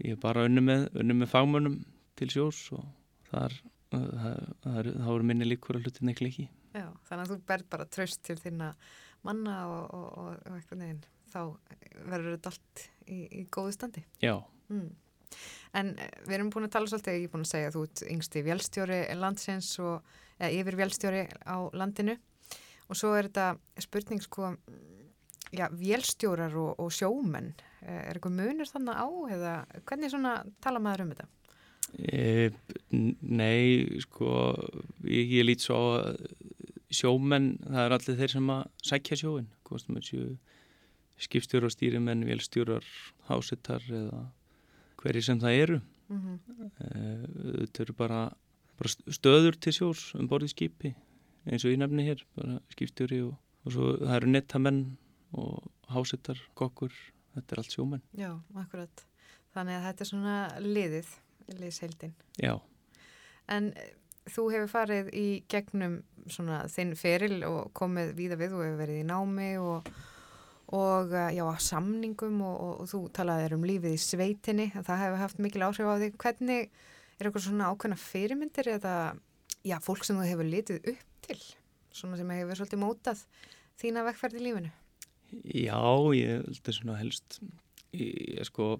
[0.04, 1.80] ég er bara unni með, með fagmönnum
[2.20, 2.84] til sjós og
[3.32, 3.56] þar
[3.90, 7.38] það, það, er- þá eru minni líkur að hlutin ekki ekki Já, þannig að þú
[7.50, 8.72] berð bara tröst til þína
[9.26, 11.40] manna og, og, og, og eitthvað neginn þá
[12.10, 14.36] verður þetta allt í, í góðu standi Já,
[14.72, 14.90] mm.
[15.78, 17.86] En eh, við erum búin að tala svolítið, ég er búin að segja að þú
[17.86, 22.16] ert yngsti vélstjóri landsins og eða, yfir vélstjóri á landinu
[22.90, 24.54] og svo er þetta spurning sko,
[25.54, 29.52] já, vélstjórar og, og sjómenn, Eh, er eitthvað munur þannig á eða
[29.88, 31.28] hvernig svona tala maður um þetta?
[31.96, 32.50] E,
[33.24, 34.32] nei, sko,
[35.08, 36.20] ég, ég lít svo að
[36.94, 39.48] sjómenn, það er allir þeir sem að sækja sjóin,
[41.20, 42.86] skipstjórar, stýrimenn, vélstjórar,
[43.28, 44.22] hásettar eða
[45.02, 45.80] hverju sem það eru.
[46.08, 46.70] Mm -hmm.
[47.60, 48.20] Þetta eru bara,
[48.78, 50.94] bara stöður til sjós um borðið skipi,
[51.44, 54.96] eins og ég nefni hér, bara skipstjóri og, og svo það eru nettamenn
[55.32, 56.92] og hásettar, kokkur,
[57.34, 58.02] þetta er allt sjómenn.
[58.16, 59.06] Já, akkurat.
[59.54, 61.08] Þannig að þetta er svona liðið,
[61.60, 62.14] liðseildin.
[62.38, 62.60] Já,
[63.50, 63.72] En
[64.28, 66.00] þú hefur farið í gegnum
[66.30, 69.88] svona þinn feril og komið víða við og hefur verið í námi og,
[70.76, 75.02] og eh, já, samningum og, og, og þú talaðir um lífið í sveitinni, að það
[75.04, 76.18] hefur haft mikil áhrif á þig.
[76.20, 76.68] Hvernig
[77.20, 78.94] er eitthvað svona ákveðna fyrirmyndir eða,
[79.66, 81.40] já, fólk sem þú hefur litið upp til,
[81.92, 83.24] svona sem hefur svolítið mótað
[83.80, 84.70] þína vekkferð í lífinu?
[85.54, 85.80] Já,
[86.18, 87.40] ég held að svona helst
[87.94, 88.72] ég, ég sko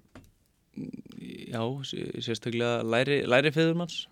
[1.50, 4.04] já, sé- sérstaklega læri, læri feðurmanns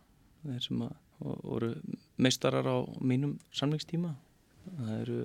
[0.45, 1.75] þeir sem að og- voru
[2.19, 4.15] meistarar á mínum samlingstíma
[4.77, 5.21] það eru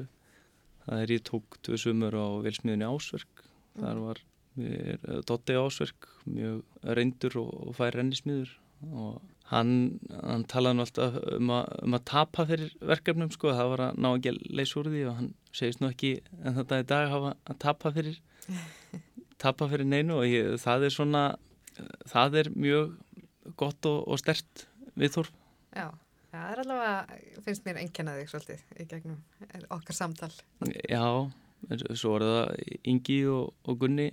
[0.83, 3.43] það er ég tók tvö sumur á velsmiðunni Ásverk.
[3.79, 4.23] Þar var
[4.59, 8.51] mér, Dotti Ásverk mjög reyndur og, og fær rennismiður.
[8.91, 13.71] Og hann, hann talaði nú alltaf um að, um að tapa fyrir verkefnum sko, það
[13.73, 16.13] var að ná ekki að leysa úr því og hann segist nú ekki
[16.43, 18.19] en þetta í dag hafa að tapa fyrir
[19.43, 20.19] tapa fyrir neinu.
[20.19, 21.23] Og ég, það er svona
[22.11, 22.97] það er mjög
[23.59, 24.67] gott og, og stert
[24.99, 25.31] viðþorf
[25.73, 25.91] Já, já,
[26.33, 29.19] það er allavega, finnst mér enkenna þig svolítið í gegnum
[29.73, 30.31] okkar samtal.
[30.89, 31.03] Já,
[31.95, 32.63] svo var það
[32.93, 34.09] Ingi og, og Gunni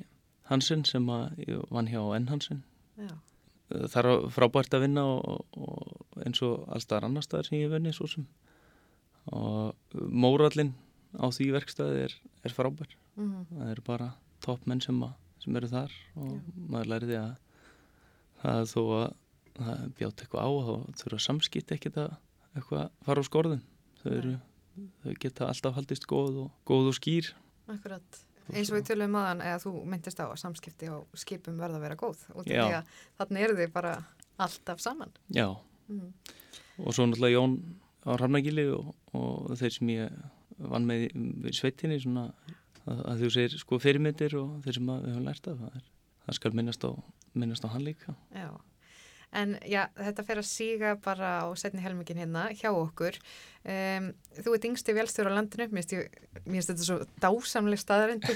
[0.51, 2.29] Hansen sem vann hjá N.
[2.31, 2.63] Hansen
[3.01, 3.13] Já,
[3.71, 7.95] það er frábært að vinna og, og eins og allstaðar annar staðar sem ég vunnið
[7.97, 8.27] svo sem.
[9.37, 9.75] Og
[10.11, 10.73] mórallin
[11.19, 12.15] á því verkstæði er,
[12.47, 12.93] er frábær.
[13.19, 14.11] Mm það eru bara
[14.45, 16.37] toppmenn sem, að- sem eru þar og
[16.71, 17.33] maður læriði að
[18.43, 19.09] það er þó að
[19.67, 22.17] það bjátt eitthvað á þá þurfa samskipt ekkert að
[22.57, 23.63] eitthvað fara á skorðum
[24.01, 24.35] þau, eru,
[25.05, 27.33] þau geta alltaf haldist góð og, góð og skýr
[27.71, 28.21] akkurat.
[28.51, 31.85] Eins og við tölum aðan eða þú myndist á að samskipti á skipum verða að
[31.87, 32.89] vera góð að
[33.21, 33.93] þannig eru þið bara
[34.41, 35.13] alltaf saman.
[35.31, 35.49] já
[35.91, 36.13] Mm.
[36.79, 37.55] og svo náttúrulega Jón
[38.07, 40.19] á Hrafnagili og, og þeir sem ég
[40.71, 41.09] vann með
[41.51, 42.29] í sveitinni svona
[42.87, 45.89] að, að þú segir sko fyrirmyndir og þeir sem við höfum lært af það, er,
[46.27, 46.91] það skal minnast á,
[47.35, 48.49] minnast á hann líka Já.
[49.31, 53.19] En já, þetta fer að síga bara á setni helmingin hérna hjá okkur.
[53.63, 54.09] Um,
[54.41, 58.27] þú ert yngsti vélstjóra á landinu, mér finnst þetta svo dásamleg staðarind,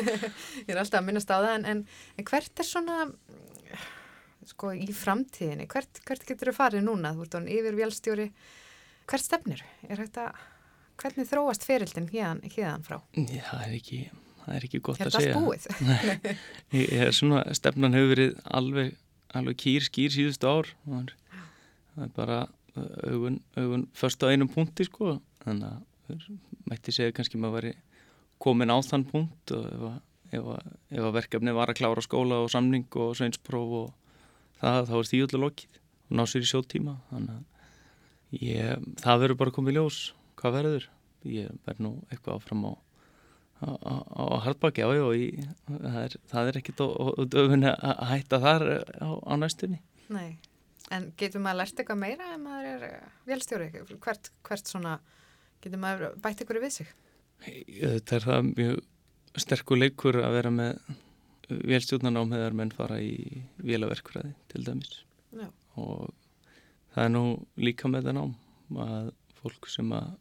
[0.66, 1.80] ég er alltaf að minnast á það, en, en,
[2.18, 2.98] en hvert er svona,
[4.50, 7.14] sko, í framtíðinni, hvert, hvert getur þú farið núna?
[7.16, 8.28] Þú ert án yfir vélstjóri,
[9.08, 9.64] hvert stefnir?
[9.88, 10.28] Er þetta,
[11.00, 13.00] hvernig þróast ferildin hérðan, hérðan frá?
[13.16, 14.02] Já, það er ekki,
[14.44, 15.66] það er ekki gott Er að þetta segja allt búið?
[16.76, 18.96] Ég, ég er svona, stefnan hefur verið alveg,
[19.34, 20.70] alveg kýr, skýr síðustu ár.
[20.98, 21.12] Er,
[21.94, 22.38] það er bara
[22.76, 26.26] uh, augun, augun först á einum punkti sko, þannig að
[26.70, 27.72] mætti segja kannski maður væri
[28.42, 29.98] komin á þann punkt og ef að,
[30.38, 33.88] ef að, ef að verkefni var að klára skóla og samning og sveinspróf og
[34.60, 39.22] það, þá er því öllu lokið og ná sér í sjóttíma þannig að ég, það
[39.24, 40.00] verður bara komið ljós
[40.38, 40.90] hvað verður.
[41.26, 42.72] Ég verð nú eitthvað áfram á
[43.62, 46.82] á, á, á hardbaki, já, já, í, það er, það er ekkit
[47.32, 48.66] döfun að hætta þar
[49.00, 49.80] á, á næstunni.
[50.12, 50.36] Nei,
[50.94, 53.70] en getur maður lært eitthvað meira ef maður er eh, vélstjóri?
[53.94, 54.98] Hvert, hvert svona,
[55.64, 56.92] getur maður bætt ykkur við sig?
[57.46, 58.84] Þetta er það mjög
[59.36, 60.78] sterkur leikur að vera með
[61.48, 65.02] vélstjórnarnám þegar menn fara í vélaverkfræði til dæmis
[65.36, 65.46] Já.
[65.78, 66.08] og
[66.94, 67.24] það er nú
[67.60, 68.32] líka með það nám
[68.82, 70.14] að fólk sem að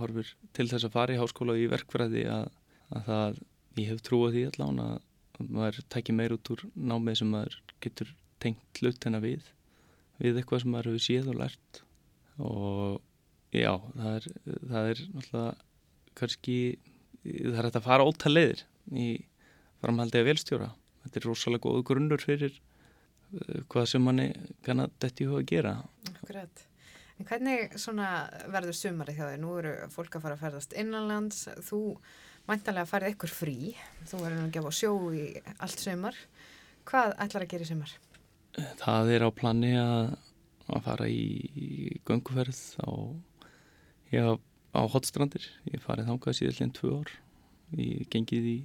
[0.00, 2.48] horfir til þess að fara í háskóla og í verkfræði að,
[2.90, 3.38] að það,
[3.80, 4.98] ég hef trúið því allan að
[5.50, 8.10] maður tekir meir út úr námið sem maður getur
[8.42, 9.46] tengt hlutina við
[10.20, 11.82] við eitthvað sem maður hefur séð og lært
[12.40, 13.00] og
[13.56, 15.52] já, það er, það er náttúrulega
[16.20, 16.56] kannski,
[17.24, 18.64] það er hægt að fara ótal leiðir
[18.96, 19.08] í
[19.80, 20.70] framhaldi að velstjóra.
[21.04, 24.28] Þetta er rosalega góð grunnur fyrir uh, hvað sem manni
[24.66, 25.76] kannar detti í huga að gera.
[26.12, 26.66] Akkurat.
[27.20, 27.76] En hvernig
[28.52, 29.40] verður sumari hjá þig?
[29.42, 31.82] Nú eru fólk að fara að ferðast innanlands, þú
[32.48, 33.56] mæntalega færið ykkur frí,
[34.08, 35.24] þú verður að gefa sjó í
[35.58, 36.16] allt sumar.
[36.88, 37.94] Hvað ætlar að gera í sumar?
[38.80, 40.14] Það er á plani að,
[40.70, 41.26] að fara í,
[42.08, 42.90] gönguferð á,
[44.10, 44.24] já,
[44.74, 45.46] á hotstrandir.
[45.70, 47.12] Ég farið þangað síðan tvö ár.
[47.78, 48.58] Ég gengið í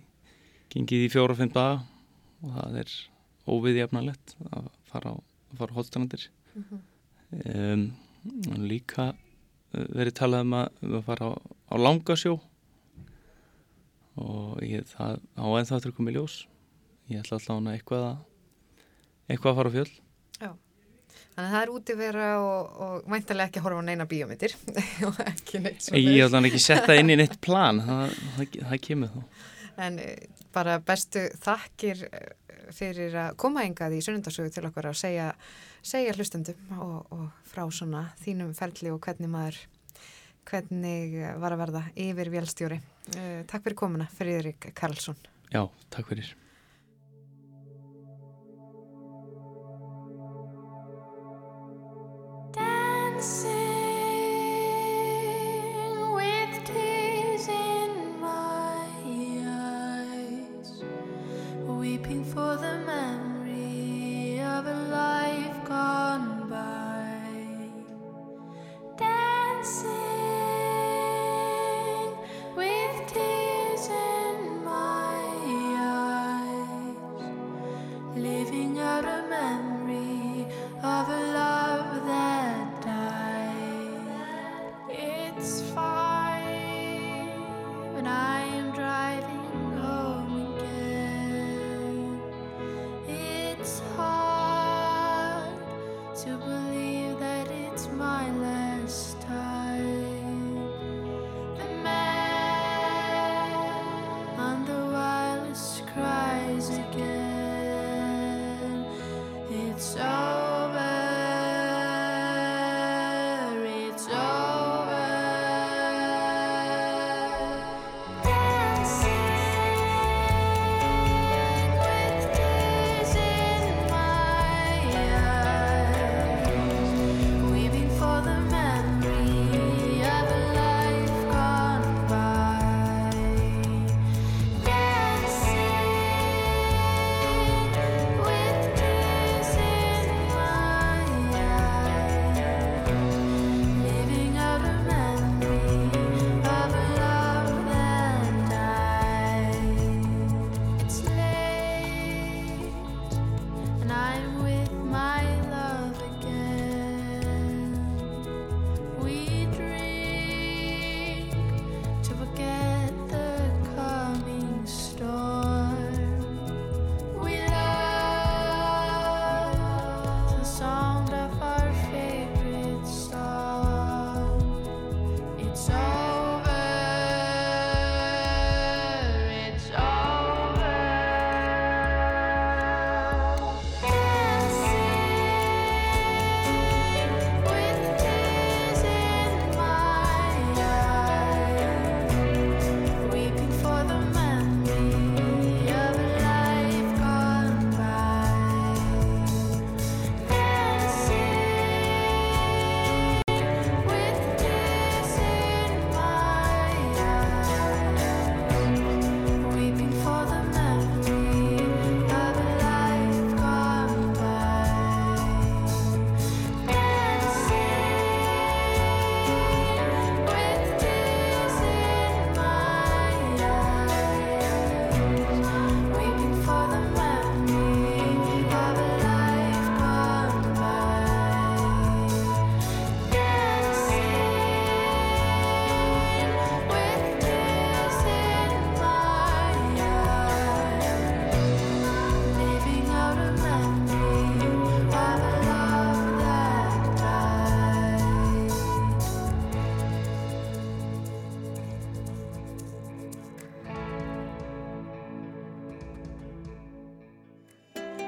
[0.76, 1.84] í fjóra-fimm daga
[2.44, 2.96] og það er
[3.46, 5.16] óviðjafnalett að fara á,
[5.62, 6.82] á hóttstrandir mm -hmm.
[7.54, 9.14] um, líka
[9.72, 12.40] verið talað um að, um að fara á langasjó
[14.22, 16.46] og ég, það á að koma í ljós.
[17.12, 18.24] Ég ætla alltaf að eitthvað að
[19.30, 19.94] eitthvað að fara á fjöld
[20.36, 20.50] Já,
[21.34, 24.56] þannig að það er útivera og, og væntalega ekki að horfa á neina bíómyndir.
[25.08, 27.80] Og ekki neitt Ég ætla ekki að setja inn í neitt plan.
[27.86, 29.46] Það, það, það kemur þó.
[29.86, 32.28] En eh, bara bestu þakkir eh,
[32.76, 35.30] fyrir að koma engað í sunnundarsögu til okkar að segja,
[35.86, 39.60] segja hlustendum og, og frá svona þínum ferli og hvernig maður
[40.50, 42.80] hvernig var að verða yfir vélstjóri.
[43.16, 45.18] Uh, takk fyrir komuna, Friðrik Karlsson.
[45.54, 46.34] Já, takk fyrir.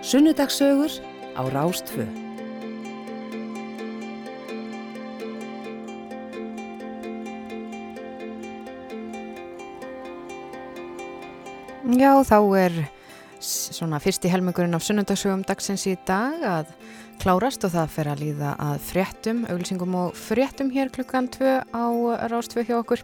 [0.07, 0.91] Sunnudagsögur
[1.35, 2.05] á Rástfö.
[11.91, 12.77] Já, þá er
[13.43, 16.71] svona fyrsti helmingurinn af sunnundagsögum dagsins í dag að
[17.19, 21.85] klárast og það fer að líða að fréttum, auglýsingum og fréttum hér klukkan 2 á
[22.31, 23.03] Rástfö hjá okkur.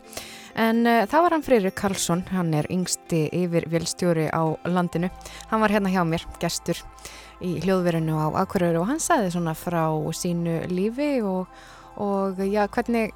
[0.60, 5.10] En uh, það var hann Freyrir Karlsson, hann er yngsti yfir vélstjóri á landinu.
[5.50, 6.78] Hann var hérna hjá mér, gestur
[7.44, 11.50] í hljóðverinu á Akureyri og hann sagði svona frá sínu lífi og,
[11.98, 13.16] og já, hvernig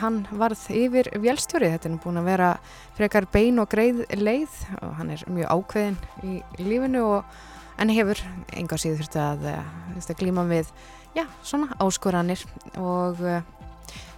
[0.00, 1.74] hann varð yfir vélstjóri.
[1.74, 2.54] Þetta er búin að vera
[2.96, 7.38] frekar bein og greið leið og hann er mjög ákveðin í lífinu og
[7.78, 8.20] en hefur
[8.58, 10.72] enga síður þurft að, eh, að glíma við
[11.14, 12.42] já, svona áskoranir
[12.76, 13.42] og eh,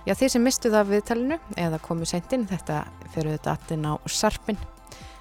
[0.06, 2.84] já, þið sem mistuð af viðtalinu eða komu seint inn, þetta
[3.14, 4.60] fyrir þetta allin á sarpin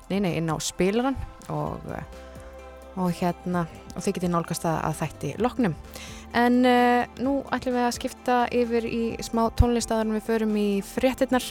[0.09, 1.17] nei, nei, inn á spilaran
[1.53, 2.19] og, eh,
[2.99, 3.65] og hérna
[3.95, 5.75] og þið getið nálgast að, að þætti loknum
[6.37, 11.47] en uh, nú ætlum við að skipta yfir í smá tónlistaðar við förum í fréttinnar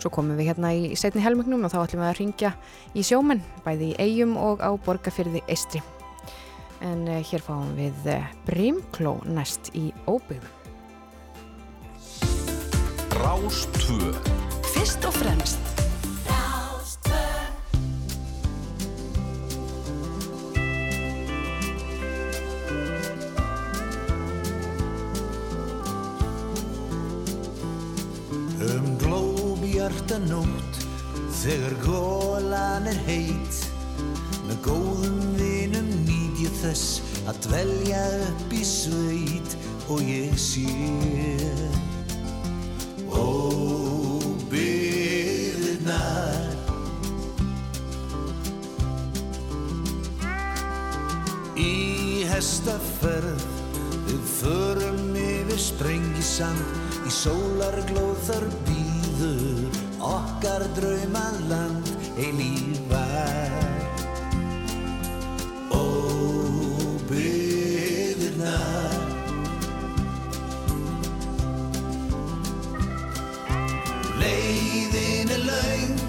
[0.00, 2.52] Svo komum við hérna í setni helmingnum og þá ætlum við að ringja
[2.94, 5.82] í sjómenn, bæði í eigum og á borgarfyrði eistri.
[6.82, 10.61] En uh, hér fáum við uh, Brímkló næst í óbyggum.
[13.22, 14.12] Rástvö
[14.74, 15.58] Fyrst og fremst.
[28.62, 28.98] Um
[30.28, 30.74] nótt
[31.42, 33.62] Þegar gólan er heit
[34.48, 37.00] Með góðum vinum nýt ég þess
[37.30, 39.56] Að dvelja upp í sveit
[39.88, 41.81] Og ég sé
[52.42, 53.44] hestaferð
[54.08, 59.80] Við förum yfir sprengisand Í sólarglóð þar býður
[60.12, 63.71] Okkar draumaland eilífar
[74.92, 76.00] Leiðin er laung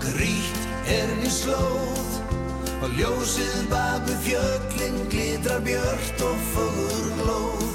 [0.00, 2.14] Grýtt er við slóð
[2.78, 7.74] Og ljósið bak við fjöllin glitrar björt og fögur glóð.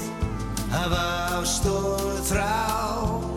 [0.72, 1.04] Hafa
[1.42, 3.33] ástóð þrá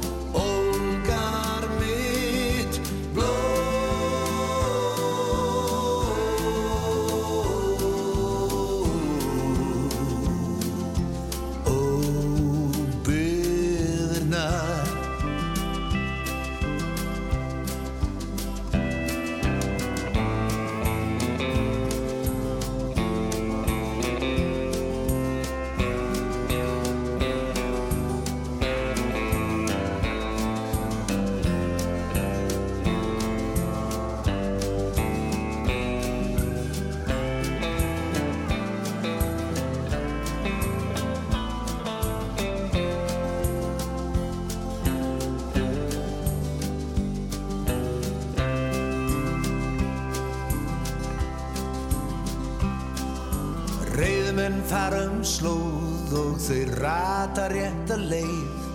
[56.18, 58.68] og þeir rata rétta leið.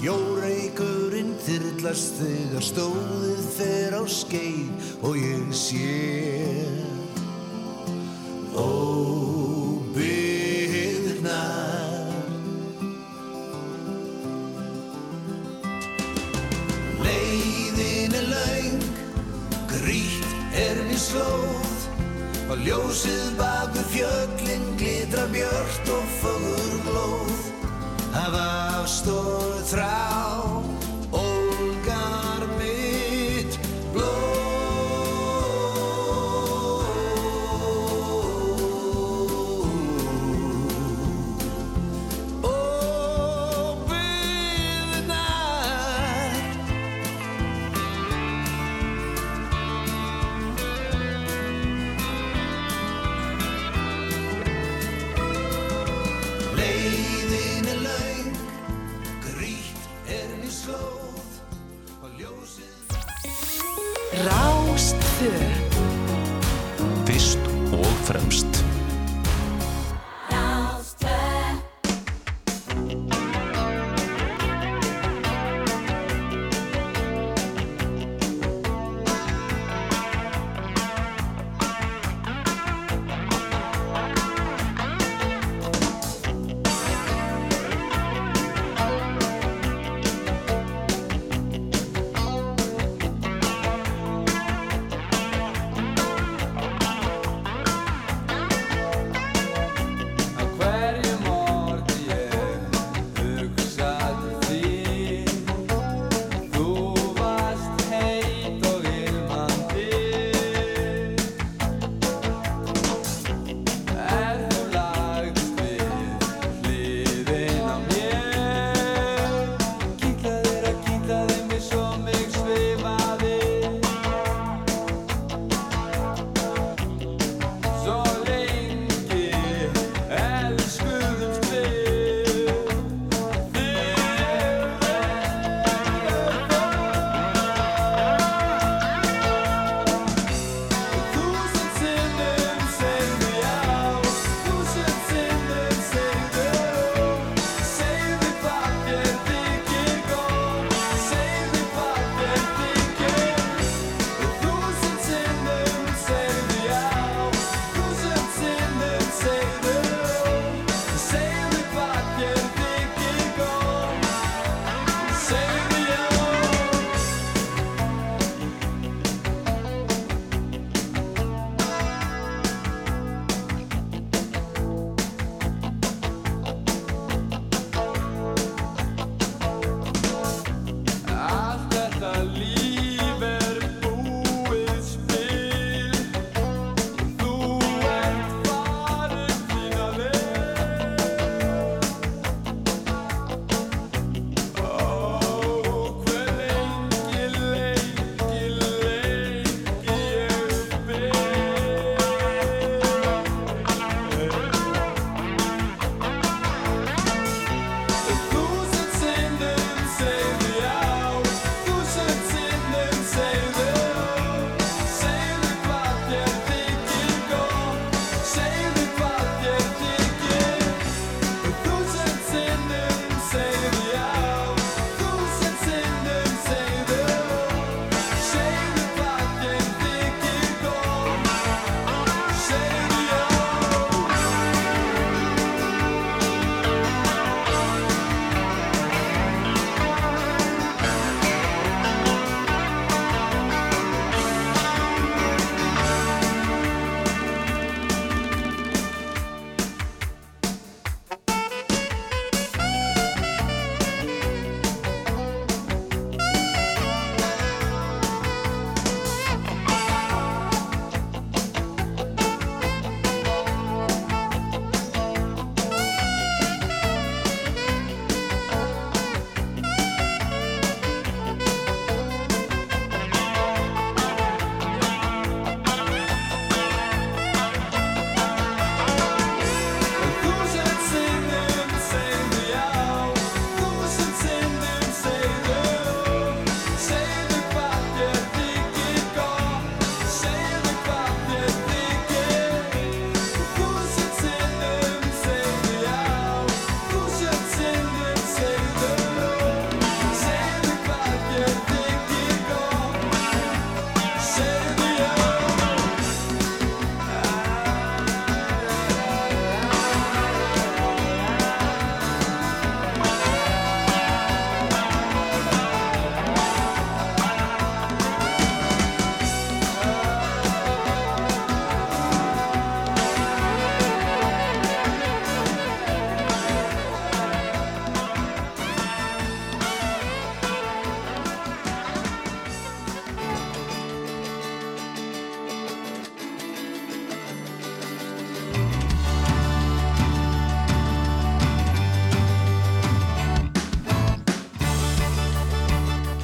[0.00, 4.70] Jóreikurinn þyrlast þegar stóðið fer á skeið
[5.04, 6.64] og ég sé
[8.56, 9.60] Óbyðirnar
[17.04, 18.80] Leiðin er laung,
[19.76, 20.32] grýtt
[20.64, 21.76] er við slóð
[22.48, 23.84] Og ljósið bak við
[29.00, 30.09] ástóð þrá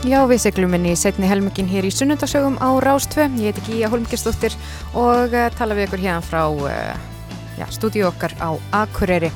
[0.06, 3.24] Já, við seglum inn í setni helmingin hér í sunnundagsögum á Rástvö.
[3.42, 4.54] Ég heiti Gíja Holmgjastóttir
[4.94, 8.54] og uh, tala við ykkur hérna frá uh, stúdíu okkar á
[8.84, 9.32] Akureyri.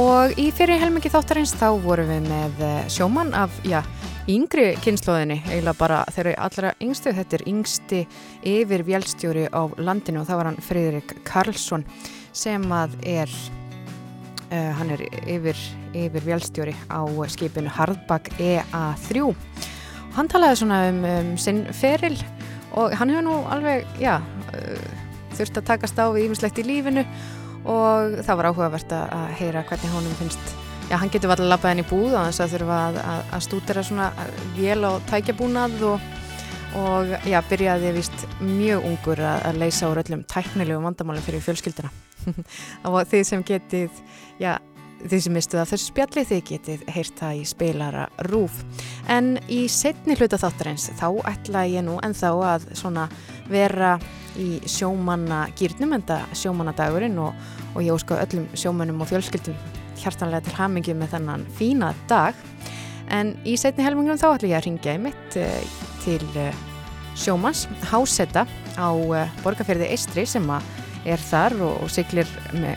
[0.00, 3.82] Og í fyrir helmingi þáttarins þá vorum við með uh, sjómann af, já,
[4.24, 7.12] yngri kynnslóðinni, eiginlega bara þeirri allra yngstu.
[7.18, 8.00] Þetta er yngsti
[8.54, 11.84] yfir vjálstjóri á landinu og það var hann Fridrik Karlsson
[12.32, 13.36] sem að er,
[14.48, 15.60] hann er yfir,
[15.92, 17.04] yfir vjálstjóri á
[17.36, 19.28] skipinu Hardbakk EA3
[20.16, 22.16] hann talaði svona um, um sinn feril
[22.78, 24.18] og hann hefur nú alveg, já,
[24.54, 24.88] uh,
[25.36, 27.04] þurft að takast á við ímislegt í lífinu
[27.68, 30.54] og það var áhugavert að heyra hvernig honum finnst,
[30.88, 33.44] já, hann getur alltaf lappað henni í búð á þess að þurfa að, að, að
[33.46, 34.08] stúdera svona
[34.56, 36.06] vél og tækjabúnað og,
[36.80, 41.92] og já, byrjaði vist mjög ungur að, að leysa úr öllum tæknilegu vandamálum fyrir fjölskyldina
[42.88, 44.02] og þið sem getið,
[44.40, 44.56] já,
[45.04, 48.62] því sem mistuð af þessu spjalli þið getið heyrt það í spilara rúf
[49.08, 52.66] en í setni hluta þáttarins þá ætla ég nú en þá að
[53.50, 53.98] vera
[54.38, 57.36] í sjómanna gýrnum en það sjómannadagurinn og,
[57.74, 59.56] og ég óska öllum sjómannum og fjölskyldum
[60.00, 62.36] hjartanlega til hamingi með þennan fína dag.
[63.10, 66.62] En í setni helmingum þá ætla ég að ringja í mitt uh, til uh,
[67.18, 68.46] sjómanns Hásetta
[68.78, 70.68] á uh, borgarferði Eistri sem að
[71.08, 72.28] er þar og, og siglir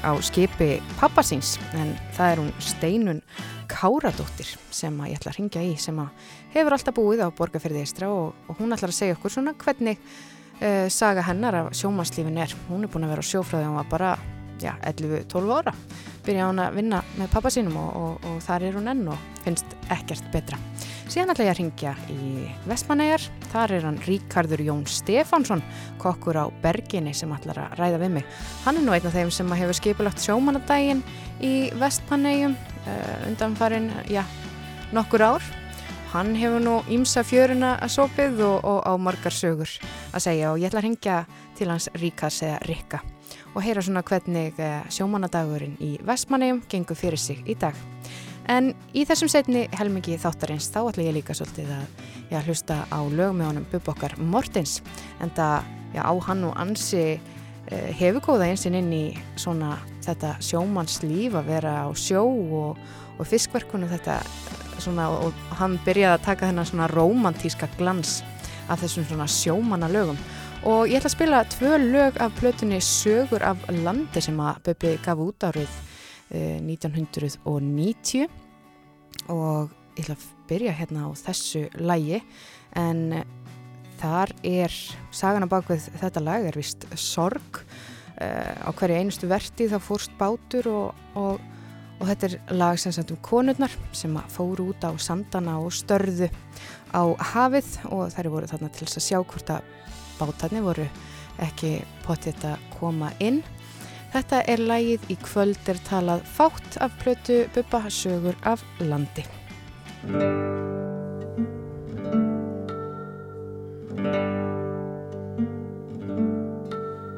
[0.04, 3.24] á skipi pappasins en það er hún Steinun
[3.72, 7.84] Káradóttir sem að ég ætla að ringja í sem að hefur alltaf búið á borgarferði
[7.84, 12.40] Eistra og, og hún ætlar að segja okkur svona hvernig uh, saga hennar af sjómanslífin
[12.44, 12.54] er.
[12.70, 14.16] Hún er búin að vera á sjófræði og hún var bara
[14.64, 15.74] ja, 11-12 ára
[16.24, 19.32] byrja hún að vinna með pappa sínum og, og, og þar er hún enn og
[19.44, 20.60] finnst ekkert betra.
[21.12, 25.64] Síðan ætla ég að ringja í Vestmanæjar, þar er hann Ríkardur Jón Stefánsson,
[26.02, 28.38] kokkur á Berginni sem ætlar að ræða við mig.
[28.64, 31.04] Hann er nú einn af þeim sem hefur skipulagt sjómanadaginn
[31.44, 34.24] í Vestmanæjum uh, undanfarin, já,
[34.96, 35.50] nokkur ár.
[36.14, 39.72] Hann hefur nú ímsa fjöruna að sopið og, og á margar sögur
[40.14, 41.24] að segja og ég ætla að ringja
[41.58, 43.02] til hans Ríkars eða Rikka
[43.54, 47.78] og heyra svona hvernig eh, sjómanadagurinn í Vestmanæjum gengur fyrir sig í dag.
[48.52, 51.86] En í þessum setni helmingi þáttarins þá ætla ég líka svolítið að
[52.32, 54.82] já, hlusta á lög með honum Bubbokkar Mortens.
[55.24, 55.64] En það
[55.96, 59.06] á hann og ansi eh, hefur góða einsinn inn í
[59.40, 62.82] svona þetta sjómannslíf að vera á sjó og,
[63.18, 64.20] og fiskverkunum þetta
[64.82, 68.22] svona og hann byrjaði að taka þennan svona romantíska glans
[68.72, 70.20] af þessum svona sjómanna lögum
[70.64, 74.96] og ég ætla að spila tvö lög af plötunni Sögur af landi sem að Bubbi
[75.04, 75.82] gaf út árið
[76.34, 78.28] 1990
[79.32, 82.22] og ég ætla að byrja hérna á þessu lægi
[82.80, 83.24] en
[84.02, 84.74] þar er
[85.14, 87.64] sagana bakvið þetta lag er vist sorg.
[88.14, 91.40] Uh, á hverju einustu verti þá fórst bátur og, og,
[91.98, 96.30] og þetta er lag sem sagt um konurnar sem fóru út á sandana og störðu
[96.94, 97.04] á
[97.34, 97.72] hafið.
[97.90, 99.66] Og þær voru þarna til að sjá hvort að
[100.20, 100.88] bátarnir voru
[101.42, 103.42] ekki potið að koma inn
[104.14, 109.24] Þetta er lægið í kvöld er talað fátt af plötu Bubba sögur af landi.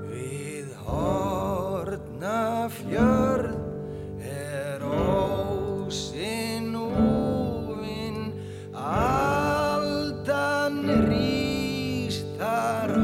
[0.07, 2.39] Við horna
[2.77, 3.59] fjörð
[4.31, 8.31] er ósinn úvinn
[8.72, 10.80] aldan
[11.11, 12.95] rýst þar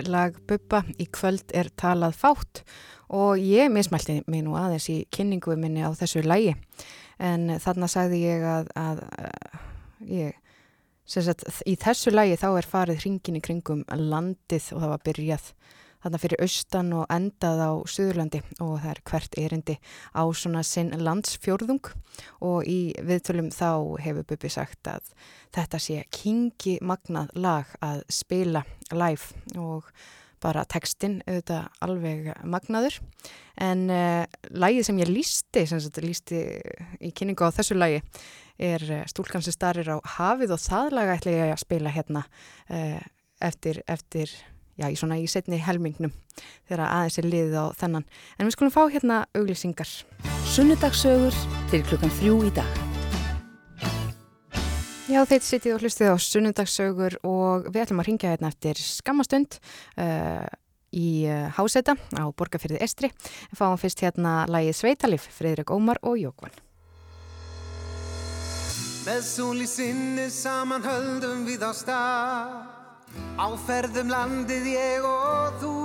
[0.00, 2.64] er lag Bubba, í kvöld er talað fátt
[3.10, 6.54] og ég mismælti mig nú aðeins í kynningu minni á þessu lægi
[7.20, 10.36] en þarna sagði ég að, að, að ég,
[11.04, 15.50] sagt, í þessu lægi þá er farið hringin í kringum landið og það var byrjað
[16.02, 19.76] þarna fyrir austan og endað á Suðurlandi og það er hvert erindi
[20.16, 21.92] á svona sinn landsfjórðung.
[22.44, 25.12] Og í viðtölum þá hefur Bubi sagt að
[25.54, 29.90] þetta sé kingi magnað lag að spila live og
[30.40, 32.98] bara textin auðvitað alveg magnaður.
[33.60, 34.24] En uh,
[34.56, 36.44] lagið sem ég lísti, sem sagt lísti
[37.00, 38.00] í kynningu á þessu lagi
[38.60, 42.24] er uh, stúlkan sem starir á hafið og það laga ætla ég að spila hérna
[42.24, 43.02] uh,
[43.44, 44.32] eftir, eftir
[44.80, 46.12] já, í svona í setni helmingnum
[46.68, 48.06] þegar aðeins er liðið á þennan.
[48.38, 49.90] En við skulum fá hérna auglýsingar.
[50.50, 51.36] Sunnudagsögur
[51.72, 52.86] til klukkan þrjú í dag.
[55.10, 59.58] Já, þeir sittið og hlustið á sunnundagssögur og við ætlum að ringja hérna eftir skammastund
[59.98, 60.46] uh,
[60.94, 63.10] í uh, Háseta á Borgarfyrði Estri.
[63.50, 66.54] Fáum fyrst hérna lægið Sveitalif, Fridrik Ómar og Jókvann.
[69.00, 72.79] Með sól í sinni saman höldum við á stað
[73.40, 75.76] Áferðum landið ég og þú.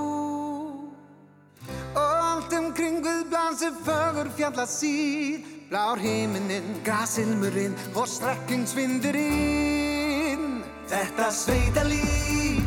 [1.96, 11.82] Og allt umkring við blansir fögur fjalla síð Blár himinin, grasilmurinn og strekkingsvindurinn Þetta sveita
[11.88, 12.62] líf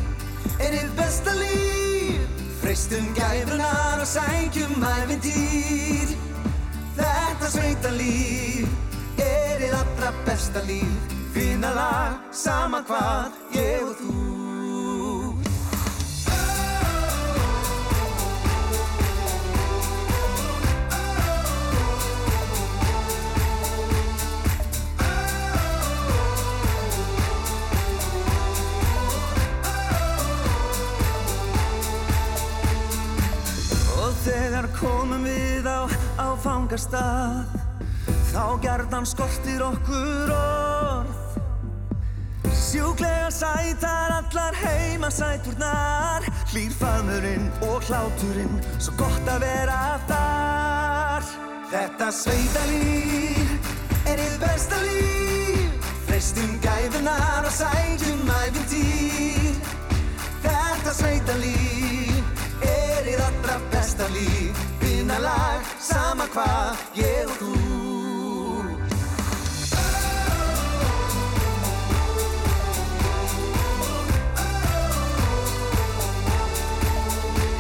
[0.59, 2.27] er þitt besta líf.
[2.59, 6.09] Freistum gæfunar og sækjum æfintýr
[6.97, 8.67] Þetta sveita líf
[9.23, 11.15] er þitt allra besta líf.
[11.29, 14.38] Finna lag, sama hvað, ég og þú
[34.25, 35.87] þegar komum við á
[36.19, 37.59] áfangastað
[38.29, 41.15] Þá gerðan skortir okkur orð.
[42.53, 49.79] Sjúklega sætar allar heima sæturnar Hlýr faðmurinn og hláturinn Svo gott að vera
[50.09, 51.29] þar.
[51.71, 53.71] Þetta sveita líf
[54.09, 55.89] er þitt besta líf.
[56.05, 59.57] Freistum gæfunar og sækjum æfintýr
[60.45, 61.98] Þetta sveita líf þitt
[63.49, 64.57] allra besta líf.
[64.79, 67.53] Vinna lag, sama hvað, ég og þú.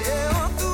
[0.05, 0.71] Ég og þú.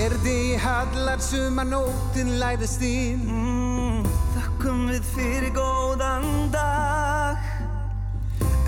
[0.00, 3.59] Er þið hallar sumar nóttin læðist inn
[5.00, 7.36] við fyrir góðan dag.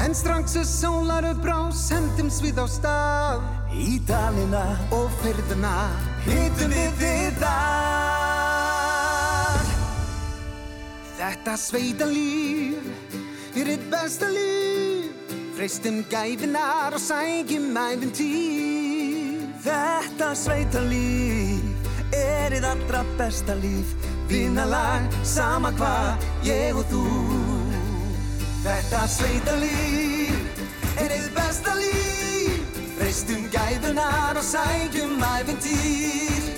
[0.02, 3.42] En strax er sólar upp brás hendumst við á stað.
[3.72, 5.88] Í dalina og fyrðuna
[6.26, 7.62] Hittum við þið þar.
[11.16, 12.76] Þetta sveita líf
[13.56, 15.10] er þitt besta líf.
[15.56, 21.62] Freistum gæfinar og sækjum æfintýr Þetta sveita líf
[22.16, 27.00] er þitt allra besta líf Vinalag, sama hvað, ég og þú.
[28.62, 30.62] Þetta sveita líf
[31.02, 32.78] er þitt besta líf.
[32.96, 36.48] Freistum gæfunar og sækjum æfintýr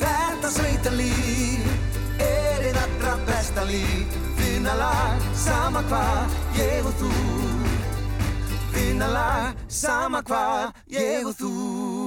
[0.00, 1.68] Þetta sveita líf
[2.16, 4.16] er þitt allra besta líf.
[4.40, 7.12] Vinalag, sama hvað, ég og þú.
[8.72, 12.05] Vinalag, sama hvað, ég og þú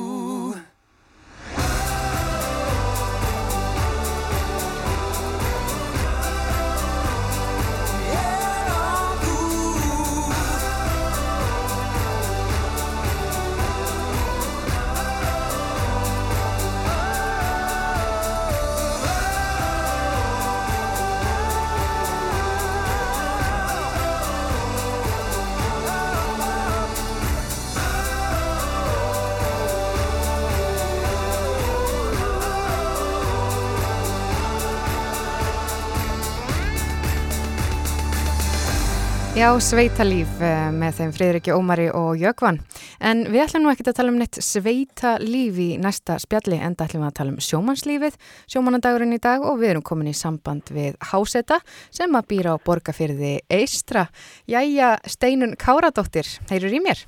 [39.39, 42.57] Já, sveitalíf eh, með þeim Friðriki Ómari og Jökvan.
[42.99, 47.05] En við ætlum nú ekki að tala um neitt sveitalíf í næsta spjalli, enda ætlum
[47.05, 48.17] við að tala um sjómannslífið,
[48.51, 52.63] sjómannandagurinn í dag og við erum komin í samband við Háseta sem að býra á
[52.67, 54.09] borgarfyrði Eistra.
[54.43, 57.07] Jæja, Steinun Káradóttir, heyrur í mér?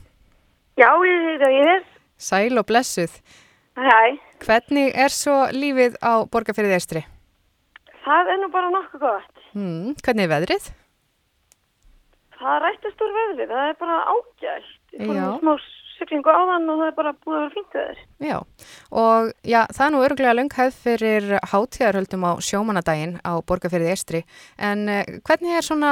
[0.79, 1.87] Já, ég heyrðu í þér.
[2.31, 3.17] Sæl og blessuð.
[3.75, 4.03] Hæ.
[4.47, 7.03] Hvernig er svo lífið á borgarfyrði Eistri?
[8.07, 9.49] Það er nú bara nokkuð gott.
[9.51, 10.77] Hmm, hvernig er veðrið?
[12.41, 14.73] Það rættast úr veðri, það er bara ágælt.
[14.95, 15.53] Ég fór með smá
[16.01, 17.99] syklingu á þann og það er bara búið að vera fínt veður.
[18.25, 18.37] Já,
[19.01, 24.23] og já, það er nú örgulega lönghæð fyrir hátíðarhöldum á sjómanadaginn á borgarfyrði Eistri,
[24.57, 25.91] en uh, hvernig er svona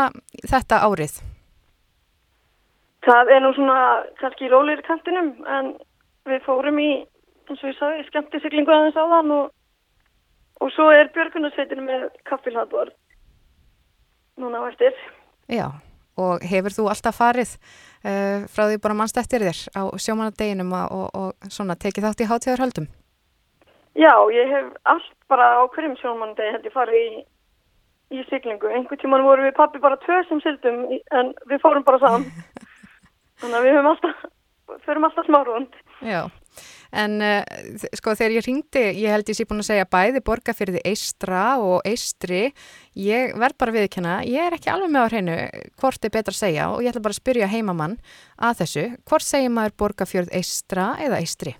[0.49, 1.19] þetta árið?
[3.05, 3.79] Það er nú svona
[4.19, 5.71] kannski rólir í kantinum en
[6.29, 6.89] við fórum í,
[7.47, 9.53] eins og ég sagði, skemmti syklingu aðeins á þann og,
[10.59, 12.97] og svo er björgunarsveitinu með kaffilhaldborð
[14.39, 14.97] núna á eftir.
[15.49, 15.69] Já,
[16.19, 20.95] og hefur þú alltaf farið uh, frá því bara mannst eftir þér á sjómanadeginum og,
[20.99, 22.89] og, og svona tekið þátt í hátíðarhöldum?
[23.99, 27.23] Já, ég hef allt bara á hverjum sjónmannadegi held ég farið í,
[28.15, 28.69] í syklingu.
[28.71, 30.85] Einhvern tíman vorum við pappi bara tvö sem syldum
[31.19, 32.27] en við fórum bara saman.
[33.41, 34.23] Þannig að við höfum alltaf,
[34.85, 35.81] förum alltaf smá rúnd.
[36.05, 36.21] Já,
[36.91, 37.39] en uh,
[37.97, 41.85] sko þegar ég ringdi, ég held ég sé búin að segja bæði borgarfyrði Eistra og
[41.87, 42.49] Eistri,
[42.97, 45.39] ég verð bara viðkjanna, ég er ekki alveg með á hreinu
[45.81, 47.97] hvort er betra að segja og ég ætla bara að spyrja heimamann
[48.37, 51.55] að þessu, hvort segir maður borgarfjörð Eistra eða Eistri?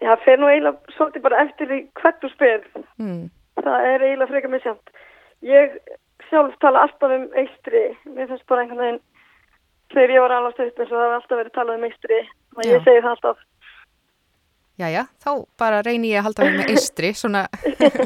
[0.00, 2.62] Já, fer nú eiginlega svolítið bara eftir því hvert þú spyr.
[2.96, 3.24] Hmm.
[3.60, 4.92] Það er eiginlega frekar misjant.
[5.44, 5.76] Ég
[6.30, 7.82] sjálf tala alltaf um eistri.
[8.08, 9.00] Mér finnst bara einhvern veginn
[9.92, 12.20] þegar ég var alveg stutt eins og það hefur alltaf verið talað um eistri.
[12.56, 13.44] Og ég segi það alltaf.
[14.80, 15.30] Jæja, þá
[15.60, 17.44] bara reyni ég að halda mig með Eistri, svona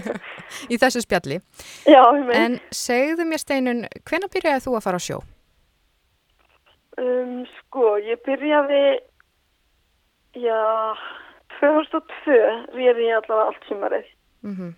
[0.72, 1.38] í þessu spjalli.
[1.86, 2.40] Já, ég meina.
[2.40, 5.20] En segðu mér Steinun, hvenær byrjaði þú að fara á sjó?
[6.98, 8.82] Um, sko, ég byrjaði,
[10.38, 10.60] já,
[11.58, 12.38] 2002
[12.74, 14.10] réði ég allavega allt sumarið
[14.44, 14.74] Mm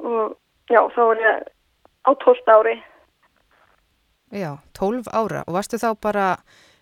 [0.00, 0.36] og
[0.70, 1.48] já, þá var ég
[2.08, 2.74] á 12 ári.
[4.32, 6.26] Já, 12 ára og varstu þá bara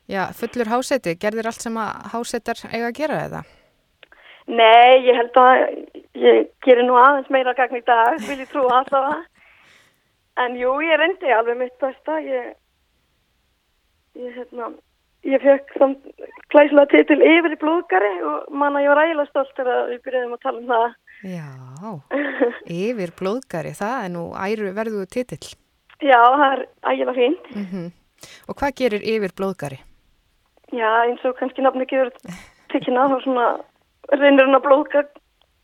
[0.06, 3.42] já, fullur háseti, gerðir allt sem að hásetar eiga að gera eða?
[4.48, 5.58] Nei, ég held að
[6.16, 9.20] ég gerir nú aðeins meira gagn í dag, vil ég trúa allavega.
[10.40, 12.16] En jú, ég reyndi alveg mitt besta.
[12.24, 12.54] Ég,
[14.16, 14.70] ég, hérna,
[15.26, 19.92] ég fekk samt klæslega titil yfir í blóðgari og manna ég var ægilega stolt þegar
[19.92, 20.98] við byrjuðum að tala um það.
[21.28, 21.48] Já,
[22.86, 25.54] yfir blóðgari, það er nú æru verðu titill.
[25.98, 27.54] Já, það er ægilega fínt.
[27.56, 27.88] Mm
[28.50, 29.76] Og hvað gerir yfir blóðgari?
[30.74, 32.10] Já, eins og kannski nafni gefur
[32.72, 33.44] tekina þá svona
[34.12, 35.04] reynir hann að blóðga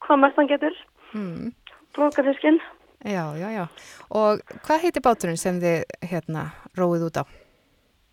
[0.05, 0.75] hvað mest hann getur,
[1.15, 1.53] Mm.
[1.95, 2.59] blóðgafiskinn.
[3.05, 3.65] Já, já, já.
[4.11, 6.47] Og hvað heitir báturinn sem þið hérna
[6.77, 7.25] róið út á?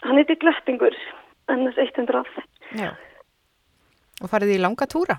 [0.03, 0.93] Hann heiti Glettingur,
[1.49, 2.25] NS100.
[2.77, 2.91] Já.
[4.21, 5.17] Og farið í langa túra?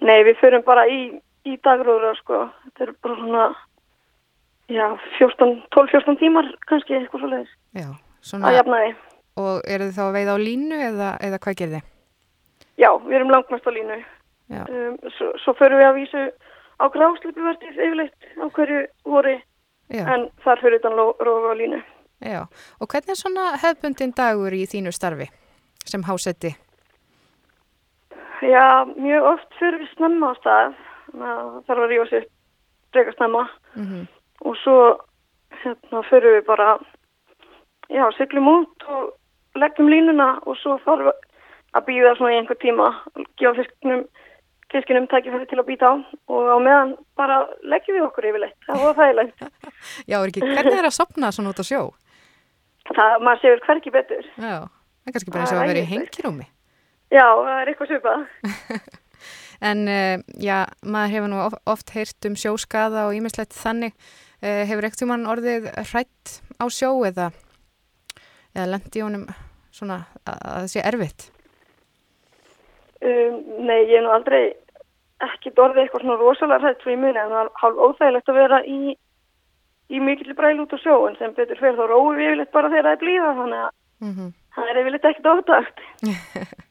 [0.00, 2.46] Nei, við förum bara í, í dagróra, sko.
[2.64, 3.44] Þetta er bara svona,
[4.72, 4.86] já,
[5.18, 7.54] 14, 12-14 tímar kannski, eitthvað svo leiðis.
[7.76, 7.88] Já,
[8.22, 8.94] svona.
[9.36, 11.88] Og eru þið þá að veiða á línu eða, eða hvað gerir þið?
[12.80, 14.00] Já, við erum langmest á línu.
[14.50, 16.22] Um, svo, svo förum við að vísu
[16.80, 19.36] á grásleipuvertið yfirleitt á hverju voru,
[19.92, 20.04] Já.
[20.14, 21.80] en þar fyrir utan rófa á línu.
[22.20, 22.40] Já,
[22.80, 25.28] og hvernig er svona hefbundin dagur í þínu starfi
[25.88, 26.54] sem hásetti?
[28.40, 30.80] Já, mjög oft fyrir við snemma á stað,
[31.12, 32.26] það þarf að rífa sér
[32.90, 33.44] breyka snemma
[33.74, 34.08] Mm
[34.40, 34.76] og svo
[35.62, 36.74] hérna fyrir við bara,
[37.92, 41.10] já, syklum út og leggjum línuna og svo þarf
[41.76, 42.88] að býða svona í einhver tíma,
[43.40, 44.04] gefa fiskinum,
[44.72, 45.94] fiskinum tækifæri til að býta á
[46.30, 49.44] og á meðan bara leggjum við okkur yfirleitt, það var þægilegt.
[50.10, 51.82] Já, er ekki, hvernig er að sopna svona út á sjó?
[52.90, 54.24] Það, maður séur hverki betur.
[54.40, 56.48] Já, það er kannski bara eins og að vera í hengirúmi.
[57.10, 58.26] Já, það er eitthvað svipað.
[59.60, 63.92] En uh, já, maður hefur nú of- oft heyrt um sjóskaða og ímislegt þannig.
[64.40, 67.26] Uh, hefur ekkert um hann orðið hrætt á sjó eða,
[68.54, 69.26] eða lendi honum
[69.68, 71.26] svona að það sé erfitt?
[73.00, 74.42] Um, nei, ég er nú aldrei
[75.24, 78.40] ekki orðið eitthvað svona rosalega hrætt svo í muni en það er hálf óþægilegt að
[78.40, 78.96] vera í,
[79.92, 82.72] í mikill bræl út á sjó en sem betur fyrir þá róum við yfirleitt bara
[82.72, 85.86] þegar það er blíða þannig að Mm það er yfirleitt ekkert ótagt.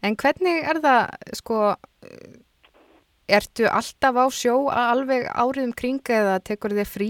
[0.00, 1.56] En hvernig er það, sko,
[3.28, 7.08] ertu alltaf á sjó að alveg árið um kring eða tekur þið frí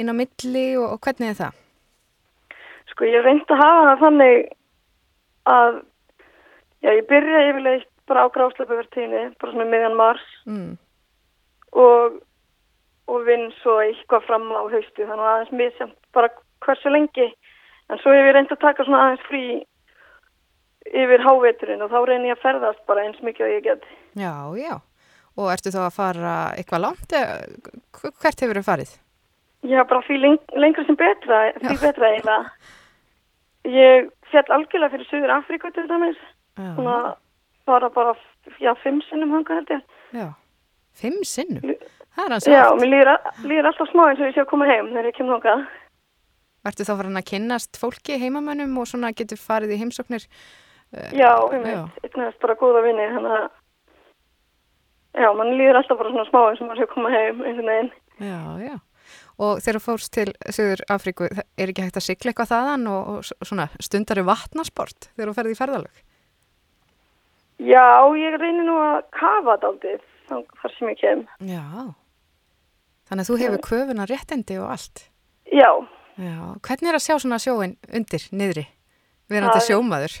[0.00, 1.58] inn á milli og, og hvernig er það?
[2.88, 4.48] Sko ég reyndi að hafa það þannig
[5.52, 5.76] að
[6.82, 10.76] já, ég byrja yfirleitt bara á grásleipavertíðinni, bara svona miðjan mars Mm.
[11.72, 12.20] og,
[13.08, 16.30] og vinn svo eitthvað fram á haustu þannig að aðeins misjamt bara
[16.64, 17.26] hversu lengi
[17.90, 19.42] en svo hef ég reynd að taka svona aðeins frí
[20.86, 24.32] yfir háveturinn og þá reynir ég að ferðast bara eins mikið og ég get Já,
[24.58, 24.76] já.
[25.36, 27.12] Og ertu þá að fara eitthvað langt?
[28.22, 28.92] Hvert hefur þau farið?
[29.66, 32.52] Já, bara því leng lengra sem betra, því betra eiginlega.
[33.66, 36.16] Ég fjall algjörlega fyrir Suður Afríku til dæmis.
[36.56, 36.96] Svona
[37.66, 38.14] bara bara,
[38.62, 39.82] já, fimm sinnum hanga held ég.
[40.16, 40.28] Já.
[40.96, 41.74] Fimm sinnum?
[42.16, 43.10] Það er hans Já, mér líður,
[43.44, 45.66] líður alltaf smá eins og ég sé að koma heim þegar ég kem hangað.
[46.66, 50.24] Ertu þá farin að kynnast fólki heimamönnum og svona getur farið í heimsóknir?
[50.96, 53.46] eh, Já, veit, eignast bara góða vinni, þannig að,
[55.20, 57.70] já, mann líður alltaf bara svona smá eins og maður sé að koma heim einhvern
[57.74, 57.92] veginn.
[58.24, 58.76] Já, já.
[59.36, 63.46] Og þegar fórst til Suður Afríku, er ekki hægt að sigla eitthvað þaðan og, og
[63.46, 66.02] svona stundari vatnasport þegar þú ferði í ferðalög?
[67.58, 67.86] Já,
[68.18, 71.22] ég reynir nú að kafa daldið þar sem ég kem.
[71.40, 71.62] Já.
[73.08, 75.06] Þannig að þú hefur köfuna réttindi og allt.
[75.52, 75.70] Já,
[76.16, 76.36] Já.
[76.64, 78.66] Hvernig er að sjá svona sjóin undir, niðri,
[79.28, 80.14] verandi er- sjómaður?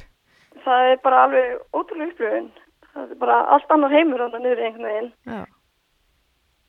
[0.66, 2.48] það er bara alveg ótrúlega upplifun.
[2.92, 5.12] Það er bara allt annar heimur á það niður einhvern veginn.
[5.26, 5.44] Já.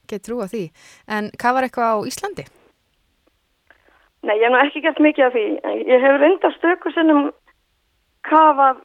[0.07, 0.63] Get trú að því.
[1.07, 2.45] En hvað var eitthvað á Íslandi?
[4.23, 5.45] Nei, ég hef nú ekki gert mikið af því.
[5.87, 7.31] Ég hef reyndar stöku sinnum
[8.27, 8.79] kafað,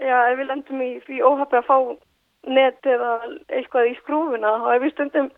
[0.00, 1.76] já, ef við lendum í því óhafi að fá
[2.48, 3.10] net eða
[3.48, 5.32] eitthvað í skrúfuna, þá hef ég stundum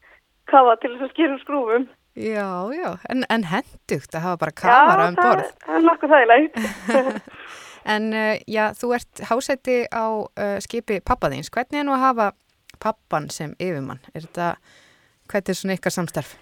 [0.50, 1.88] kafað til þess að skýra úr skrúfum.
[2.20, 2.88] Já, já.
[3.08, 5.50] En, en hendugt að hafa bara kafara um borð.
[5.64, 6.62] það er nokkuð þægilegt.
[7.88, 11.48] En uh, já, þú ert hásætti á uh, skipi pappaðins.
[11.48, 12.26] Hvernig er nú að hafa
[12.76, 14.02] pappan sem yfirmann?
[14.12, 14.50] Er þetta,
[15.32, 16.34] hvernig er svona ykkar samstarf?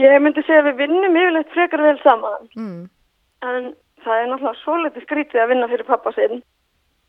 [0.00, 2.48] ég myndi segja að við vinnum yfirleitt frekar vel saman.
[2.56, 2.82] Mm.
[3.44, 3.70] En
[4.04, 6.42] það er náttúrulega svo litið skrítið að vinna fyrir pappa sinn.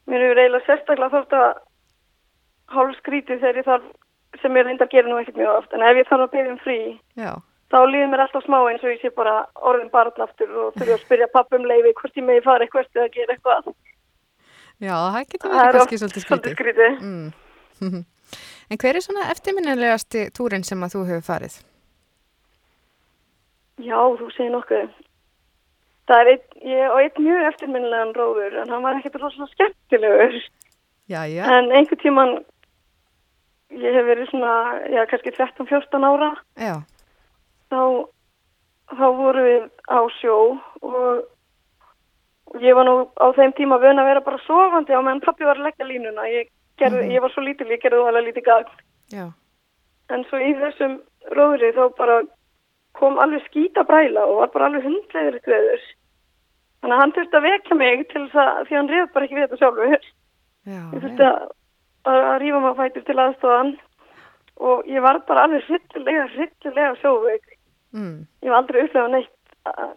[0.09, 1.47] Mér hefur eiginlega sérstaklega þótt að
[2.75, 3.87] hálf skrítið þegar ég þarf,
[4.41, 6.53] sem ég reyndar að gera nú ekkert mjög oft, en ef ég þarf að byrja
[6.53, 6.77] um frí,
[7.19, 7.31] Já.
[7.73, 9.35] þá líður mér alltaf smá eins og ég sé bara
[9.71, 12.87] orðin barn aftur og þurfa að spyrja pappa um leiði hvort ég megi fara eitthvað
[12.95, 13.73] eða gera eitthvað.
[14.81, 16.95] Já, það getur verið er kannski svolítið svolítið skrítið.
[16.95, 17.03] skrítið.
[17.91, 18.05] Mm.
[18.71, 21.59] en hver er svona eftirminnilegasti túrin sem að þú hefur farið?
[23.81, 24.89] Já, þú segir nokkuð.
[26.11, 30.33] Það er einn, ég á einn mjög eftirminnilegan róður, en hann var ekkert rosalega skemmtilegur.
[31.07, 31.43] Já, já.
[31.55, 32.33] En einhver tíman,
[33.71, 34.55] ég hef verið svona,
[34.91, 36.73] já, kannski 13-14 ára, Já,
[37.71, 37.79] þá,
[38.91, 40.35] þá vorum við á sjó
[40.81, 41.27] og
[42.51, 45.45] og ég var nú á þeim tíma vön að vera bara sofandi á meðan pappi
[45.47, 46.25] var að leggja línuna.
[46.27, 47.11] Ég, gerði, Mhm.
[47.15, 48.73] ég var svo lítil, ég gerði þú alveg lítið gagn.
[49.15, 49.25] já.
[50.09, 50.99] En svo í þessum
[51.31, 52.21] róðri þá bara
[52.93, 55.79] kom alveg skýta bræla og var bara alveg hundlegur veður.
[56.81, 59.37] Þannig að hann þurfti að vekja mig til þess að, því hann reyð bara ekki
[59.37, 60.07] við þetta sjálfur.
[60.61, 61.43] Já, Ég þurfti að,
[62.09, 63.71] að, að rífa maður fætur til aðstofan
[64.71, 67.53] og ég var bara alveg hryllilega, hryllilega sjóveik.
[67.93, 68.17] Mm.
[68.45, 69.37] Ég var aldrei upplefað neitt,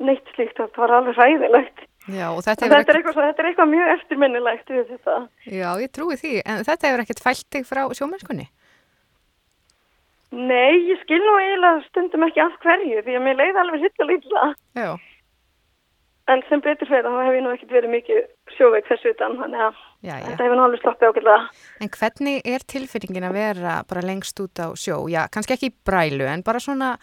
[0.05, 1.85] neitt slíkt, þetta var alveg hræðilegt.
[2.05, 5.17] Já, og þetta þetta er, eitthvað, þetta er eitthvað mjög eftirminnilegt við þetta.
[5.49, 8.45] Já, ég trúi því, en þetta hefur ekkert fælt þig frá sjómennskunni?
[10.35, 14.49] Nei, ég skil nú eiginlega stundum ekki af hverju því að mér leiði alveg hryllilega.
[14.77, 14.91] Já.
[16.33, 18.21] En sem betur fyrir þá hef ég nú ekkert verið mikið
[18.57, 20.23] sjóveik þessu utan, þannig að Já, já.
[20.25, 21.49] þetta hefur alveg sloppið ágætlega.
[21.85, 25.03] En hvernig er tilfinningin að vera bara lengst út á sjó?
[25.13, 26.95] Já, kannski ekki í brælu, en bara svona,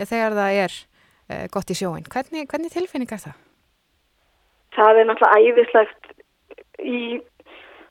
[0.00, 2.08] já, þegar það er uh, gott í sjóin.
[2.08, 3.36] Hvernig, hvernig tilfinning er það?
[4.78, 6.10] Það er náttúrulega æðislegt
[6.80, 7.02] í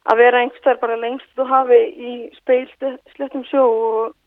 [0.10, 4.18] að vera einhverstaðar bara lengst þú hafi í speilslettum sjó og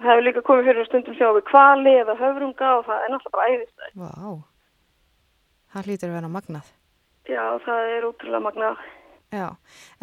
[0.00, 3.36] það hefur líka komið fyrir stundum sjó við kvali eða höfrunga og það er náttúrulega
[3.36, 3.96] bara æðislegt.
[4.00, 4.53] Vá,
[5.74, 6.72] það hlýtur að vera magnað.
[7.28, 8.82] Já, það er útrúlega magnað.
[9.34, 9.46] Já,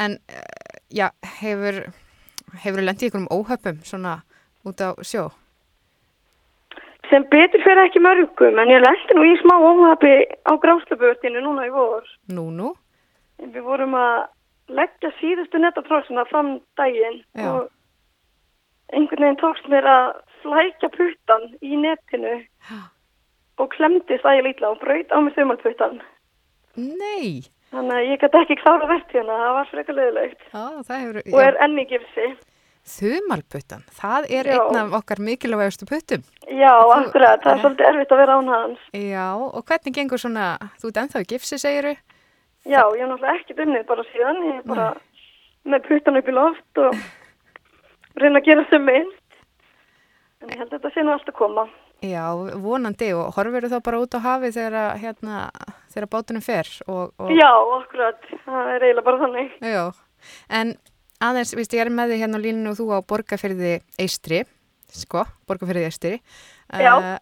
[0.03, 1.07] en uh, já,
[1.39, 1.79] hefur,
[2.65, 4.17] hefur lendið ykkur um óhöpum svona
[4.67, 5.29] út á sjó?
[7.09, 10.13] Sem betur fyrir ekki mörgum, en ég lendi nú í smá óhafi
[10.47, 12.07] á gráslöpuvertinu núna í vor.
[12.31, 12.71] Nú, nú?
[13.41, 14.29] Við vorum að
[14.71, 17.49] leggja síðustu netatróksina fram daginn Já.
[17.49, 20.07] og einhvern veginn tókst mér að
[20.43, 22.37] flækja puttan í netinu
[23.59, 25.99] og klemdi stæði lítla og braut á mig þumalputtan.
[26.77, 27.43] Nei!
[27.71, 31.19] Þannig að ég gæti ekki klára vertíðina, það var frekar leiðilegt Já, það hefur...
[31.31, 32.25] og er enn í gifsi.
[32.91, 34.55] Þumalputtan, það er Já.
[34.57, 36.23] einn af okkar mikilvægustu puttum.
[36.49, 38.81] Já, akkurat, það er svolítið erfitt að vera án hans.
[38.97, 40.47] Já, og hvernig gengur svona,
[40.81, 41.93] þú ert ennþá í gifsi, segiru?
[42.65, 44.89] Já, ég hef náttúrulega ekki dunnið bara síðan, ég er bara
[45.71, 46.99] með puttan upp í loft og
[48.21, 49.39] reyna að gera sem minnst.
[50.41, 51.67] En ég held að þetta sé nú allt að koma.
[52.01, 52.23] Já,
[52.63, 55.41] vonandi og horfir þá bara út á hafi þegar, hérna,
[55.93, 59.51] þegar bátunum fer og, og Já, akkurat, það er eiginlega bara þannig.
[59.61, 59.83] Já,
[60.49, 60.73] en
[61.21, 64.41] aðeins, víst, ég er með þig hérna á líninu og þú á borgarferði Eistri
[64.91, 66.11] sko, borgarfyrðið eistri.
[66.71, 67.17] Já.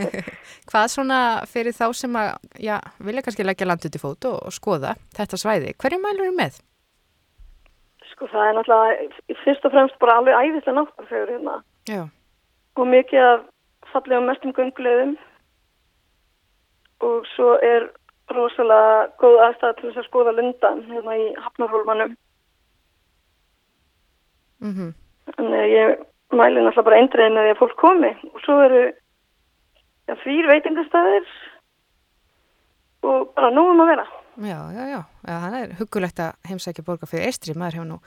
[0.70, 2.30] hvað svona fyrir þá sem að,
[2.60, 6.28] já, vilja kannski leggja land út í fót og, og skoða þetta svæði, hverju mælur
[6.28, 6.60] eru með?
[8.14, 11.58] Sko það er náttúrulega fyrst og fremst bara alveg æðislega náttúrfegur hérna
[11.90, 12.06] Já.
[12.80, 13.44] og mikið af
[13.92, 15.14] fallegum mestum göngulegðum
[17.04, 17.88] og svo er
[18.32, 22.16] rosalega góð aðstæða til þess að skoða lundan hérna í Hafnarhólmanum.
[24.64, 24.92] Mm
[25.34, 26.02] Þannig að ég
[26.36, 28.10] mæli náttúrulega bara eindriðin að því að fólk komi.
[28.34, 28.82] Og svo eru
[30.08, 31.32] ja, þrýr veitingastæðir
[33.08, 34.06] og bara nógum að vera.
[34.34, 37.98] Já, já, já, já, það er hugulegt að heimsækja borgar fyrir eistri, maður hefur nú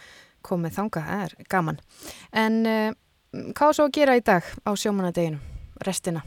[0.47, 1.77] komið þanga, það er gaman.
[2.35, 2.89] En uh,
[3.55, 5.39] hvað svo að gera í dag á sjómanadeginu,
[5.85, 6.23] restina?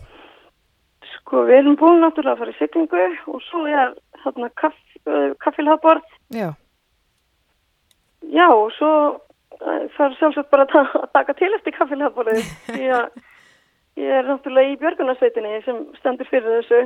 [1.15, 3.95] Sko við erum búin náttúrulega að fara í syklingu og svo er
[4.25, 6.07] þarna kaff, uh, kaffilhaðborð.
[6.37, 6.49] Já.
[8.31, 12.51] Já og svo uh, það er sjálfsagt bara að ta að taka til eftir kaffilhaðborðið
[12.75, 13.23] því að
[14.01, 16.83] ég er náttúrulega í björgunarsveitinni sem stendur fyrir þessu.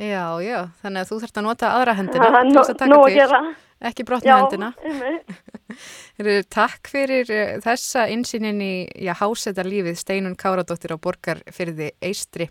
[0.00, 2.30] Já, já, þannig að þú þarfst að nota aðra hendina.
[2.48, 3.40] Þess að taka gera.
[3.82, 4.68] Ekki brotna Já, hendina.
[4.86, 5.32] einmitt.
[6.18, 8.72] Heyrðu, Takk fyrir uh, þessa insýnin í
[9.06, 12.46] já, háseta lífið Steinun Káradóttir á borgarfyrði Eistri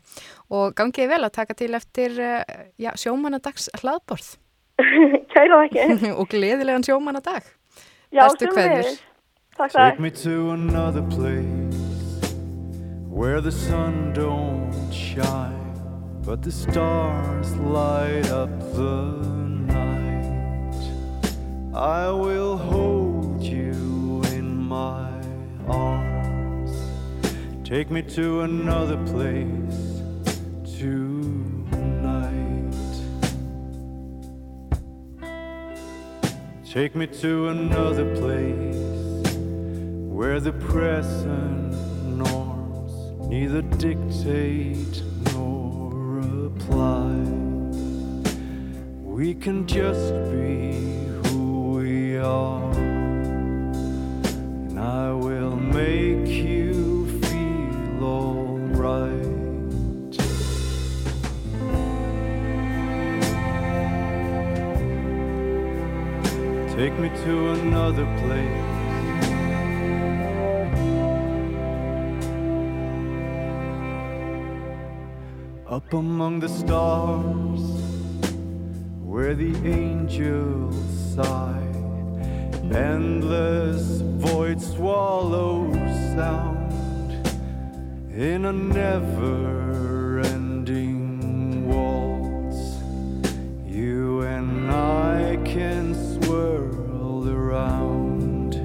[0.51, 2.41] og gangiði vel að taka til eftir uh,
[2.81, 4.33] já, sjómanadags hlaðborð
[5.33, 6.11] Kæra ekki.
[6.11, 7.45] og gleðilegan sjómanadag.
[8.11, 8.91] Já, Bestu kveðjur.
[9.55, 9.99] Takk Take það.
[10.03, 12.33] me to another place
[13.11, 15.77] where the sun don't shine,
[16.25, 18.95] but the stars light up the
[19.37, 19.50] night.
[21.73, 25.09] I will hold you in my
[25.69, 26.75] arms.
[27.63, 30.01] Take me to another place
[30.77, 31.15] tonight.
[36.69, 38.75] Take me to another place
[40.11, 41.73] where the present
[42.05, 45.03] norms neither dictate
[45.33, 47.13] nor apply.
[49.05, 51.10] We can just be
[52.21, 52.71] are,
[54.69, 59.11] and I will make you feel alright.
[66.75, 68.67] Take me to another place.
[75.67, 77.61] Up among the stars,
[79.03, 80.75] where the angels
[81.15, 81.70] sigh,
[82.73, 85.71] endless void swallow
[86.15, 86.71] sound
[88.15, 92.77] in a never ending waltz.
[93.65, 98.55] You and I can swirl around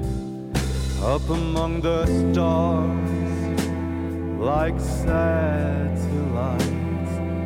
[1.03, 3.67] up among the stars
[4.39, 6.63] like satellites.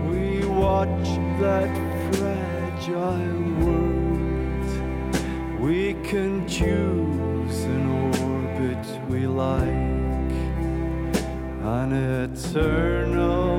[0.10, 1.08] We watch
[1.40, 1.72] that
[2.16, 3.51] fragile.
[5.72, 10.34] We can choose an orbit we like,
[11.64, 13.51] an eternal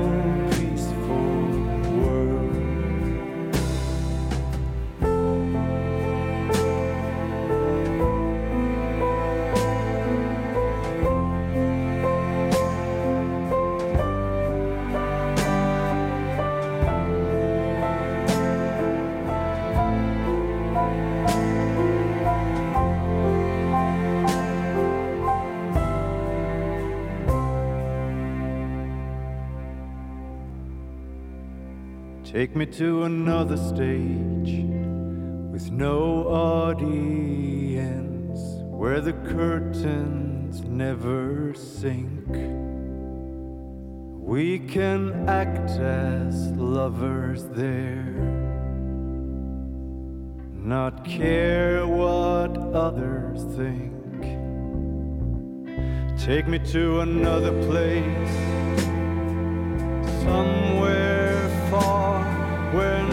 [32.33, 34.65] Take me to another stage
[35.51, 36.79] with no audience
[38.71, 42.27] where the curtains never sink.
[44.17, 48.15] We can act as lovers there,
[50.55, 53.93] not care what others think.
[56.17, 58.33] Take me to another place
[60.23, 61.12] somewhere
[62.73, 63.12] when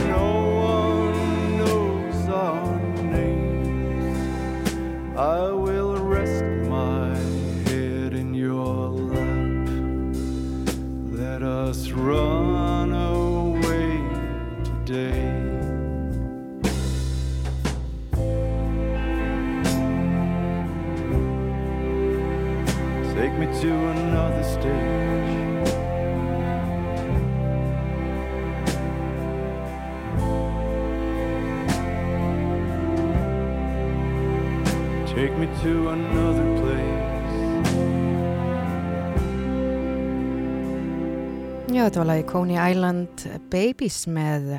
[41.81, 44.51] Já, þetta var lagi Coney Island Babies með,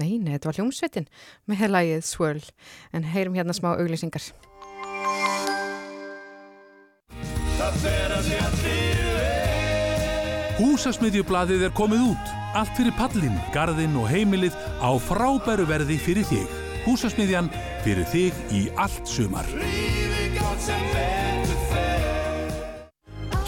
[0.00, 1.06] nei, nei, þetta var hljómsveitin
[1.44, 2.46] með lagið Swirl,
[2.96, 4.24] en heyrum hérna smá auglýsingar.
[10.56, 12.32] Húsasmiðjublaðið er komið út.
[12.56, 16.56] Allt fyrir pallin, garðin og heimilið á frábæru verði fyrir þig.
[16.88, 17.52] Húsasmiðjan
[17.84, 19.52] fyrir þig í allt sumar.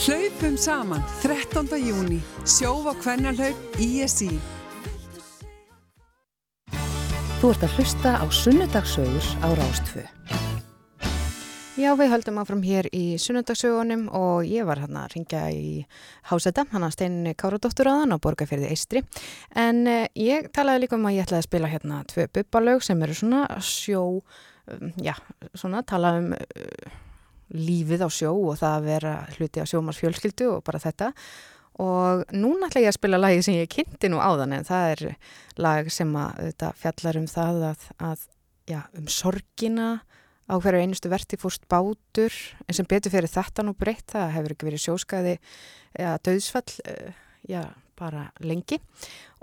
[0.09, 1.69] Hlaupum saman 13.
[1.85, 4.31] júni, sjófa kvennalhaup ISI.
[7.43, 10.07] Þú ert að hlusta á sunnudagsögur á Rástfö.
[11.77, 15.83] Já, við höldum áfram hér í sunnundagsögunum og ég var hérna að ringja í
[16.31, 19.03] Hásetta, hann að steinni Káradóttur aðan á Borgarferði Eistri.
[19.53, 23.05] En eh, ég talaði líka um að ég ætlaði að spila hérna tvö bubbalög sem
[23.05, 24.07] eru svona sjó,
[24.73, 25.13] um, já,
[25.53, 26.97] svona tala um uh,
[27.55, 31.13] lífið á sjó og það að vera hluti á sjómars fjölskyldu og bara þetta.
[31.79, 35.03] Og núna ætla ég að spila lagi sem ég kynnti nú áðan en það er
[35.63, 38.25] lag sem að þetta fjallar um það að, að
[38.69, 39.89] já, um sorgina
[40.49, 42.35] á hverju einustu verti fórst bátur
[42.67, 45.37] en sem betur fyrir þetta nú breytt það hefur ekki verið sjóskaði
[45.93, 47.13] eða döðsfall uh,
[47.49, 47.63] já,
[48.01, 48.81] bara lengi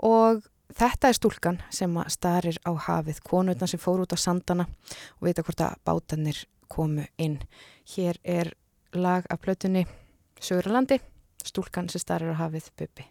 [0.06, 0.42] og
[0.76, 5.46] þetta er stúlkan sem starir á hafið konurna sem fór út á sandana og vita
[5.46, 7.38] hvort að bátanir komu inn.
[7.96, 8.52] Hér er
[8.92, 9.86] lag af plötunni
[10.40, 10.98] Sögurlandi
[11.44, 13.04] stúlkan sem starir á hafið Bubi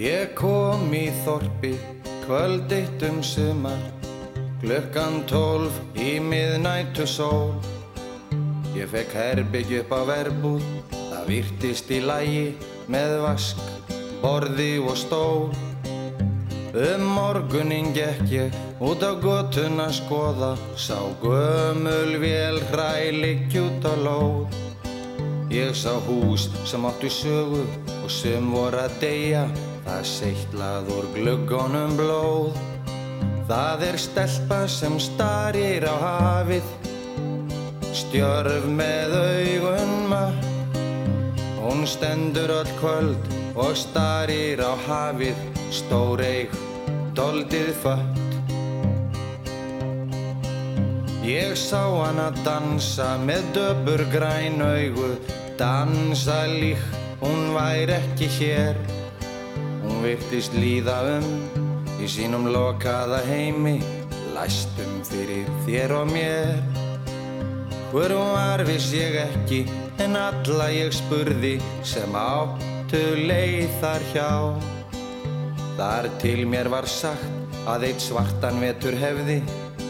[0.00, 1.74] Ég kom í þorpi
[2.24, 3.80] kvöld eitt um sumar
[4.60, 7.54] Glöggan tólf í miðnættu sól.
[8.76, 12.44] Ég fekk herbygg upp á verbúð Það virtist í lægi
[12.92, 13.60] með vask,
[14.20, 15.48] borði og stól.
[16.76, 23.94] Um morgunin gekk ég út á gotun að skoða Sá gömul vél hrælik út á
[24.00, 24.48] lóð.
[25.52, 27.64] Ég sá hús sem áttu sögu
[28.00, 29.44] og sem voru að deyja
[29.84, 32.54] Það seitlað úr gluggonum blóð.
[33.50, 36.68] Það er stelpa sem starir á hafið
[37.90, 40.46] Stjörf með augun maður
[41.58, 45.42] Hún stendur öll kvöld og starir á hafið
[45.74, 46.54] Stór eig,
[47.18, 48.29] doldið fött
[51.30, 55.12] Ég sá hana dansa með döbur græn augu.
[55.60, 56.80] Dansa lík,
[57.20, 58.80] hún væri ekki hér.
[59.84, 61.28] Hún virtist líða um
[62.02, 63.76] í sínum lokaða heimi
[64.34, 66.58] Læstum fyrir þér og mér.
[67.92, 69.62] Hver var viss ég ekki
[70.02, 74.30] en alla ég spurði sem áttu leið þar hjá.
[75.78, 79.42] Þar til mér var sagt að eitt svartan vetur hefði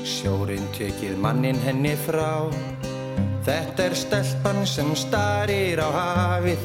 [0.06, 2.48] Sjórin tekið mannin henni frá.
[3.44, 6.62] Þetta er stelpan sem starir á hafið.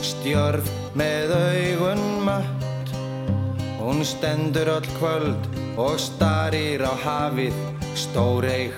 [0.00, 2.60] Stjörf með augun matt
[3.80, 5.48] Hún stendur öll kvöld
[5.80, 7.56] og starir á hafið.
[7.96, 8.76] Stór eig,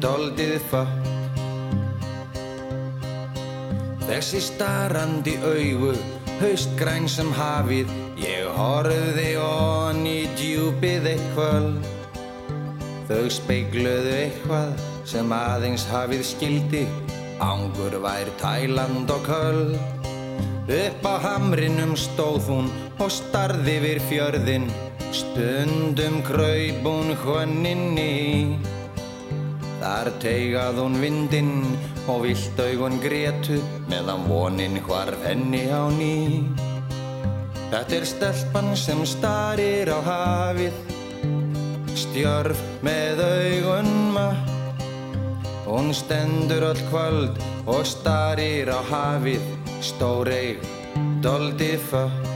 [0.00, 1.06] doldið fött.
[4.08, 5.92] Þessi starandi augu,
[6.40, 7.92] haustgræn sem hafið.
[8.20, 11.99] Ég horfði onn í djúpið eitt kvöld
[13.10, 16.84] Þau speigluðu eitthvað sem aðeins hafið skildi.
[17.42, 19.72] Ángur vær Tæland og köld.
[20.70, 22.68] Upp á hamrinum stóð hún
[23.02, 24.68] og starði við fjörðin
[25.10, 28.54] Stundum kraup hún hvönninni
[29.80, 31.64] Þar teigað hún vindinn
[32.06, 33.58] og vilt augun gretu
[33.90, 36.46] meðan vonin hvarf henni á ný.
[37.72, 40.99] Þetta er stelpan sem starir á hafið
[41.98, 44.84] Stjörf með augun matt.
[45.66, 49.44] Hún stendur öll kvöld og starir á hafið.
[49.80, 50.60] Stór eig,
[51.24, 52.30] doldið fött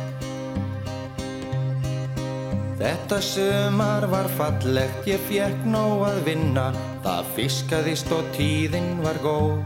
[2.85, 6.65] Þetta sumar var fallegt, ég fjekk nóg að vinna.
[7.05, 9.63] Það fiskaðist og tíðin var góð.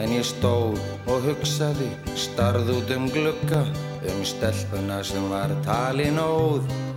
[0.00, 0.78] En ég stóð
[1.10, 3.64] og hugsaði, starð út um glugga
[4.08, 6.89] Um stelpuna sem var talin óð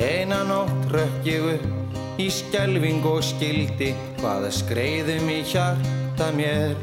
[0.00, 3.92] Einan nótt rökk ég upp í skelving og skildi
[4.22, 6.76] Hvaða skreiðum í hjarta mér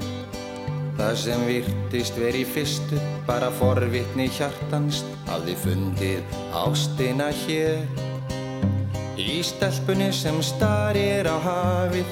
[0.99, 4.97] Það sem virtist veri fyrstu, bara forvitni hjartans,
[5.29, 7.85] hafði fundið ástina hér.
[9.15, 12.11] Í stelpunni sem starir á hafið,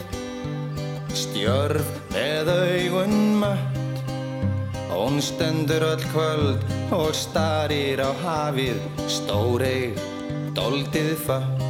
[1.12, 4.06] stjörf með augun matt.
[4.94, 6.64] Hún stendur öll kvöld
[6.96, 8.80] og starir á hafið,
[9.12, 10.00] stór eig,
[10.58, 11.66] doldið fatt.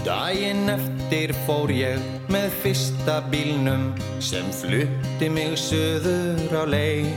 [0.00, 2.00] Dæin eftir fór ég
[2.32, 3.90] með fyrsta bílnum
[4.24, 7.12] sem flutti mig söður á leið.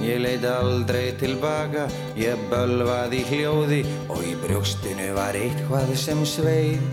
[0.00, 6.86] Ég leit aldrei tilbaka, ég bölvaði hljóði og í brjóstinu var eitthvað sem sveið.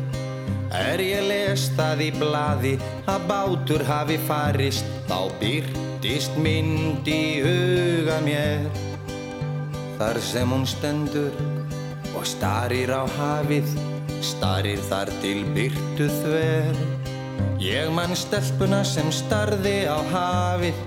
[0.76, 2.74] Er ég les það í blaði
[3.07, 8.86] að bátur hafi farist, þá byrtist mynd í huga mér.
[9.98, 11.34] Þar sem hún stendur
[12.14, 13.72] og starir á hafið,
[14.22, 16.78] starir þar til byrtu þver.
[17.57, 20.78] Ég mann stelpuna sem starði á hafið,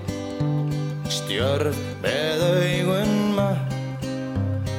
[1.11, 3.77] stjörf með augun maður.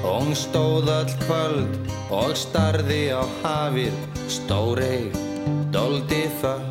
[0.03, 3.95] Hún stóð all kvöld og starði á hafið,
[4.33, 5.13] stóreig,
[5.77, 6.65] doldi það.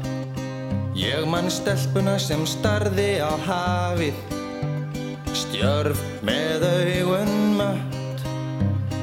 [0.98, 4.18] Ég mann stelpuna sem starði á hafið,
[5.38, 8.26] stjörf með augun matt.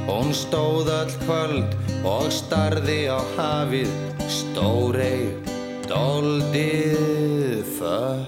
[0.08, 1.76] Hún stóð all kvöld
[2.06, 3.92] og starði á hafið,
[4.30, 5.48] stóreig,
[5.88, 8.26] doldið það.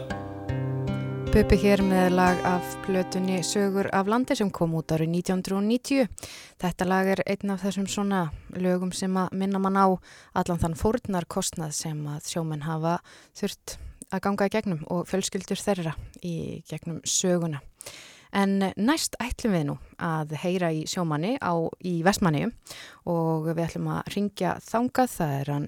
[1.30, 6.08] Bubbi hér með lag af plötunni Sögur af landi sem kom út árið 1990.
[6.58, 8.24] Þetta lag er einn af þessum svona
[8.58, 9.94] lögum sem að minna mann á
[10.34, 12.98] allan þann fórnar kostnað sem að sjómenn hafa
[13.38, 13.78] þurft
[14.10, 15.94] að ganga í gegnum og fjölskyldur þeirra
[16.26, 17.62] í gegnum söguna.
[18.36, 22.46] En næst ætlum við nú að heyra í sjómanni á, í Vestmanni
[23.10, 25.66] og við ætlum að ringja þangað, það er hann,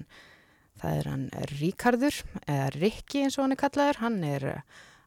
[0.79, 1.27] það er hann
[1.57, 4.47] Ríkardur, eða Rikki eins og hann er kallaður, hann er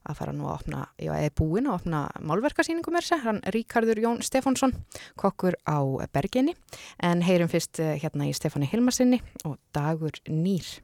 [0.07, 3.99] að fara nú að opna, já, eða búin að opna málverkarsýningum er sér, hann Ríkardur
[4.05, 4.77] Jón Stefánsson,
[5.19, 5.81] kokkur á
[6.15, 6.55] Berginni,
[7.03, 10.77] en heyrum fyrst hérna í Stefáni Hilmarsinni og Dagur Nýr.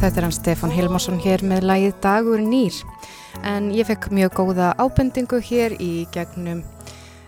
[0.00, 2.76] Þetta er hann Stefán Hilmarsson hér með lagið Dagur nýr.
[3.46, 6.62] En ég fekk mjög góða ábendingu hér í gegnum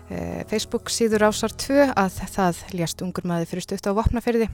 [0.09, 4.47] eh, Facebook síður ásar 2 að það ljast ungur maður fyrir stutt á vopnaferði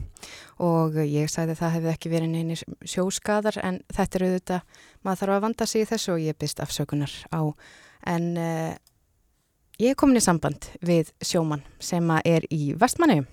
[0.62, 4.68] og ég sagði að það hefði ekki verið neini sjóskadar en þetta er auðvitað,
[5.00, 7.42] maður þarf að vanda sig í þessu og ég byrst afsökunar á.
[8.10, 8.76] En eh,
[9.80, 13.24] ég er komin í samband við sjóman sem er í Vestmanni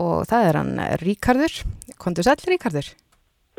[0.00, 0.74] og það er hann
[1.04, 1.62] Ríkardur.
[2.00, 2.90] Kondur sæl Ríkardur?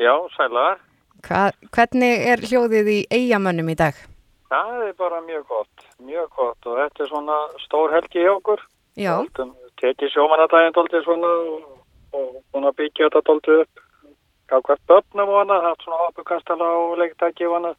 [0.00, 0.80] Já, sælar.
[1.26, 1.42] Hva,
[1.74, 3.98] hvernig er hljóðið í eigamönnum í dag?
[4.52, 8.64] Það er bara mjög gott, mjög gott og þetta er svona stór helgi hjá okkur.
[9.00, 9.14] Já.
[9.80, 11.62] Tekið sjómanadaginn doldið svona og,
[12.12, 13.84] og svona byggja þetta doldið upp.
[14.50, 17.72] Gá hvert böfnum og hana, haft svona hoppukastala og leiktæki og hana.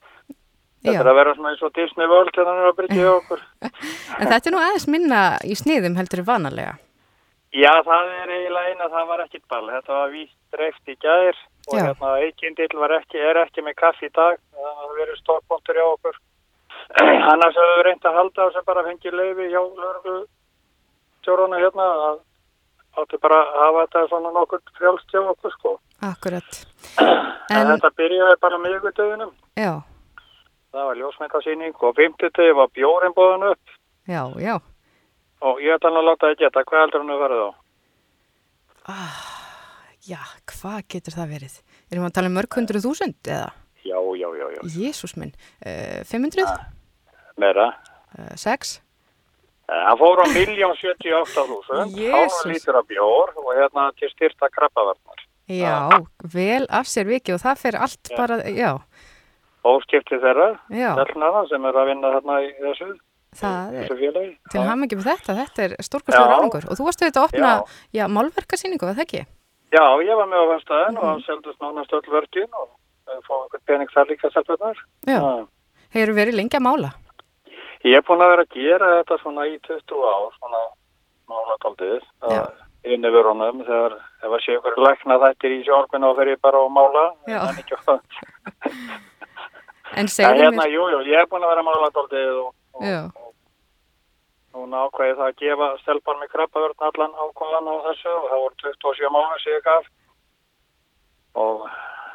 [0.83, 3.43] Þetta er að vera svona eins og Disney World hérna er að byggja hjá okkur.
[4.19, 6.75] En þetta er nú aðeins minna í sniðum heldur vanalega.
[7.53, 9.67] Já, það er eiginlega eina, það var ekkit ball.
[9.69, 11.37] Þetta var víst dreift í gær
[11.69, 11.83] og Já.
[11.85, 14.39] hérna eigindill var ekki, er ekki með kaffi í dag.
[14.57, 16.19] Það har verið stórpontur hjá okkur.
[17.31, 20.17] Annars hefur við reynd að halda þess að bara fengi leiði hjá lörgu
[21.23, 22.19] tjóruna hérna að
[23.03, 25.77] áttu bara að hafa þetta svona nokkur frjálst hjá okkur sko.
[26.09, 26.61] Akkurat.
[27.53, 29.33] En, þetta byrjaði bara miðgutöðunum.
[29.59, 29.73] Já,
[30.73, 33.73] Það var ljósmyndasýning og fimmtutöði var bjórin bóðan upp
[34.09, 34.55] já, já.
[35.49, 36.63] Og ég ætla hann að láta það geta.
[36.69, 37.49] Hvað heldur hann að vera þá?
[40.03, 40.19] Já,
[40.51, 41.53] hvað getur það verið?
[41.91, 43.51] Erum við að tala um mörg hundruð þúsund eða?
[43.83, 44.61] Já, já, já, já.
[44.75, 45.31] Jésús minn.
[45.63, 46.47] Uh, 500?
[47.39, 47.69] Meira.
[48.17, 48.73] Uh, 6?
[49.71, 52.11] Eh, Hann fór á miljón 78.000, Jesús.
[52.11, 55.23] hálfa lítur af bjór og hérna til styrta krabbavarnar.
[55.51, 55.87] Já,
[56.33, 58.15] vel af sér vikið og það fer allt Já.
[58.19, 58.73] bara, já,
[59.63, 60.91] Óskipti þeirra, Já.
[60.99, 62.87] þellnara sem er að vinna þarna í þessu,
[63.39, 63.87] það er
[64.51, 66.21] til ham ekki með þetta, þetta er Já.
[66.37, 67.63] árangur og þú varst auðvitað að opna, Já.
[67.99, 69.23] já, málverkasýningu, var það ekki?
[69.73, 71.23] Já, ég var með á verstaðin og Mhm.
[71.25, 72.69] seldist nánast öll verkin og
[73.27, 74.77] fóði einhvern pening þar líka stelpunar.
[75.07, 75.47] Já.
[75.93, 76.91] Hefur verið lengi að mála?
[77.83, 80.61] Ég er búin að vera að gera þetta svona í 20 ár, svona
[81.27, 82.01] málataldið,
[82.85, 83.93] inn yfir honum þegar
[84.23, 87.03] ef að sé ykkur lækna þættir í sjálfinu og ég bara að mála.
[87.27, 87.41] Já.
[87.49, 87.99] En ekki að
[89.95, 93.01] En segðu hérna, mér, jú, jú, ég er búin að vera málataldið og já,
[94.53, 98.55] núna ákvæði það að gefa stelpan með krabbavörn allan ákvæðan á þessu og það voru
[98.63, 99.89] 27 mánu ég gaf
[101.43, 101.65] og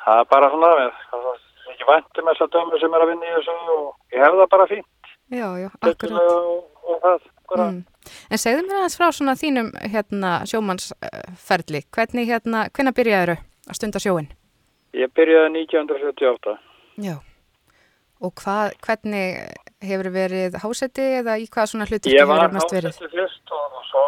[0.04, 3.12] það er bara svona við, það er ekki væntum þess að dömu sem er að
[3.12, 6.20] vinna í þessu og ég hef það bara fínt já, já, akkurat.
[6.22, 7.68] og, og það bara.
[7.72, 7.84] Mm.
[8.32, 14.02] En segðu mér aðeins frá svona þínum hérna sjómannsferli, hvernig hérna, hvenær byrjaður að stunda
[14.02, 14.30] sjóin?
[14.96, 16.56] Ég byrjaði 1978
[16.98, 17.18] Já.
[18.18, 19.36] Og hvað, hvernig
[19.84, 22.92] hefur verið hásetti eða í hvað svona hlutur Ég var hefur mest verið?
[22.94, 24.04] hásetti fyrst og, og svo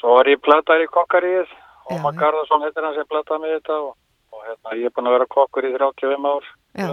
[0.00, 1.50] svo var ég platar í kokkaríð
[1.92, 3.92] og maður Garðarsson heitir hann sem plataði mig þetta og,
[4.32, 6.88] og hérna, ég er búin að vera kokkur í 35 ár Já.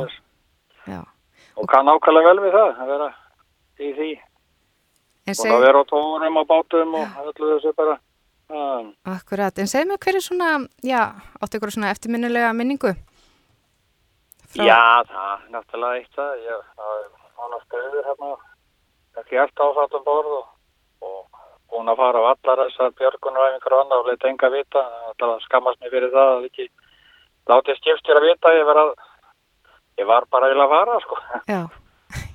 [0.90, 1.02] Já.
[1.58, 3.10] og kann ákvæmlega vel við það að vera
[3.80, 4.12] í því
[5.30, 7.98] En og seg, að vera á tórum og bátum og öllu þessu bara
[8.50, 10.50] um, akkurat, en segðu mér hver er svona,
[10.86, 11.02] já,
[11.42, 12.94] áttu ykkur svona eftirminnilega minningu?
[14.50, 18.30] Frá- Já, það er náttúrulega eitt það ég það er svona stöður hérna
[19.22, 20.48] ekki allt áfattum borð og,
[21.06, 25.44] og búin að fara á allar þessar björgunaræfingar og annað og leita enga vita alltaf
[25.46, 26.68] skammast mér fyrir það að ekki
[27.50, 28.92] látið skiptir að vita ég var að
[30.02, 31.62] ég var bara að fara sko Já.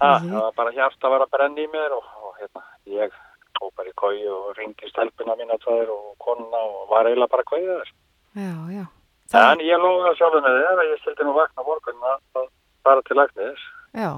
[0.04, 3.14] Ha, það var bara hjart að vera að brenna í mér og, og hérna, ég
[3.58, 7.46] tók bara í kói og ringdi stelpuna mína tvæðir og konuna og var eiginlega bara
[7.48, 7.92] kóið þess.
[8.38, 8.84] Já, já.
[9.32, 12.48] En ég loði að sjálfum með þér að ég stildi nú vakna morgun að,
[12.84, 13.62] fara til læknis.
[13.96, 14.10] Já,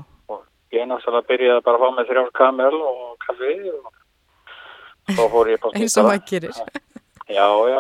[0.75, 5.61] Ég náttúrulega byrjaði bara að fá með þrjár kamel og kaffi og svo fór ég
[5.61, 5.79] spítala.
[5.81, 6.59] eins og maður gerir.
[7.37, 7.79] Já, já.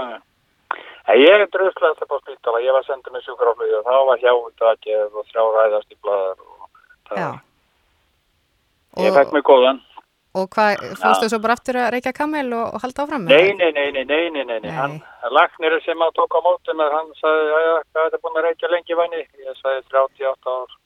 [1.06, 2.62] En ég er dröðslega þetta på spítala.
[2.64, 4.32] Ég var sendið með sjúkraflögu og þá var hjá
[4.62, 7.28] dagið og þrjár ræðast í blaðar og það Já.
[9.04, 9.78] Ég fekk mig góðan.
[10.36, 11.30] Og hvað, fórstu Já.
[11.32, 13.24] svo bara aftur að reykja kamel og, og halda áfram?
[13.30, 14.72] Nei, nei, nei, nei, nei, nei, nei, nei.
[14.76, 14.96] Hann,
[15.32, 18.72] lagnir sem að tók á með, hann sagði, já, hvað er þetta búin að reykja
[18.74, 19.22] lengi vanni?
[19.46, 20.76] Ég sagði 38 ár,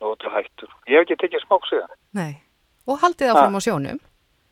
[0.00, 0.70] er þetta hættur.
[0.88, 1.92] Ég hef ekki tekið smók síðan.
[2.16, 2.32] Nei.
[2.86, 4.00] Og haldið áfram á sjónum?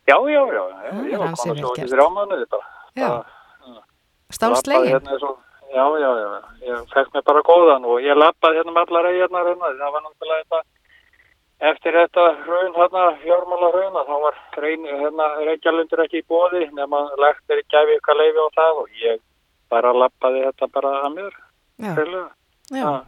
[0.05, 2.67] Já, já, já, já, það ég var komin svo í þrjá mánuði bara.
[2.93, 3.09] Já.
[4.35, 4.91] Stálslegin?
[4.93, 5.39] Hérna og,
[5.73, 6.29] já, já, já,
[6.69, 10.05] ég fekk mig bara góðan og ég lappaði hérna með allar eiginnar hérna, það var
[10.05, 10.59] náttúrulega þetta,
[11.59, 17.63] eftir þetta hrun hérna, fjármála hrun, þá var hérna, reykjalundur ekki í bóði, nema lektir
[17.71, 19.21] gæfi eitthvað leifi á það og ég
[19.69, 21.37] bara lappaði þetta bara að mér,
[22.71, 23.03] Já.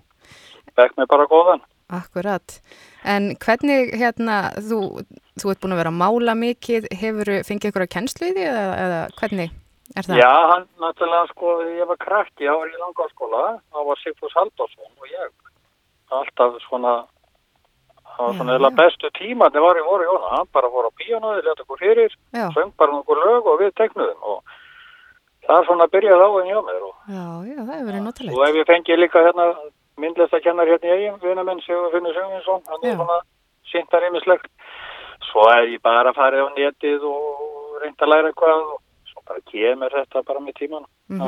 [0.76, 1.64] fekk mig bara góðan.
[1.88, 2.60] Akkurat.
[3.08, 5.06] En hvernig, hérna, þú,
[5.40, 8.50] þú ert búin að vera að mála mikið, hefur fengið ykkur að kennslu í því
[8.50, 9.56] eða, eða hvernig?
[9.96, 10.20] er það?
[10.22, 14.36] Já, hann náttúrulega sko, ég var krakki, þá var ég í langarskóla, þá var Sigfús
[14.38, 15.32] Halldórsson og ég
[16.18, 16.94] alltaf svona,
[18.18, 21.44] það var svona bestu tíma, það var í voru jóna, hann bara fór á píjónuði,
[21.46, 22.48] leta okkur fyrir, Já.
[22.56, 24.40] söng bara nokkur lög og við teknuðum og
[25.48, 28.06] það er svona að byrja þá en hjá mér og, Já, já, það hefur verið
[28.08, 28.38] notalegt.
[28.38, 29.46] og ef ég fengi líka hérna
[29.98, 33.20] myndlista kennar hérna í eigin vinamenn Sigur Finnur Sigurvinsson, hann er svona
[33.72, 34.50] síntar ímislegt,
[35.32, 38.82] svo er ég bara farið á netið og reynd að læra eitthvað og
[39.28, 40.88] bara kemur þetta bara með tíman.
[41.12, 41.22] Mm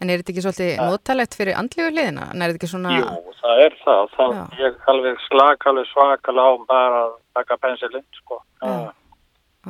[0.00, 2.30] En er þetta ekki svolítið notalegt fyrir andlegu hliðina?
[2.70, 2.94] Svona...
[2.96, 4.14] Jú, það er það.
[4.14, 8.38] Það ég alveg slak, alveg svakalega á bara að taka pensilinn, sko.
[8.64, 8.94] Já,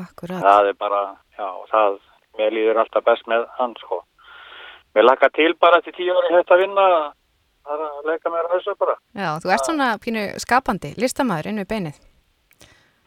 [0.04, 0.44] akkurat.
[0.44, 1.00] Það er bara,
[1.34, 1.98] já, það,
[2.38, 4.04] mér líður alltaf best með hann, sko.
[4.94, 6.86] Mér laka til bara til tíu ári hægt að vinna,
[7.66, 8.96] það er að leika mér að þessu bara.
[9.18, 12.02] Já, þú ert svona pínu skapandi, listamæður inn við beinið.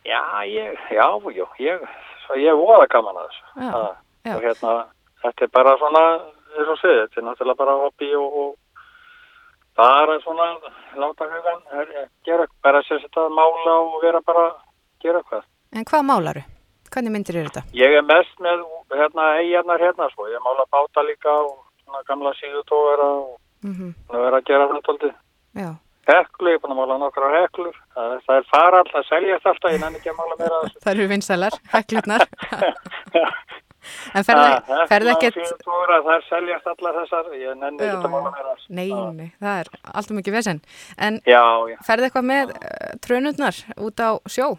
[0.03, 0.19] Já,
[0.52, 1.07] ég, já,
[1.40, 1.88] jú, ég,
[2.26, 3.45] svo ég voða gaman að þessu.
[3.56, 3.91] Já, Það,
[4.26, 4.36] já.
[4.38, 4.74] Og hérna,
[5.24, 6.04] þetta er bara svona,
[6.58, 8.56] eins og segið, þetta er náttúrulega bara hobby og, og
[9.78, 10.48] bara svona,
[11.02, 14.48] láta hugan, er- gera, bara sér þetta að mála og vera bara,
[15.02, 15.44] gera eitthvað.
[15.74, 16.44] En hvað málaru?
[16.94, 17.64] Hvernig myndir eru þetta?
[17.74, 18.60] Ég er mest með,
[18.94, 24.20] hérna, eigarnar hérna, sko, ég mála báta líka og svona gamla síðutóvera og Mm svona
[24.26, 25.12] vera að gera aldrei.
[25.56, 25.70] Já,
[26.04, 29.45] Heklu, ég er búin að mála nokkra heklur, það, það er fara alltaf, það seljast
[29.48, 32.26] alltaf, ég nenni ekki að mála meira að það eru vinsælar, heklurnar.
[34.14, 35.40] en ferði ekkert...
[35.40, 38.74] Síðutóvera, það er seljast allar þessar, ég nenni að mála meira að þessu.
[38.80, 38.90] Nei,
[39.20, 40.62] nei, það er alltaf mikið vesen.
[40.98, 41.20] En
[41.88, 44.50] ferði eitthvað með uh, trönurnar út á sjó?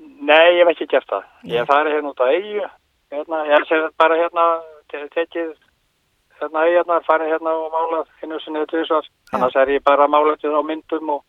[0.00, 1.30] Nei, ég hef ekki gert það.
[1.50, 2.66] Ég hef farið hérna út á eigu,
[3.14, 4.44] hérna, ég hef bara hérna,
[4.92, 5.54] te- tekið
[6.40, 9.08] hérna eigarnar, farið hérna og málað einu sinni eða tvisvar.
[9.32, 11.24] Annars er ég bara að mála þetta á myndum og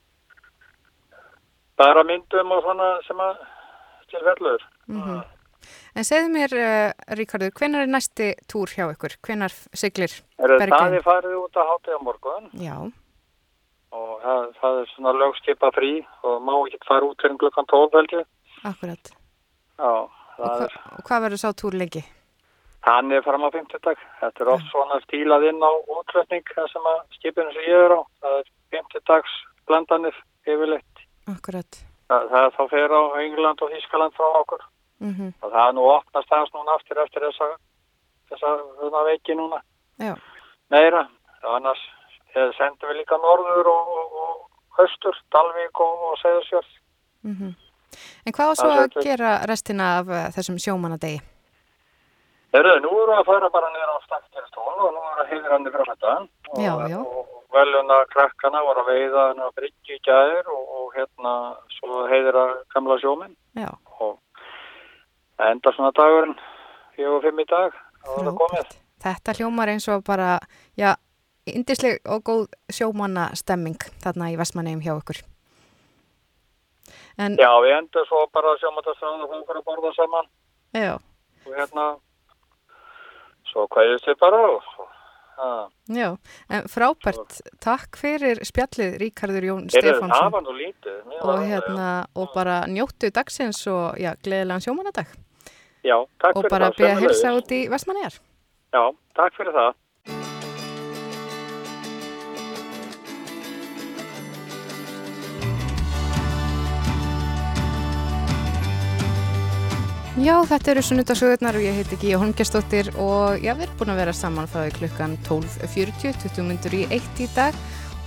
[1.77, 3.41] bara myndum og svona sem að
[4.11, 4.63] til fellur.
[4.87, 5.03] Mm
[5.97, 9.15] En segðu mér, uh, Ríkardur, hvenar er næsti túr hjá ykkur?
[9.25, 12.75] Hvenar siglir Er það þið farið út að hátíða morgun Já,
[13.97, 17.97] og það, það er svona lögskipa frí og má ekki fara út fyrir klukkan 12
[17.97, 18.29] held ég.
[18.63, 19.11] akkurat.
[19.77, 19.91] Já,
[20.37, 22.03] það er, Og hvað verður sá túr lengi?
[22.87, 23.99] hann er fram á 50 dag.
[24.21, 25.71] Þetta er oft svona stílað inn á
[26.13, 28.01] það sem að skipinu sem ég er á.
[28.21, 29.33] Það er 50 dags
[29.67, 30.15] blandanir
[30.47, 31.03] yfirleitt.
[31.27, 31.81] Akkurat.
[32.07, 34.63] Það, það þá fer á England og Þískaland frá okkur.
[34.99, 37.47] Mm Og það er nú opnast aðeins núna aftur eftir þessa,
[38.31, 39.61] þessa veiki núna.
[40.01, 40.15] Já,
[40.73, 41.05] Meira.
[41.47, 41.79] Annars
[42.35, 46.71] eh, sendum við líka norður og, og, og höstur, Dalvík og, og Seðursjörð.
[47.23, 47.55] mm
[48.27, 51.21] En hvað svo að þetta- gera restina af uh, þessum sjómanadegi?
[52.53, 55.29] Herðu, nú erum við að fara bara niður á stakkerstól og nú erum við að
[55.31, 56.13] heiðra hann yfir þetta.
[56.63, 56.99] Já, já.
[57.55, 61.33] Veluna krakkana voru að veiða hann á Bryggju í gæðir og, og hérna
[61.77, 62.43] svo heiðra
[62.75, 63.35] gamla sjóminn.
[63.55, 63.69] Já.
[65.37, 66.37] Það enda svona dagurinn,
[66.95, 67.75] fjögur og fimm í dag.
[69.03, 70.39] Þetta hljómar eins og bara,
[70.79, 70.95] já,
[71.45, 75.21] indisleg og góð sjómanna stemming þarna í Vestmannegjum hjá ykkur.
[77.17, 80.27] En, Já, við endum svo bara sjómatastaðan og fórum að borða saman.
[80.77, 80.93] Já,
[81.47, 81.85] og hérna,
[83.51, 84.85] svo kvæðist við bara og svo,
[85.37, 85.63] að,
[85.97, 86.09] já,
[86.53, 90.33] en frábært, takk fyrir spjallið Ríkardur Jón Stefánsson.
[91.21, 95.13] og hérna, og bara njóttu dagsins og, já, gleðilegan sjómannadag
[95.87, 96.77] Já, takk og fyrir bara það.
[96.79, 97.17] byrja að sömuleiðis.
[97.17, 98.17] hilsa út í Vestmannegar.
[98.75, 98.83] Já,
[99.19, 99.75] takk fyrir það.
[110.17, 113.99] Já, þetta eru sunnudasögurnar og ég heiti Gíja Holmgjastóttir og já, við erum búin að
[114.01, 117.53] vera saman frá því klukkan 12.40, 20 myndur í eitt í dag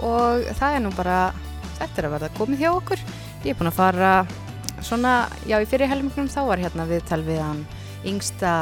[0.02, 1.18] og það er nú bara,
[1.78, 3.04] þetta er að verða komið hjá okkur.
[3.44, 4.10] Ég er búin að fara
[4.86, 5.14] svona,
[5.48, 7.62] já, í fyrir helmingnum þá var hérna viðtal við hann
[8.08, 8.52] yngsta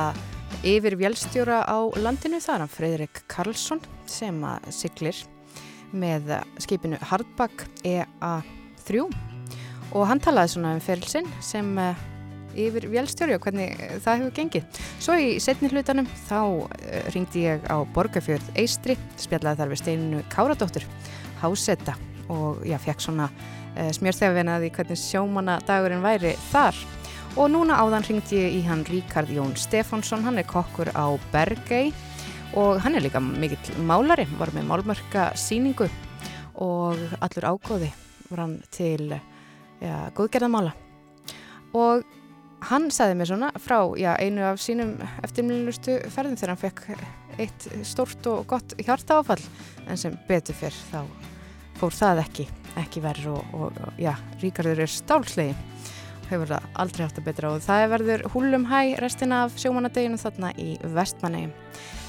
[0.67, 5.25] yfir vélstjóra á landinu, það er hann Freyðrik Karlsson sem að siglir
[5.93, 9.05] með skipinu Hardback EA3
[9.97, 12.01] og hann talaði svona um ferilsinn sem eh,
[12.59, 14.83] yfir vélstjóri og hvernig eh, það hefur gengið.
[15.01, 16.69] Svo í setni hlutanum þá uh,
[17.15, 20.85] ringdi ég á Borgafjörð Eistri, spjallaði þar við steininu Káradóttur,
[21.43, 21.97] hásetta
[22.29, 23.31] og ég fekk svona
[23.95, 26.79] smjörþefin að því hvernig sjómanna dagurinn væri þar.
[27.39, 31.93] Og núna áðan ringdi ég í hann Ríkard Jón Stefánsson, hann er kokkur á Bergei
[32.59, 35.87] og hann er líka mikill málari, var með málmörka síningu
[36.59, 37.91] og allur ágóði
[38.31, 40.73] var hann til ja, góðgerðamála.
[41.77, 42.03] Og
[42.69, 46.85] hann sagði mér svona frá já, einu af sínum eftirmjölustu ferðum þegar hann fekk
[47.39, 49.43] eitt stórt og gott hjarta áfall
[49.87, 51.03] en sem betur fyrr þá
[51.79, 52.49] fór það ekki,
[52.81, 55.59] ekki verður og, og, og já, Ríkardur er stálslegin
[56.29, 60.53] hefur það aldrei haft það betra og það verður húlum hæ restina af sjómanadeginu þarna
[60.61, 61.53] í vestmannegjum.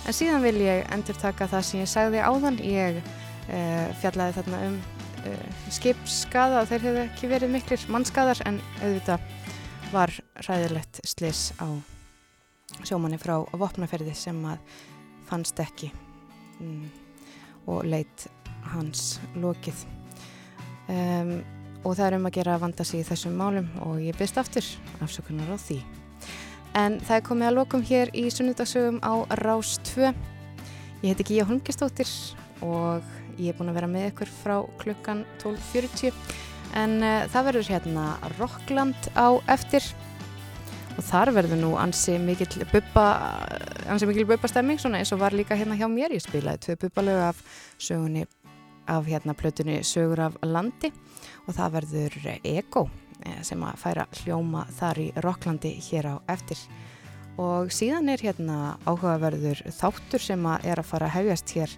[0.08, 4.62] En síðan vil ég endur taka það sem ég sagði áðan, ég uh, fjallaði þarna
[4.68, 4.80] um
[5.30, 9.30] uh, skipskaða og þeir hefðu ekki verið miklir mannskaðar en auðvitað
[9.94, 10.14] var
[10.46, 11.68] ræðilegt slis á
[12.86, 14.60] sjómanni frá vopnaferði sem að
[15.30, 15.90] fannst ekki
[16.60, 16.84] mm,
[17.70, 18.28] og leitt
[18.74, 19.88] hans lokið
[20.90, 21.32] um,
[21.84, 24.40] og það er um að gera að vanda sig í þessum málum og ég byrst
[24.42, 24.66] aftur
[25.06, 25.80] afsökunar á því.
[26.78, 30.12] En það er komið að lokum hér í sunnudagsögum á Rás 2
[31.00, 32.10] ég heiti Gíja Holmgistóttir
[32.66, 33.06] og
[33.40, 36.12] ég er búin að vera með ykkur frá klukkan 12.40
[36.78, 38.06] en uh, það verður hérna
[38.38, 39.86] Rockland á eftir.
[41.00, 43.06] Og þar verður nú ansi mikill bubba
[43.88, 46.12] ansi mikill bubba stemming svona eins og var líka hérna hjá mér.
[46.12, 47.40] Ég spilaði tvö bubbalög af
[47.80, 48.26] sögunni
[48.90, 50.92] af hérna plötunni Sögur af landi
[51.46, 52.86] og það verður Ego
[53.26, 56.62] eh, sem að færa hljóma þar í Rocklandi hér á eftir.
[57.40, 61.76] Og síðan er hérna áhugaverður þáttur sem að er að fara að hefjast hér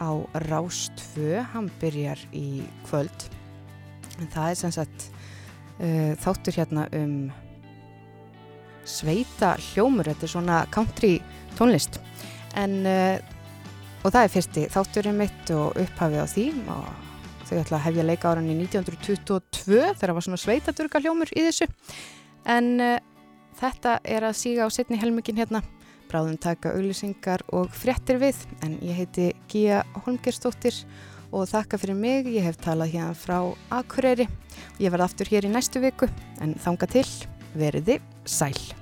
[0.00, 0.10] á
[0.46, 3.26] Rás 2 hann byrjar í kvöld.
[4.20, 5.08] En það er sem sagt
[5.80, 7.16] uh, þáttur hérna um
[8.88, 11.12] sveita hljómur, þetta er svona country
[11.58, 12.00] tónlist.
[12.58, 13.18] En uh,
[14.00, 16.46] og það er fyrsti þátturinn mitt og upphafið á því.
[16.72, 16.88] Og
[17.50, 21.68] þau ætla að hefja leika áran í 1922 þegar var svona sveitadurga hljómur í þessu.
[22.48, 22.96] En uh,
[23.60, 25.62] þetta er að síga á setni helmingin hérna.
[26.10, 28.38] Bráðum taka auðlýsingar og fréttir við.
[28.66, 30.82] En ég heiti Gíja Holmgerstóttir
[31.30, 33.38] og þakka fyrir mig, ég hef talað hérna frá
[33.78, 34.26] Akureyri.
[34.82, 36.10] Ég verð aftur hér í næstu viku.
[36.42, 37.06] En þanga til
[37.54, 38.79] veriði sæl